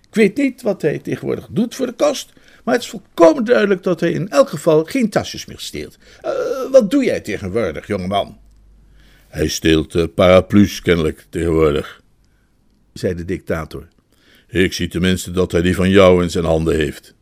Ik 0.09 0.15
weet 0.15 0.37
niet 0.37 0.63
wat 0.63 0.83
hij 0.83 0.99
tegenwoordig 0.99 1.49
doet 1.51 1.75
voor 1.75 1.87
de 1.87 1.93
kost, 1.93 2.33
maar 2.65 2.75
het 2.75 2.83
is 2.83 2.89
volkomen 2.89 3.45
duidelijk 3.45 3.83
dat 3.83 4.01
hij 4.01 4.13
in 4.13 4.29
elk 4.29 4.49
geval 4.49 4.85
geen 4.85 5.11
tasjes 5.11 5.47
meer 5.47 5.59
steelt. 5.59 5.99
Uh, 6.25 6.31
Wat 6.71 6.91
doe 6.91 7.05
jij 7.05 7.21
tegenwoordig, 7.21 7.87
jongeman? 7.87 8.39
Hij 9.29 9.49
steelt 9.49 9.95
uh, 9.95 10.05
paraplu's 10.15 10.81
kennelijk 10.81 11.27
tegenwoordig, 11.31 12.03
zei 12.93 13.15
de 13.15 13.25
dictator. 13.25 13.89
Ik 14.49 14.73
zie 14.73 14.89
tenminste 14.89 15.31
dat 15.31 15.53
hij 15.53 15.63
die 15.63 15.75
van 15.75 15.91
jou 15.91 16.23
in 16.23 16.31
zijn 16.31 16.45
handen 16.45 16.77
heeft. 16.77 17.16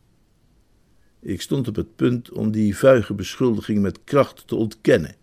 Ik 1.24 1.40
stond 1.40 1.68
op 1.68 1.76
het 1.76 1.96
punt 1.96 2.30
om 2.30 2.50
die 2.50 2.76
vuige 2.76 3.14
beschuldiging 3.14 3.82
met 3.82 3.98
kracht 4.04 4.42
te 4.46 4.54
ontkennen. 4.54 5.14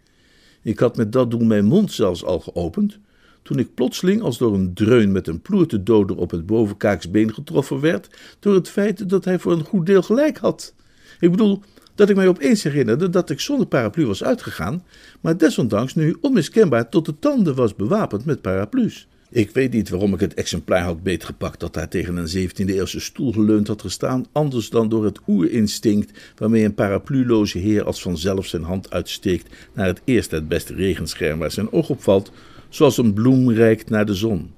Ik 0.62 0.80
had 0.80 0.98
met 0.98 1.12
dat 1.12 1.32
doel 1.32 1.44
mijn 1.44 1.66
mond 1.66 1.92
zelfs 1.92 2.24
al 2.24 2.40
geopend, 2.40 3.00
toen 3.42 3.60
ik 3.60 3.74
plotseling 3.74 4.22
als 4.22 4.38
door 4.38 4.54
een 4.54 4.74
dreun 4.74 5.12
met 5.12 5.28
een 5.28 5.42
ploertedoder 5.42 6.18
op 6.18 6.32
het 6.32 6.46
bovenkaaksbeen 6.46 7.34
getroffen 7.34 7.80
werd 7.80 8.10
door 8.40 8.54
het 8.54 8.70
feit 8.70 9.10
dat 9.10 9.26
hij 9.26 9.40
voor 9.40 9.52
een 9.52 9.66
goed 9.66 9.86
deel 9.86 10.02
gelijk 10.02 10.38
had. 10.38 10.74
Ik 11.20 11.32
bedoel, 11.32 11.62
dat 11.96 12.10
ik 12.10 12.16
mij 12.16 12.28
opeens 12.28 12.64
herinnerde 12.64 13.10
dat 13.10 13.30
ik 13.30 13.40
zonder 13.40 13.68
paraplu 13.68 14.06
was 14.06 14.24
uitgegaan, 14.24 14.84
maar 15.20 15.38
desondanks 15.38 15.96
nu 15.96 16.18
onmiskenbaar 16.22 16.90
tot 16.90 17.06
de 17.06 17.20
tanden 17.20 17.56
was 17.56 17.76
bewapend 17.76 18.26
met 18.26 18.42
paraplu's. 18.42 19.08
Ik 19.34 19.52
weet 19.52 19.74
niet 19.74 19.90
waarom 19.90 20.14
ik 20.14 20.20
het 20.20 20.34
exemplaar 20.34 20.84
had 20.84 21.04
beetgepakt 21.04 21.60
dat 21.60 21.74
daar 21.74 21.88
tegen 21.88 22.18
een 22.18 22.50
17e-eeuwse 22.50 23.00
stoel 23.00 23.32
geleund 23.32 23.68
had 23.68 23.82
gestaan, 23.82 24.26
anders 24.32 24.70
dan 24.70 24.90
door 24.90 25.06
het 25.06 25.20
oerinstinct 25.28 26.20
waarmee 26.36 26.64
een 26.64 26.74
parapluloze 26.74 27.58
heer 27.58 27.84
als 27.84 28.02
vanzelf 28.02 28.46
zijn 28.46 28.64
hand 28.64 28.92
uitsteekt 28.92 29.56
naar 29.74 29.86
het 29.86 30.02
eerste 30.04 30.36
het 30.36 30.48
beste 30.48 30.74
regenscherm 30.74 31.40
waar 31.40 31.52
zijn 31.52 31.72
oog 31.72 31.90
op 31.90 32.04
valt, 32.04 32.32
zoals 32.70 32.98
een 32.98 33.14
bloem 33.14 33.52
reikt 33.52 33.90
naar 33.90 34.06
de 34.06 34.16
zon. 34.16 34.54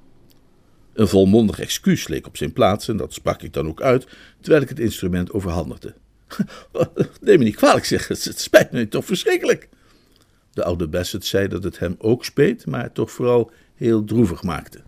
Een 0.93 1.07
volmondig 1.07 1.59
excuus 1.59 2.07
leek 2.07 2.27
op 2.27 2.37
zijn 2.37 2.53
plaats 2.53 2.87
en 2.87 2.97
dat 2.97 3.13
sprak 3.13 3.41
ik 3.41 3.53
dan 3.53 3.67
ook 3.67 3.81
uit, 3.81 4.07
terwijl 4.41 4.63
ik 4.63 4.69
het 4.69 4.79
instrument 4.79 5.31
overhandigde. 5.31 5.93
Neem 7.21 7.37
me 7.37 7.43
niet 7.43 7.55
kwalijk, 7.55 7.85
zeg, 7.85 8.07
het 8.07 8.39
spijt 8.39 8.71
me 8.71 8.87
toch 8.87 9.05
verschrikkelijk. 9.05 9.69
De 10.53 10.63
oude 10.63 10.87
Bassett 10.87 11.25
zei 11.25 11.47
dat 11.47 11.63
het 11.63 11.79
hem 11.79 11.95
ook 11.97 12.25
speet, 12.25 12.65
maar 12.65 12.91
toch 12.91 13.11
vooral 13.11 13.51
heel 13.75 14.03
droevig 14.03 14.43
maakte. 14.43 14.81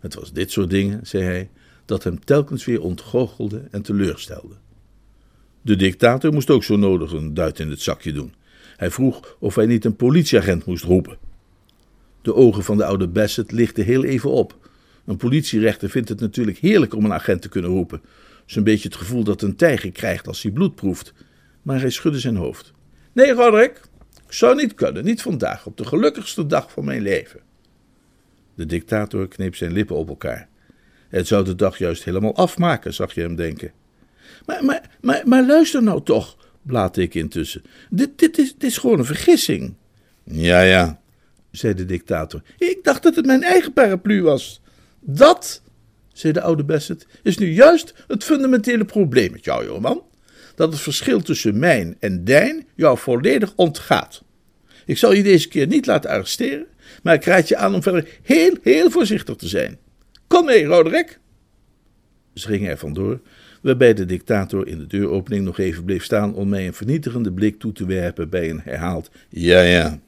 Het 0.00 0.14
was 0.14 0.32
dit 0.32 0.50
soort 0.50 0.70
dingen, 0.70 1.06
zei 1.06 1.24
hij, 1.24 1.50
dat 1.84 2.04
hem 2.04 2.24
telkens 2.24 2.64
weer 2.64 2.80
ontgoochelde 2.80 3.62
en 3.70 3.82
teleurstelde. 3.82 4.54
De 5.62 5.76
dictator 5.76 6.32
moest 6.32 6.50
ook 6.50 6.64
zo 6.64 6.76
nodig 6.76 7.12
een 7.12 7.34
duit 7.34 7.58
in 7.58 7.70
het 7.70 7.80
zakje 7.80 8.12
doen. 8.12 8.34
Hij 8.76 8.90
vroeg 8.90 9.36
of 9.38 9.54
hij 9.54 9.66
niet 9.66 9.84
een 9.84 9.96
politieagent 9.96 10.64
moest 10.64 10.84
roepen. 10.84 11.18
De 12.22 12.34
ogen 12.34 12.64
van 12.64 12.76
de 12.76 12.84
oude 12.84 13.08
Bassett 13.08 13.52
lichten 13.52 13.84
heel 13.84 14.04
even 14.04 14.30
op. 14.30 14.56
Een 15.04 15.16
politierechter 15.16 15.90
vindt 15.90 16.08
het 16.08 16.20
natuurlijk 16.20 16.58
heerlijk 16.58 16.94
om 16.94 17.04
een 17.04 17.12
agent 17.12 17.42
te 17.42 17.48
kunnen 17.48 17.70
roepen. 17.70 18.00
Zo'n 18.46 18.64
beetje 18.64 18.88
het 18.88 18.96
gevoel 18.96 19.24
dat 19.24 19.42
een 19.42 19.56
tijger 19.56 19.92
krijgt 19.92 20.26
als 20.26 20.42
hij 20.42 20.52
bloed 20.52 20.74
proeft. 20.74 21.12
Maar 21.62 21.80
hij 21.80 21.90
schudde 21.90 22.18
zijn 22.18 22.36
hoofd. 22.36 22.72
Nee, 23.12 23.32
Roderick, 23.32 23.80
ik 24.26 24.32
zou 24.32 24.56
niet 24.56 24.74
kunnen, 24.74 25.04
niet 25.04 25.22
vandaag, 25.22 25.66
op 25.66 25.76
de 25.76 25.84
gelukkigste 25.84 26.46
dag 26.46 26.72
van 26.72 26.84
mijn 26.84 27.02
leven. 27.02 27.40
De 28.62 28.68
dictator 28.68 29.28
kneep 29.28 29.56
zijn 29.56 29.72
lippen 29.72 29.96
op 29.96 30.08
elkaar. 30.08 30.48
Het 31.08 31.26
zou 31.26 31.44
de 31.44 31.54
dag 31.54 31.78
juist 31.78 32.04
helemaal 32.04 32.34
afmaken, 32.34 32.94
zag 32.94 33.14
je 33.14 33.20
hem 33.20 33.36
denken. 33.36 33.72
Maar, 34.46 34.64
maar, 34.64 34.90
maar, 35.00 35.22
maar 35.24 35.46
luister 35.46 35.82
nou 35.82 36.02
toch, 36.02 36.36
blaatte 36.62 37.02
ik 37.02 37.14
intussen. 37.14 37.62
Dit, 37.90 38.18
dit, 38.18 38.38
is, 38.38 38.52
dit 38.52 38.70
is 38.70 38.78
gewoon 38.78 38.98
een 38.98 39.04
vergissing. 39.04 39.74
Ja, 40.24 40.60
ja, 40.60 41.00
zei 41.50 41.74
de 41.74 41.84
dictator. 41.84 42.42
Ik 42.58 42.78
dacht 42.82 43.02
dat 43.02 43.14
het 43.14 43.26
mijn 43.26 43.42
eigen 43.42 43.72
paraplu 43.72 44.22
was. 44.22 44.60
Dat, 45.00 45.62
zei 46.12 46.32
de 46.32 46.40
oude 46.40 46.64
Bassett, 46.64 47.06
is 47.22 47.38
nu 47.38 47.52
juist 47.52 47.94
het 48.06 48.24
fundamentele 48.24 48.84
probleem 48.84 49.32
met 49.32 49.44
jou, 49.44 49.66
jongeman. 49.66 50.02
Dat 50.54 50.72
het 50.72 50.80
verschil 50.80 51.20
tussen 51.20 51.58
mijn 51.58 51.96
en 52.00 52.24
dijn 52.24 52.66
jou 52.74 52.98
volledig 52.98 53.52
ontgaat. 53.56 54.22
Ik 54.86 54.98
zal 54.98 55.12
je 55.12 55.22
deze 55.22 55.48
keer 55.48 55.66
niet 55.66 55.86
laten 55.86 56.10
arresteren, 56.10 56.66
maar 57.02 57.14
ik 57.14 57.24
raad 57.24 57.48
je 57.48 57.56
aan 57.56 57.74
om 57.74 57.82
verder 57.82 58.08
heel, 58.22 58.56
heel 58.62 58.90
voorzichtig 58.90 59.36
te 59.36 59.48
zijn. 59.48 59.78
Kom 60.26 60.44
mee, 60.44 60.64
Roderick. 60.64 61.20
Ze 62.34 62.46
gingen 62.46 62.70
er 62.70 62.78
vandoor, 62.78 63.20
waarbij 63.62 63.94
de 63.94 64.04
dictator 64.04 64.66
in 64.66 64.78
de 64.78 64.86
deuropening 64.86 65.44
nog 65.44 65.58
even 65.58 65.84
bleef 65.84 66.04
staan 66.04 66.34
om 66.34 66.48
mij 66.48 66.66
een 66.66 66.74
vernietigende 66.74 67.32
blik 67.32 67.58
toe 67.58 67.72
te 67.72 67.86
werpen 67.86 68.28
bij 68.28 68.50
een 68.50 68.60
herhaald 68.60 69.10
ja, 69.28 69.60
ja. 69.60 70.00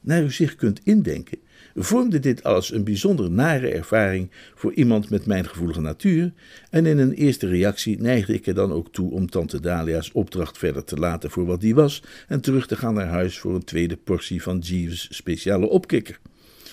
Naar 0.00 0.22
u 0.22 0.30
zich 0.30 0.54
kunt 0.54 0.80
indenken, 0.84 1.38
vormde 1.76 2.20
dit 2.20 2.42
alles 2.42 2.72
een 2.72 2.84
bijzonder 2.84 3.30
nare 3.30 3.68
ervaring 3.68 4.30
voor 4.54 4.72
iemand 4.72 5.10
met 5.10 5.26
mijn 5.26 5.48
gevoelige 5.48 5.80
natuur, 5.80 6.32
en 6.70 6.86
in 6.86 6.98
een 6.98 7.12
eerste 7.12 7.46
reactie 7.46 8.00
neigde 8.00 8.34
ik 8.34 8.46
er 8.46 8.54
dan 8.54 8.72
ook 8.72 8.92
toe 8.92 9.10
om 9.10 9.30
tante 9.30 9.60
Dalia's 9.60 10.10
opdracht 10.12 10.58
verder 10.58 10.84
te 10.84 10.96
laten 10.96 11.30
voor 11.30 11.46
wat 11.46 11.60
die 11.60 11.74
was 11.74 12.02
en 12.28 12.40
terug 12.40 12.66
te 12.66 12.76
gaan 12.76 12.94
naar 12.94 13.06
huis 13.06 13.38
voor 13.38 13.54
een 13.54 13.64
tweede 13.64 13.96
portie 13.96 14.42
van 14.42 14.58
Jeeves' 14.58 15.08
speciale 15.10 15.68
opkikker. 15.68 16.18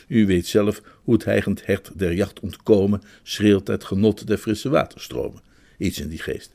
U 0.07 0.25
weet 0.25 0.47
zelf 0.47 0.81
hoe 1.03 1.13
het 1.13 1.25
heigend 1.25 1.65
hert 1.65 1.91
der 1.95 2.13
jacht 2.13 2.39
ontkomen 2.39 3.01
schreeuwt 3.23 3.67
het 3.67 3.83
genot 3.83 4.27
der 4.27 4.37
frisse 4.37 4.69
waterstromen. 4.69 5.41
Iets 5.77 5.99
in 5.99 6.09
die 6.09 6.19
geest. 6.19 6.53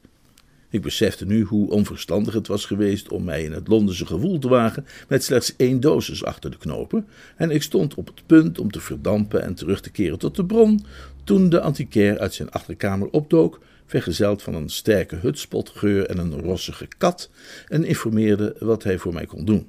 Ik 0.71 0.83
besefte 0.83 1.27
nu 1.27 1.43
hoe 1.43 1.71
onverstandig 1.71 2.35
het 2.35 2.47
was 2.47 2.65
geweest 2.65 3.09
om 3.09 3.25
mij 3.25 3.43
in 3.43 3.53
het 3.53 3.69
Londense 3.69 4.07
gevoel 4.07 4.39
te 4.39 4.49
wagen 4.49 4.87
met 5.09 5.25
slechts 5.25 5.57
één 5.57 5.81
dosis 5.81 6.25
achter 6.25 6.51
de 6.51 6.59
knopen, 6.59 7.07
en 7.37 7.51
ik 7.51 7.63
stond 7.63 7.95
op 7.95 8.07
het 8.07 8.27
punt 8.27 8.59
om 8.59 8.71
te 8.71 8.81
verdampen 8.81 9.43
en 9.43 9.55
terug 9.55 9.81
te 9.81 9.91
keren 9.91 10.19
tot 10.19 10.37
de 10.37 10.45
bron, 10.45 10.85
toen 11.25 11.49
de 11.49 11.61
antiquair 11.61 12.19
uit 12.19 12.35
zijn 12.35 12.51
achterkamer 12.51 13.09
opdook, 13.11 13.61
vergezeld 13.87 14.43
van 14.43 14.55
een 14.55 14.69
sterke 14.71 15.17
hutspotgeur 15.17 16.07
en 16.07 16.19
een 16.19 16.41
rossige 16.41 16.89
kat, 16.99 17.31
en 17.69 17.85
informeerde 17.85 18.57
wat 18.59 18.83
hij 18.83 18.99
voor 18.99 19.13
mij 19.13 19.27
kon 19.27 19.45
doen. 19.45 19.67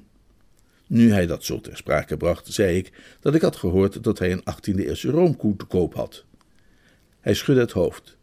Nu 0.86 1.12
hij 1.12 1.26
dat 1.26 1.44
zo 1.44 1.60
ter 1.60 1.76
sprake 1.76 2.16
bracht, 2.16 2.52
zei 2.52 2.76
ik 2.76 2.92
dat 3.20 3.34
ik 3.34 3.40
had 3.40 3.56
gehoord 3.56 4.02
dat 4.02 4.18
hij 4.18 4.32
een 4.32 4.42
18e-eeuwse 4.42 5.10
roomkoe 5.10 5.56
te 5.56 5.64
koop 5.64 5.94
had. 5.94 6.24
Hij 7.20 7.34
schudde 7.34 7.60
het 7.60 7.72
hoofd. 7.72 8.16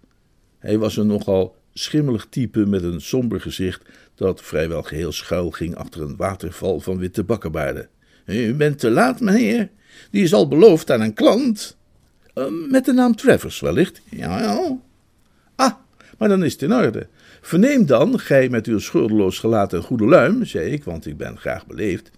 Hij 0.58 0.78
was 0.78 0.98
een 0.98 1.08
nogal 1.08 1.56
schimmelig 1.78 2.28
type 2.30 2.66
met 2.66 2.84
een 2.84 3.02
somber 3.02 3.42
gezicht 3.42 3.82
dat 4.16 4.42
vrijwel 4.42 4.84
geheel 4.84 5.12
schuil 5.12 5.52
ging 5.52 5.76
achter 5.76 6.02
een 6.02 6.16
waterval 6.16 6.80
van 6.80 6.98
witte 6.98 7.24
bakkenbaarden. 7.24 7.90
U 8.26 8.54
bent 8.54 8.80
te 8.80 8.90
laat, 8.90 9.20
meneer. 9.20 9.70
Die 10.12 10.24
is 10.24 10.34
al 10.34 10.48
beloofd 10.48 10.92
aan 10.92 11.02
een 11.02 11.13
klant. 11.13 11.78
Uh, 12.36 12.46
met 12.70 12.86
de 12.86 12.94
naam 12.94 13.16
Travers 13.16 13.60
wellicht? 13.60 14.02
Ja, 14.10 14.40
ja. 14.40 14.78
Ah, 15.56 15.74
maar 16.18 16.30
dan 16.30 16.44
is 16.44 16.52
het 16.52 16.62
in 16.62 16.74
orde. 16.74 17.08
Verneem 17.42 17.86
dan, 17.86 18.20
gij 18.20 18.50
met 18.50 18.68
uw 18.68 18.80
schuldeloos 18.80 19.40
gelaat 19.40 19.74
en 19.74 19.82
goede 19.82 20.06
luim, 20.06 20.46
zei 20.46 20.72
ik, 20.72 20.84
want 20.84 21.06
ik 21.06 21.18
ben 21.18 21.38
graag 21.38 21.66
beleefd, 21.66 22.12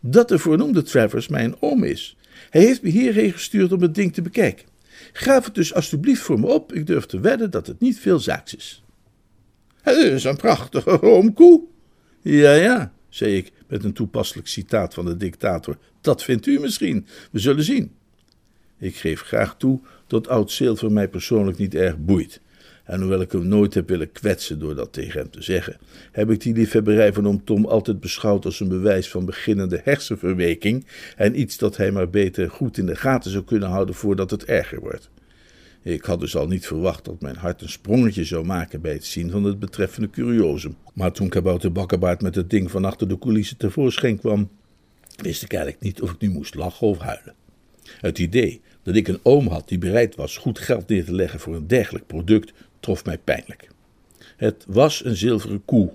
dat 0.00 0.28
de 0.28 0.38
voornoemde 0.38 0.82
Travers 0.82 1.28
mijn 1.28 1.54
oom 1.60 1.84
is. 1.84 2.16
Hij 2.50 2.60
heeft 2.60 2.82
me 2.82 2.88
hierheen 2.88 3.32
gestuurd 3.32 3.72
om 3.72 3.82
het 3.82 3.94
ding 3.94 4.14
te 4.14 4.22
bekijken. 4.22 4.66
Graaf 5.12 5.44
het 5.44 5.54
dus 5.54 5.74
alstublieft 5.74 6.22
voor 6.22 6.40
me 6.40 6.46
op, 6.46 6.72
ik 6.72 6.86
durf 6.86 7.06
te 7.06 7.20
wedden 7.20 7.50
dat 7.50 7.66
het 7.66 7.80
niet 7.80 7.98
veel 7.98 8.18
zaaks 8.18 8.54
is. 8.54 8.84
Het 9.86 9.96
is 9.96 10.24
een 10.24 10.36
prachtige 10.36 10.90
roomkoe. 10.90 11.62
Ja, 12.22 12.52
ja, 12.52 12.92
zei 13.08 13.36
ik 13.36 13.52
met 13.68 13.84
een 13.84 13.92
toepasselijk 13.92 14.48
citaat 14.48 14.94
van 14.94 15.04
de 15.04 15.16
dictator. 15.16 15.78
Dat 16.00 16.22
vindt 16.22 16.46
u 16.46 16.60
misschien. 16.60 17.06
We 17.30 17.38
zullen 17.38 17.64
zien. 17.64 17.92
Ik 18.78 18.96
geef 18.96 19.20
graag 19.20 19.56
toe 19.56 19.80
dat 20.06 20.28
oud 20.28 20.50
zilver 20.50 20.92
mij 20.92 21.08
persoonlijk 21.08 21.58
niet 21.58 21.74
erg 21.74 21.98
boeit. 21.98 22.40
En 22.84 23.00
hoewel 23.00 23.20
ik 23.20 23.32
hem 23.32 23.48
nooit 23.48 23.74
heb 23.74 23.88
willen 23.88 24.12
kwetsen 24.12 24.58
door 24.58 24.74
dat 24.74 24.92
tegen 24.92 25.20
hem 25.20 25.30
te 25.30 25.42
zeggen, 25.42 25.76
heb 26.12 26.30
ik 26.30 26.40
die 26.40 26.54
liefhebberij 26.54 27.12
van 27.12 27.26
oom 27.26 27.44
Tom 27.44 27.64
altijd 27.64 28.00
beschouwd 28.00 28.44
als 28.44 28.60
een 28.60 28.68
bewijs 28.68 29.08
van 29.08 29.24
beginnende 29.24 29.80
hersenverweking 29.84 30.86
en 31.16 31.40
iets 31.40 31.58
dat 31.58 31.76
hij 31.76 31.90
maar 31.90 32.10
beter 32.10 32.50
goed 32.50 32.78
in 32.78 32.86
de 32.86 32.96
gaten 32.96 33.30
zou 33.30 33.44
kunnen 33.44 33.68
houden 33.68 33.94
voordat 33.94 34.30
het 34.30 34.44
erger 34.44 34.80
wordt. 34.80 35.10
Ik 35.86 36.04
had 36.04 36.20
dus 36.20 36.36
al 36.36 36.46
niet 36.46 36.66
verwacht 36.66 37.04
dat 37.04 37.20
mijn 37.20 37.36
hart 37.36 37.62
een 37.62 37.68
sprongetje 37.68 38.24
zou 38.24 38.44
maken 38.44 38.80
bij 38.80 38.92
het 38.92 39.04
zien 39.04 39.30
van 39.30 39.44
het 39.44 39.58
betreffende 39.58 40.10
curiosum. 40.10 40.76
Maar 40.94 41.12
toen 41.12 41.28
Kabouter 41.28 41.72
Bakkerbaard 41.72 42.22
met 42.22 42.34
het 42.34 42.50
ding 42.50 42.70
van 42.70 42.84
achter 42.84 43.08
de 43.08 43.18
coulissen 43.18 43.56
tevoorschijn 43.56 44.18
kwam, 44.18 44.50
wist 45.16 45.42
ik 45.42 45.52
eigenlijk 45.52 45.82
niet 45.82 46.02
of 46.02 46.10
ik 46.10 46.20
nu 46.20 46.30
moest 46.30 46.54
lachen 46.54 46.86
of 46.86 46.98
huilen. 46.98 47.34
Het 48.00 48.18
idee 48.18 48.60
dat 48.82 48.96
ik 48.96 49.08
een 49.08 49.20
oom 49.22 49.46
had 49.46 49.68
die 49.68 49.78
bereid 49.78 50.14
was 50.14 50.36
goed 50.36 50.58
geld 50.58 50.88
neer 50.88 51.04
te 51.04 51.14
leggen 51.14 51.40
voor 51.40 51.54
een 51.54 51.66
dergelijk 51.66 52.06
product 52.06 52.52
trof 52.80 53.04
mij 53.04 53.18
pijnlijk. 53.18 53.68
Het 54.36 54.64
was 54.68 55.04
een 55.04 55.16
zilveren 55.16 55.64
koe, 55.64 55.92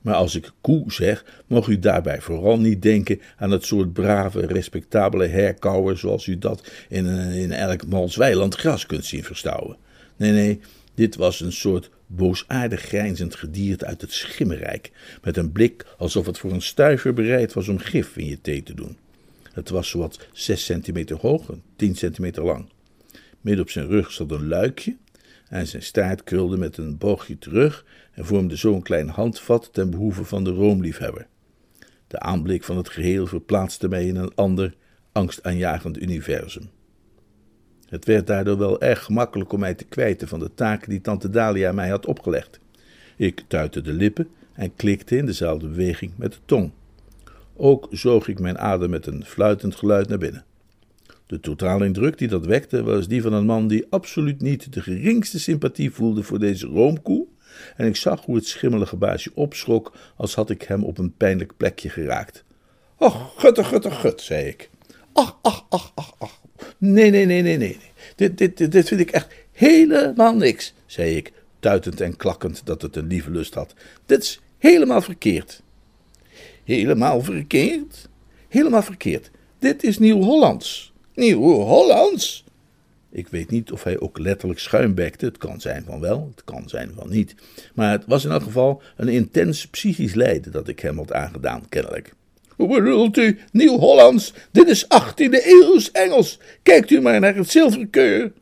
maar 0.00 0.14
als 0.14 0.34
ik 0.34 0.50
koe 0.60 0.92
zeg, 0.92 1.24
mag 1.46 1.66
u 1.66 1.78
daarbij 1.78 2.20
vooral 2.20 2.58
niet 2.58 2.82
denken 2.82 3.20
aan 3.36 3.50
het 3.50 3.64
soort 3.64 3.92
brave, 3.92 4.46
respectabele 4.46 5.26
herkauwer 5.26 5.98
zoals 5.98 6.26
u 6.26 6.38
dat 6.38 6.68
in, 6.88 7.06
in 7.32 7.52
elk 7.52 7.86
mals 7.86 8.16
weiland 8.16 8.54
gras 8.54 8.86
kunt 8.86 9.04
zien 9.04 9.24
verstouwen. 9.24 9.76
Nee, 10.16 10.32
nee, 10.32 10.60
dit 10.94 11.16
was 11.16 11.40
een 11.40 11.52
soort 11.52 11.90
boosaardig 12.06 12.80
grijnzend 12.80 13.34
gedierte 13.34 13.86
uit 13.86 14.00
het 14.00 14.12
schimmerrijk, 14.12 14.90
met 15.22 15.36
een 15.36 15.52
blik 15.52 15.86
alsof 15.98 16.26
het 16.26 16.38
voor 16.38 16.52
een 16.52 16.62
stuiver 16.62 17.14
bereid 17.14 17.52
was 17.52 17.68
om 17.68 17.78
gif 17.78 18.16
in 18.16 18.26
je 18.26 18.40
thee 18.40 18.62
te 18.62 18.74
doen. 18.74 18.96
Het 19.52 19.68
was 19.68 19.88
zowat 19.88 20.26
zes 20.32 20.64
centimeter 20.64 21.16
hoog 21.16 21.48
en 21.48 21.62
tien 21.76 21.96
centimeter 21.96 22.44
lang. 22.44 22.68
Midden 23.40 23.64
op 23.64 23.70
zijn 23.70 23.86
rug 23.86 24.12
zat 24.12 24.30
een 24.30 24.48
luikje 24.48 24.96
en 25.48 25.66
zijn 25.66 25.82
staart 25.82 26.24
krulde 26.24 26.56
met 26.56 26.76
een 26.76 26.98
boogje 26.98 27.38
terug 27.38 27.84
en 28.12 28.24
vormde 28.24 28.56
zo'n 28.56 28.82
klein 28.82 29.08
handvat 29.08 29.68
ten 29.72 29.90
behoeve 29.90 30.24
van 30.24 30.44
de 30.44 30.50
roomliefhebber. 30.50 31.26
De 32.06 32.20
aanblik 32.20 32.64
van 32.64 32.76
het 32.76 32.88
geheel 32.88 33.26
verplaatste 33.26 33.88
mij 33.88 34.06
in 34.06 34.16
een 34.16 34.34
ander, 34.34 34.74
angstaanjagend 35.12 36.02
universum. 36.02 36.70
Het 37.88 38.04
werd 38.04 38.26
daardoor 38.26 38.58
wel 38.58 38.80
erg 38.80 39.04
gemakkelijk 39.04 39.52
om 39.52 39.60
mij 39.60 39.74
te 39.74 39.84
kwijten 39.84 40.28
van 40.28 40.38
de 40.38 40.54
taken 40.54 40.90
die 40.90 41.00
tante 41.00 41.30
Dalia 41.30 41.72
mij 41.72 41.88
had 41.88 42.06
opgelegd. 42.06 42.60
Ik 43.16 43.44
tuitte 43.46 43.80
de 43.80 43.92
lippen 43.92 44.28
en 44.52 44.74
klikte 44.74 45.16
in 45.16 45.26
dezelfde 45.26 45.68
beweging 45.68 46.12
met 46.16 46.32
de 46.32 46.38
tong. 46.44 46.70
Ook 47.56 47.88
zoog 47.90 48.28
ik 48.28 48.38
mijn 48.38 48.58
adem 48.58 48.90
met 48.90 49.06
een 49.06 49.24
fluitend 49.24 49.74
geluid 49.74 50.08
naar 50.08 50.18
binnen. 50.18 50.44
De 51.28 51.40
totale 51.40 51.84
indruk 51.84 52.18
die 52.18 52.28
dat 52.28 52.46
wekte 52.46 52.82
was 52.82 53.08
die 53.08 53.22
van 53.22 53.32
een 53.32 53.44
man 53.44 53.68
die 53.68 53.86
absoluut 53.90 54.40
niet 54.40 54.72
de 54.72 54.80
geringste 54.80 55.40
sympathie 55.40 55.90
voelde 55.90 56.22
voor 56.22 56.38
deze 56.38 56.66
roomkoe, 56.66 57.26
en 57.76 57.86
ik 57.86 57.96
zag 57.96 58.24
hoe 58.24 58.36
het 58.36 58.46
schimmelige 58.46 58.96
baasje 58.96 59.30
opschrok 59.34 59.92
als 60.16 60.34
had 60.34 60.50
ik 60.50 60.62
hem 60.62 60.84
op 60.84 60.98
een 60.98 61.14
pijnlijk 61.16 61.56
plekje 61.56 61.88
geraakt. 61.88 62.44
Och, 62.96 63.34
gutte, 63.36 63.64
gutte, 63.64 63.90
gut, 63.90 64.20
zei 64.20 64.46
ik. 64.46 64.70
Ach, 65.12 65.38
ach, 65.42 65.66
ach, 65.68 65.92
ach, 65.94 66.14
ach. 66.18 66.40
Nee, 66.78 67.10
nee, 67.10 67.24
nee, 67.24 67.42
nee, 67.42 67.56
nee. 67.56 67.78
Dit, 68.16 68.38
dit, 68.38 68.56
dit, 68.56 68.72
dit 68.72 68.88
vind 68.88 69.00
ik 69.00 69.10
echt 69.10 69.34
helemaal 69.52 70.36
niks, 70.36 70.74
zei 70.86 71.16
ik, 71.16 71.32
tuitend 71.60 72.00
en 72.00 72.16
klakkend 72.16 72.66
dat 72.66 72.82
het 72.82 72.96
een 72.96 73.06
lieve 73.06 73.30
lust 73.30 73.54
had. 73.54 73.74
Dit 74.06 74.22
is 74.22 74.40
helemaal 74.58 75.02
verkeerd. 75.02 75.62
Helemaal 76.64 77.22
verkeerd? 77.22 78.08
Helemaal 78.48 78.82
verkeerd. 78.82 79.30
Dit 79.58 79.82
is 79.82 79.98
Nieuw-Hollands. 79.98 80.92
Nieuw-Hollands? 81.18 82.44
Ik 83.10 83.28
weet 83.28 83.50
niet 83.50 83.72
of 83.72 83.82
hij 83.82 84.00
ook 84.00 84.18
letterlijk 84.18 84.60
schuimbekte. 84.60 85.24
Het 85.24 85.36
kan 85.36 85.60
zijn 85.60 85.84
van 85.86 86.00
wel, 86.00 86.32
het 86.34 86.44
kan 86.44 86.68
zijn 86.68 86.90
van 86.94 87.10
niet. 87.10 87.34
Maar 87.74 87.90
het 87.90 88.04
was 88.06 88.24
in 88.24 88.30
elk 88.30 88.42
geval 88.42 88.82
een 88.96 89.08
intens 89.08 89.66
psychisch 89.66 90.14
lijden 90.14 90.52
dat 90.52 90.68
ik 90.68 90.80
hem 90.80 90.96
had 90.96 91.12
aangedaan, 91.12 91.68
kennelijk. 91.68 92.14
Hoe 92.48 92.68
bedoelt 92.68 93.16
u 93.16 93.38
Nieuw-Hollands? 93.52 94.32
Dit 94.50 94.68
is 94.68 94.84
18e 94.84 95.46
eeuws 95.46 95.90
Engels. 95.90 96.38
Kijkt 96.62 96.90
u 96.90 97.00
maar 97.00 97.20
naar 97.20 97.34
het 97.34 97.50
zilverkeur. 97.50 98.32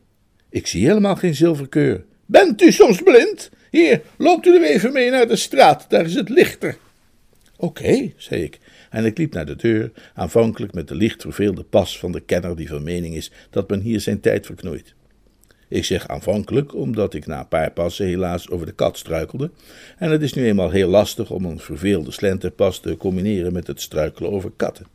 Ik 0.49 0.67
zie 0.67 0.87
helemaal 0.87 1.15
geen 1.15 1.35
zilverkeur. 1.35 2.03
Bent 2.25 2.61
u 2.61 2.71
soms 2.71 3.01
blind? 3.01 3.49
Hier, 3.71 4.01
loopt 4.17 4.45
u 4.45 4.55
er 4.55 4.63
even 4.63 4.93
mee 4.93 5.09
naar 5.09 5.27
de 5.27 5.35
straat, 5.35 5.85
daar 5.89 6.05
is 6.05 6.15
het 6.15 6.29
lichter. 6.29 6.77
Oké, 7.57 8.11
zei 8.17 8.43
ik, 8.43 8.59
en 8.89 9.05
ik 9.05 9.17
liep 9.17 9.33
naar 9.33 9.45
de 9.45 9.55
deur, 9.55 9.91
aanvankelijk 10.13 10.73
met 10.73 10.87
de 10.87 10.95
licht 10.95 11.21
verveelde 11.21 11.63
pas 11.63 11.99
van 11.99 12.11
de 12.11 12.19
kenner 12.19 12.55
die 12.55 12.67
van 12.67 12.83
mening 12.83 13.15
is 13.15 13.31
dat 13.49 13.69
men 13.69 13.79
hier 13.79 13.99
zijn 13.99 14.19
tijd 14.19 14.45
verknoeit. 14.45 14.95
Ik 15.69 15.85
zeg 15.85 16.07
aanvankelijk, 16.07 16.75
omdat 16.75 17.13
ik 17.13 17.25
na 17.25 17.39
een 17.39 17.47
paar 17.47 17.71
passen 17.71 18.05
helaas 18.05 18.49
over 18.49 18.65
de 18.65 18.71
kat 18.71 18.97
struikelde, 18.97 19.51
en 19.97 20.11
het 20.11 20.21
is 20.21 20.33
nu 20.33 20.45
eenmaal 20.45 20.69
heel 20.69 20.89
lastig 20.89 21.29
om 21.29 21.45
een 21.45 21.59
verveelde 21.59 22.11
slenterpas 22.11 22.79
te 22.79 22.97
combineren 22.97 23.53
met 23.53 23.67
het 23.67 23.81
struikelen 23.81 24.31
over 24.31 24.51
katten. 24.55 24.85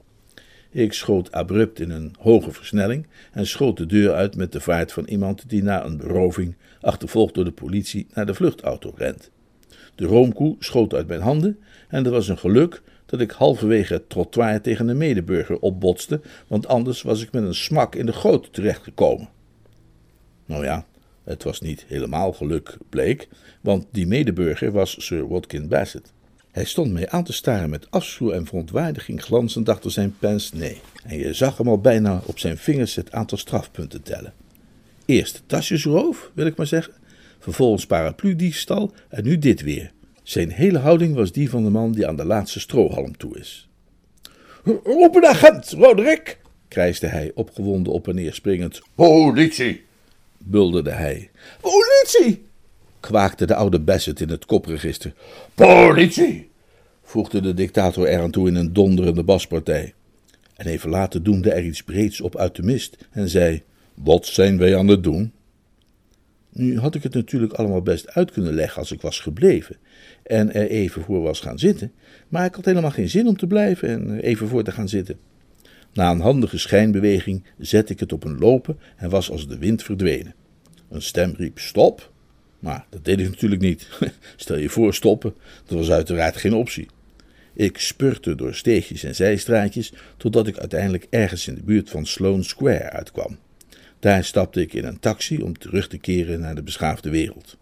Ik 0.71 0.93
schoot 0.93 1.33
abrupt 1.33 1.81
in 1.81 1.91
een 1.91 2.15
hoge 2.19 2.53
versnelling 2.53 3.07
en 3.33 3.47
schoot 3.47 3.77
de 3.77 3.87
deur 3.87 4.13
uit 4.13 4.37
met 4.37 4.53
de 4.53 4.61
vaart 4.61 4.93
van 4.93 5.05
iemand 5.05 5.49
die 5.49 5.63
na 5.63 5.85
een 5.85 5.97
beroving, 5.97 6.57
achtervolgd 6.81 7.35
door 7.35 7.45
de 7.45 7.53
politie, 7.53 8.07
naar 8.15 8.27
de 8.27 8.35
vluchtauto 8.35 8.93
rent. 8.97 9.31
De 9.95 10.05
roomkoe 10.05 10.57
schoot 10.59 10.95
uit 10.95 11.07
mijn 11.07 11.21
handen 11.21 11.59
en 11.89 12.05
er 12.05 12.11
was 12.11 12.29
een 12.29 12.39
geluk 12.39 12.83
dat 13.13 13.21
ik 13.21 13.31
halverwege 13.31 13.93
het 13.93 14.09
trottoir 14.09 14.61
tegen 14.61 14.89
een 14.89 14.97
medeburger 14.97 15.59
opbotste, 15.59 16.21
want 16.47 16.67
anders 16.67 17.03
was 17.03 17.23
ik 17.23 17.33
met 17.33 17.43
een 17.43 17.55
smak 17.55 17.95
in 17.95 18.07
de 18.07 18.13
goot 18.13 18.53
terechtgekomen. 18.53 19.29
Nou 20.47 20.65
ja, 20.65 20.87
het 21.25 21.43
was 21.43 21.61
niet 21.61 21.85
helemaal 21.89 22.33
geluk, 22.33 22.77
bleek, 22.89 23.29
want 23.61 23.87
die 23.91 24.07
medeburger 24.07 24.73
was 24.73 25.07
Sir 25.07 25.29
Watkin 25.29 25.69
Bassett. 25.69 26.13
Hij 26.51 26.65
stond 26.65 26.93
mij 26.93 27.09
aan 27.09 27.25
te 27.25 27.33
staren 27.33 27.71
met 27.71 27.91
afschuw 27.91 28.31
en 28.31 28.47
verontwaardiging 28.47 29.23
glanzend 29.23 29.69
achter 29.69 29.91
zijn 29.91 30.17
pens 30.19 30.53
nee, 30.53 30.81
en 31.05 31.19
je 31.19 31.35
zag 31.35 31.57
hem 31.57 31.69
al 31.69 31.81
bijna 31.81 32.23
op 32.25 32.39
zijn 32.39 32.59
vingers 32.59 32.95
het 32.95 33.13
aantal 33.13 33.39
strafpunten 33.39 34.03
tellen. 34.03 34.33
Eerst 35.05 35.43
tasjesroof, 35.47 36.31
wil 36.35 36.47
ik 36.47 36.57
maar 36.57 36.67
zeggen, 36.67 36.95
vervolgens 37.39 37.87
paraplu-diefstal 37.87 38.93
en 39.09 39.25
nu 39.25 39.39
dit 39.39 39.63
weer. 39.63 39.93
Zijn 40.23 40.51
hele 40.51 40.79
houding 40.79 41.15
was 41.15 41.33
die 41.33 41.51
van 41.51 41.65
de 41.65 41.71
man 41.71 41.93
die 41.93 42.07
aan 42.07 42.17
de 42.17 42.25
laatste 42.25 42.61
strohalm 42.61 43.17
toe 43.17 43.39
is. 43.39 43.69
Roep 44.65 45.15
een 45.15 45.27
agent, 45.27 45.71
Roderick, 45.71 46.39
krijste 46.69 47.07
hij, 47.07 47.31
opgewonden 47.35 47.93
op 47.93 48.09
en 48.09 48.15
neer 48.15 48.35
springend. 48.35 48.81
Politie, 48.95 49.85
bulderde 50.39 50.91
hij. 50.91 51.31
Politie, 51.61 52.45
kwaakte 53.01 53.47
de 53.47 53.55
oude 53.55 53.81
Bassett 53.81 54.21
in 54.21 54.29
het 54.29 54.47
kopregister. 54.47 55.13
Politie, 55.55 56.51
voegde 57.03 57.41
de 57.41 57.55
dictator 57.55 58.07
eraan 58.07 58.31
toe 58.31 58.49
in 58.49 58.55
een 58.55 58.73
donderende 58.73 59.23
baspartij. 59.23 59.95
En 60.57 60.67
even 60.67 60.91
later 60.91 61.23
doemde 61.23 61.53
er 61.53 61.65
iets 61.65 61.83
breeds 61.83 62.21
op 62.21 62.37
uit 62.37 62.57
de 62.57 62.63
mist 62.63 62.97
en 63.11 63.29
zei: 63.29 63.63
Wat 63.95 64.27
zijn 64.27 64.59
wij 64.59 64.77
aan 64.77 64.89
het 64.89 65.03
doen? 65.03 65.33
Nu 66.55 66.79
had 66.79 66.95
ik 66.95 67.03
het 67.03 67.15
natuurlijk 67.15 67.53
allemaal 67.53 67.83
best 67.83 68.11
uit 68.11 68.31
kunnen 68.31 68.55
leggen 68.55 68.79
als 68.79 68.93
ik 68.93 69.01
was 69.01 69.21
gebleven 69.21 69.77
en 70.23 70.55
er 70.55 70.69
even 70.69 71.03
voor 71.03 71.23
was 71.23 71.41
gaan 71.41 71.59
zitten, 71.59 71.93
maar 72.29 72.45
ik 72.45 72.55
had 72.55 72.65
helemaal 72.65 72.91
geen 72.91 73.09
zin 73.09 73.27
om 73.27 73.37
te 73.37 73.47
blijven 73.47 73.89
en 73.89 74.21
even 74.21 74.49
voor 74.49 74.63
te 74.63 74.73
gaan 74.73 74.89
zitten. 74.89 75.19
Na 75.93 76.11
een 76.11 76.21
handige 76.21 76.59
schijnbeweging 76.59 77.45
zette 77.59 77.93
ik 77.93 78.01
het 78.01 78.13
op 78.13 78.25
een 78.25 78.39
lopen 78.39 78.79
en 78.97 79.11
was 79.11 79.31
als 79.31 79.49
de 79.49 79.59
wind 79.59 79.83
verdwenen. 79.83 80.35
Een 80.91 81.03
stem 81.03 81.35
riep: 81.37 81.59
Stop! 81.59 82.13
Maar 82.59 82.87
dat 82.91 83.05
deed 83.05 83.21
ik 83.21 83.29
natuurlijk 83.29 83.63
niet. 83.63 83.89
Stel 84.37 84.59
je 84.59 84.69
voor 84.69 84.95
stoppen, 84.95 85.35
dat 85.67 85.79
was 85.79 85.91
uiteraard 85.91 86.37
geen 86.37 86.55
optie. 86.55 86.89
Ik 87.55 87.79
spurte 87.79 88.35
door 88.35 88.55
steegjes 88.55 89.03
en 89.03 89.15
zijstraatjes 89.15 89.93
totdat 90.17 90.47
ik 90.47 90.59
uiteindelijk 90.59 91.07
ergens 91.11 91.49
in 91.49 91.55
de 91.55 91.63
buurt 91.63 91.91
van 91.91 92.07
Sloane 92.07 92.43
Square 92.43 92.91
uitkwam. 92.91 93.39
Daar 94.03 94.25
stapte 94.25 94.61
ik 94.61 94.73
in 94.73 94.85
een 94.85 94.99
taxi 94.99 95.43
om 95.43 95.59
terug 95.59 95.89
te 95.89 95.99
keren 95.99 96.41
naar 96.41 96.55
de 96.55 96.63
beschaafde 96.63 97.11
wereld. 97.11 97.57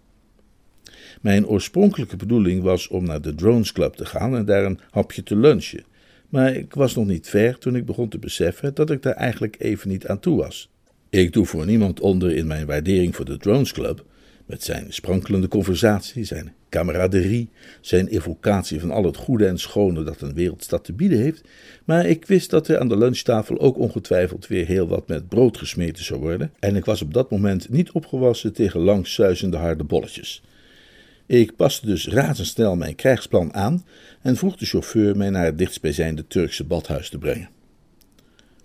Mijn 1.21 1.47
oorspronkelijke 1.47 2.17
bedoeling 2.17 2.63
was 2.63 2.89
om 2.89 3.05
naar 3.05 3.21
de 3.21 3.35
Drones 3.35 3.73
Club 3.73 3.95
te 3.95 4.05
gaan 4.05 4.37
en 4.37 4.45
daar 4.45 4.65
een 4.65 4.81
hapje 4.91 5.23
te 5.23 5.37
lunchen. 5.37 5.85
Maar 6.29 6.55
ik 6.55 6.75
was 6.75 6.95
nog 6.95 7.07
niet 7.07 7.29
ver 7.29 7.59
toen 7.59 7.77
ik 7.77 7.87
begon 7.87 8.09
te 8.09 8.19
beseffen 8.19 8.75
dat 8.75 8.91
ik 8.91 9.03
daar 9.03 9.15
eigenlijk 9.15 9.57
even 9.59 9.89
niet 9.89 10.07
aan 10.07 10.21
toe 10.21 10.37
was. 10.37 10.71
Ik 11.11 11.33
doe 11.33 11.47
voor 11.47 11.67
niemand 11.67 12.01
onder 12.01 12.37
in 12.37 12.47
mijn 12.47 12.67
waardering 12.67 13.17
voor 13.17 13.25
de 13.25 13.37
Drones 13.37 13.73
Club, 13.73 14.05
met 14.51 14.63
zijn 14.63 14.87
sprankelende 14.89 15.49
conversatie, 15.49 16.25
zijn 16.25 16.53
camaraderie, 16.69 17.49
zijn 17.81 18.07
evocatie 18.07 18.81
van 18.81 18.91
al 18.91 19.05
het 19.05 19.17
goede 19.17 19.47
en 19.47 19.59
schone 19.59 20.03
dat 20.03 20.21
een 20.21 20.35
wereldstad 20.35 20.85
te 20.85 20.93
bieden 20.93 21.19
heeft, 21.19 21.43
maar 21.85 22.07
ik 22.07 22.27
wist 22.27 22.51
dat 22.51 22.69
er 22.69 22.79
aan 22.79 22.89
de 22.89 22.99
lunchtafel 22.99 23.59
ook 23.59 23.79
ongetwijfeld 23.79 24.47
weer 24.47 24.67
heel 24.67 24.89
wat 24.89 25.09
met 25.09 25.29
brood 25.29 25.59
gesmeten 25.59 26.05
zou 26.05 26.21
worden, 26.21 26.53
en 26.59 26.77
ik 26.77 26.85
was 26.85 27.03
op 27.03 27.15
dat 27.15 27.31
moment 27.31 27.69
niet 27.69 27.91
opgewassen 27.91 28.53
tegen 28.53 28.81
langsuizende 28.81 29.57
harde 29.57 29.85
bolletjes. 29.85 30.43
Ik 31.27 31.57
paste 31.57 31.87
dus 31.87 32.09
razendsnel 32.09 32.77
mijn 32.77 32.95
krijgsplan 32.95 33.55
aan 33.55 33.85
en 34.23 34.37
vroeg 34.37 34.57
de 34.57 34.67
chauffeur 34.67 35.17
mij 35.17 35.31
naar 35.31 35.45
het 35.45 35.59
dichtstbijzijnde 35.59 36.27
Turkse 36.27 36.65
badhuis 36.65 37.11
te 37.11 37.19
brengen. 37.19 37.60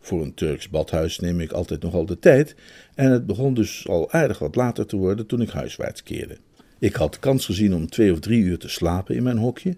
Voor 0.06 0.22
een 0.22 0.34
Turks 0.34 0.70
badhuis 0.70 1.20
neem 1.20 1.39
ik 1.39 1.51
altijd 1.51 1.82
nogal 1.82 2.06
de 2.06 2.20
tijd 2.20 2.56
en 2.95 3.12
het 3.12 3.26
begon 3.26 3.53
dus 3.53 3.88
al 3.88 4.12
aardig 4.12 4.39
wat 4.39 4.56
later 4.56 4.86
te 4.86 4.95
worden 4.95 5.26
toen 5.26 5.41
ik 5.41 5.49
huiswaarts 5.49 6.03
keerde. 6.03 6.38
Ik 6.80 6.95
had 6.95 7.20
kans 7.20 7.45
gezien 7.45 7.76
om 7.76 7.89
twee 7.89 8.12
of 8.12 8.20
drie 8.20 8.41
uur 8.41 8.58
te 8.58 8.70
slapen 8.70 9.16
in 9.16 9.24
mijn 9.24 9.38
hokje 9.38 9.78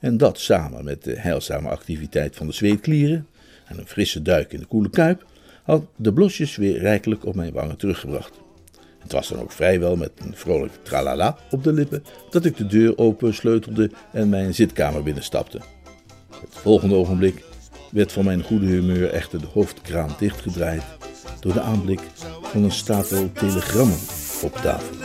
en 0.00 0.16
dat 0.16 0.38
samen 0.38 0.84
met 0.84 1.04
de 1.04 1.18
heilzame 1.18 1.68
activiteit 1.68 2.36
van 2.36 2.46
de 2.46 2.52
zweetklieren 2.52 3.26
en 3.66 3.78
een 3.78 3.86
frisse 3.86 4.22
duik 4.22 4.52
in 4.52 4.60
de 4.60 4.66
koele 4.66 4.90
kuip 4.90 5.26
had 5.62 5.84
de 5.96 6.12
blosjes 6.12 6.56
weer 6.56 6.78
rijkelijk 6.78 7.24
op 7.24 7.34
mijn 7.34 7.52
wangen 7.52 7.76
teruggebracht. 7.76 8.40
Het 8.98 9.12
was 9.12 9.28
dan 9.28 9.40
ook 9.40 9.52
vrijwel 9.52 9.96
met 9.96 10.12
een 10.16 10.36
vrolijk 10.36 10.72
tralala 10.82 11.38
op 11.50 11.64
de 11.64 11.72
lippen 11.72 12.04
dat 12.30 12.44
ik 12.44 12.56
de 12.56 12.66
deur 12.66 12.98
open 12.98 13.34
sleutelde 13.34 13.90
en 14.12 14.28
mijn 14.28 14.54
zitkamer 14.54 15.02
binnenstapte. 15.02 15.60
Het 16.40 16.54
volgende 16.54 16.94
ogenblik 16.94 17.42
werd 17.90 18.12
van 18.12 18.24
mijn 18.24 18.42
goede 18.42 18.66
humeur 18.66 19.10
echter 19.10 19.40
de 19.40 19.46
hoofdkraan 19.52 20.14
dichtgedraaid 20.18 20.82
door 21.40 21.52
de 21.52 21.60
aanblik 21.60 22.00
van 22.42 22.62
een 22.62 22.72
stapel 22.72 23.32
telegrammen 23.32 23.98
op 24.42 24.56
tafel. 24.56 24.96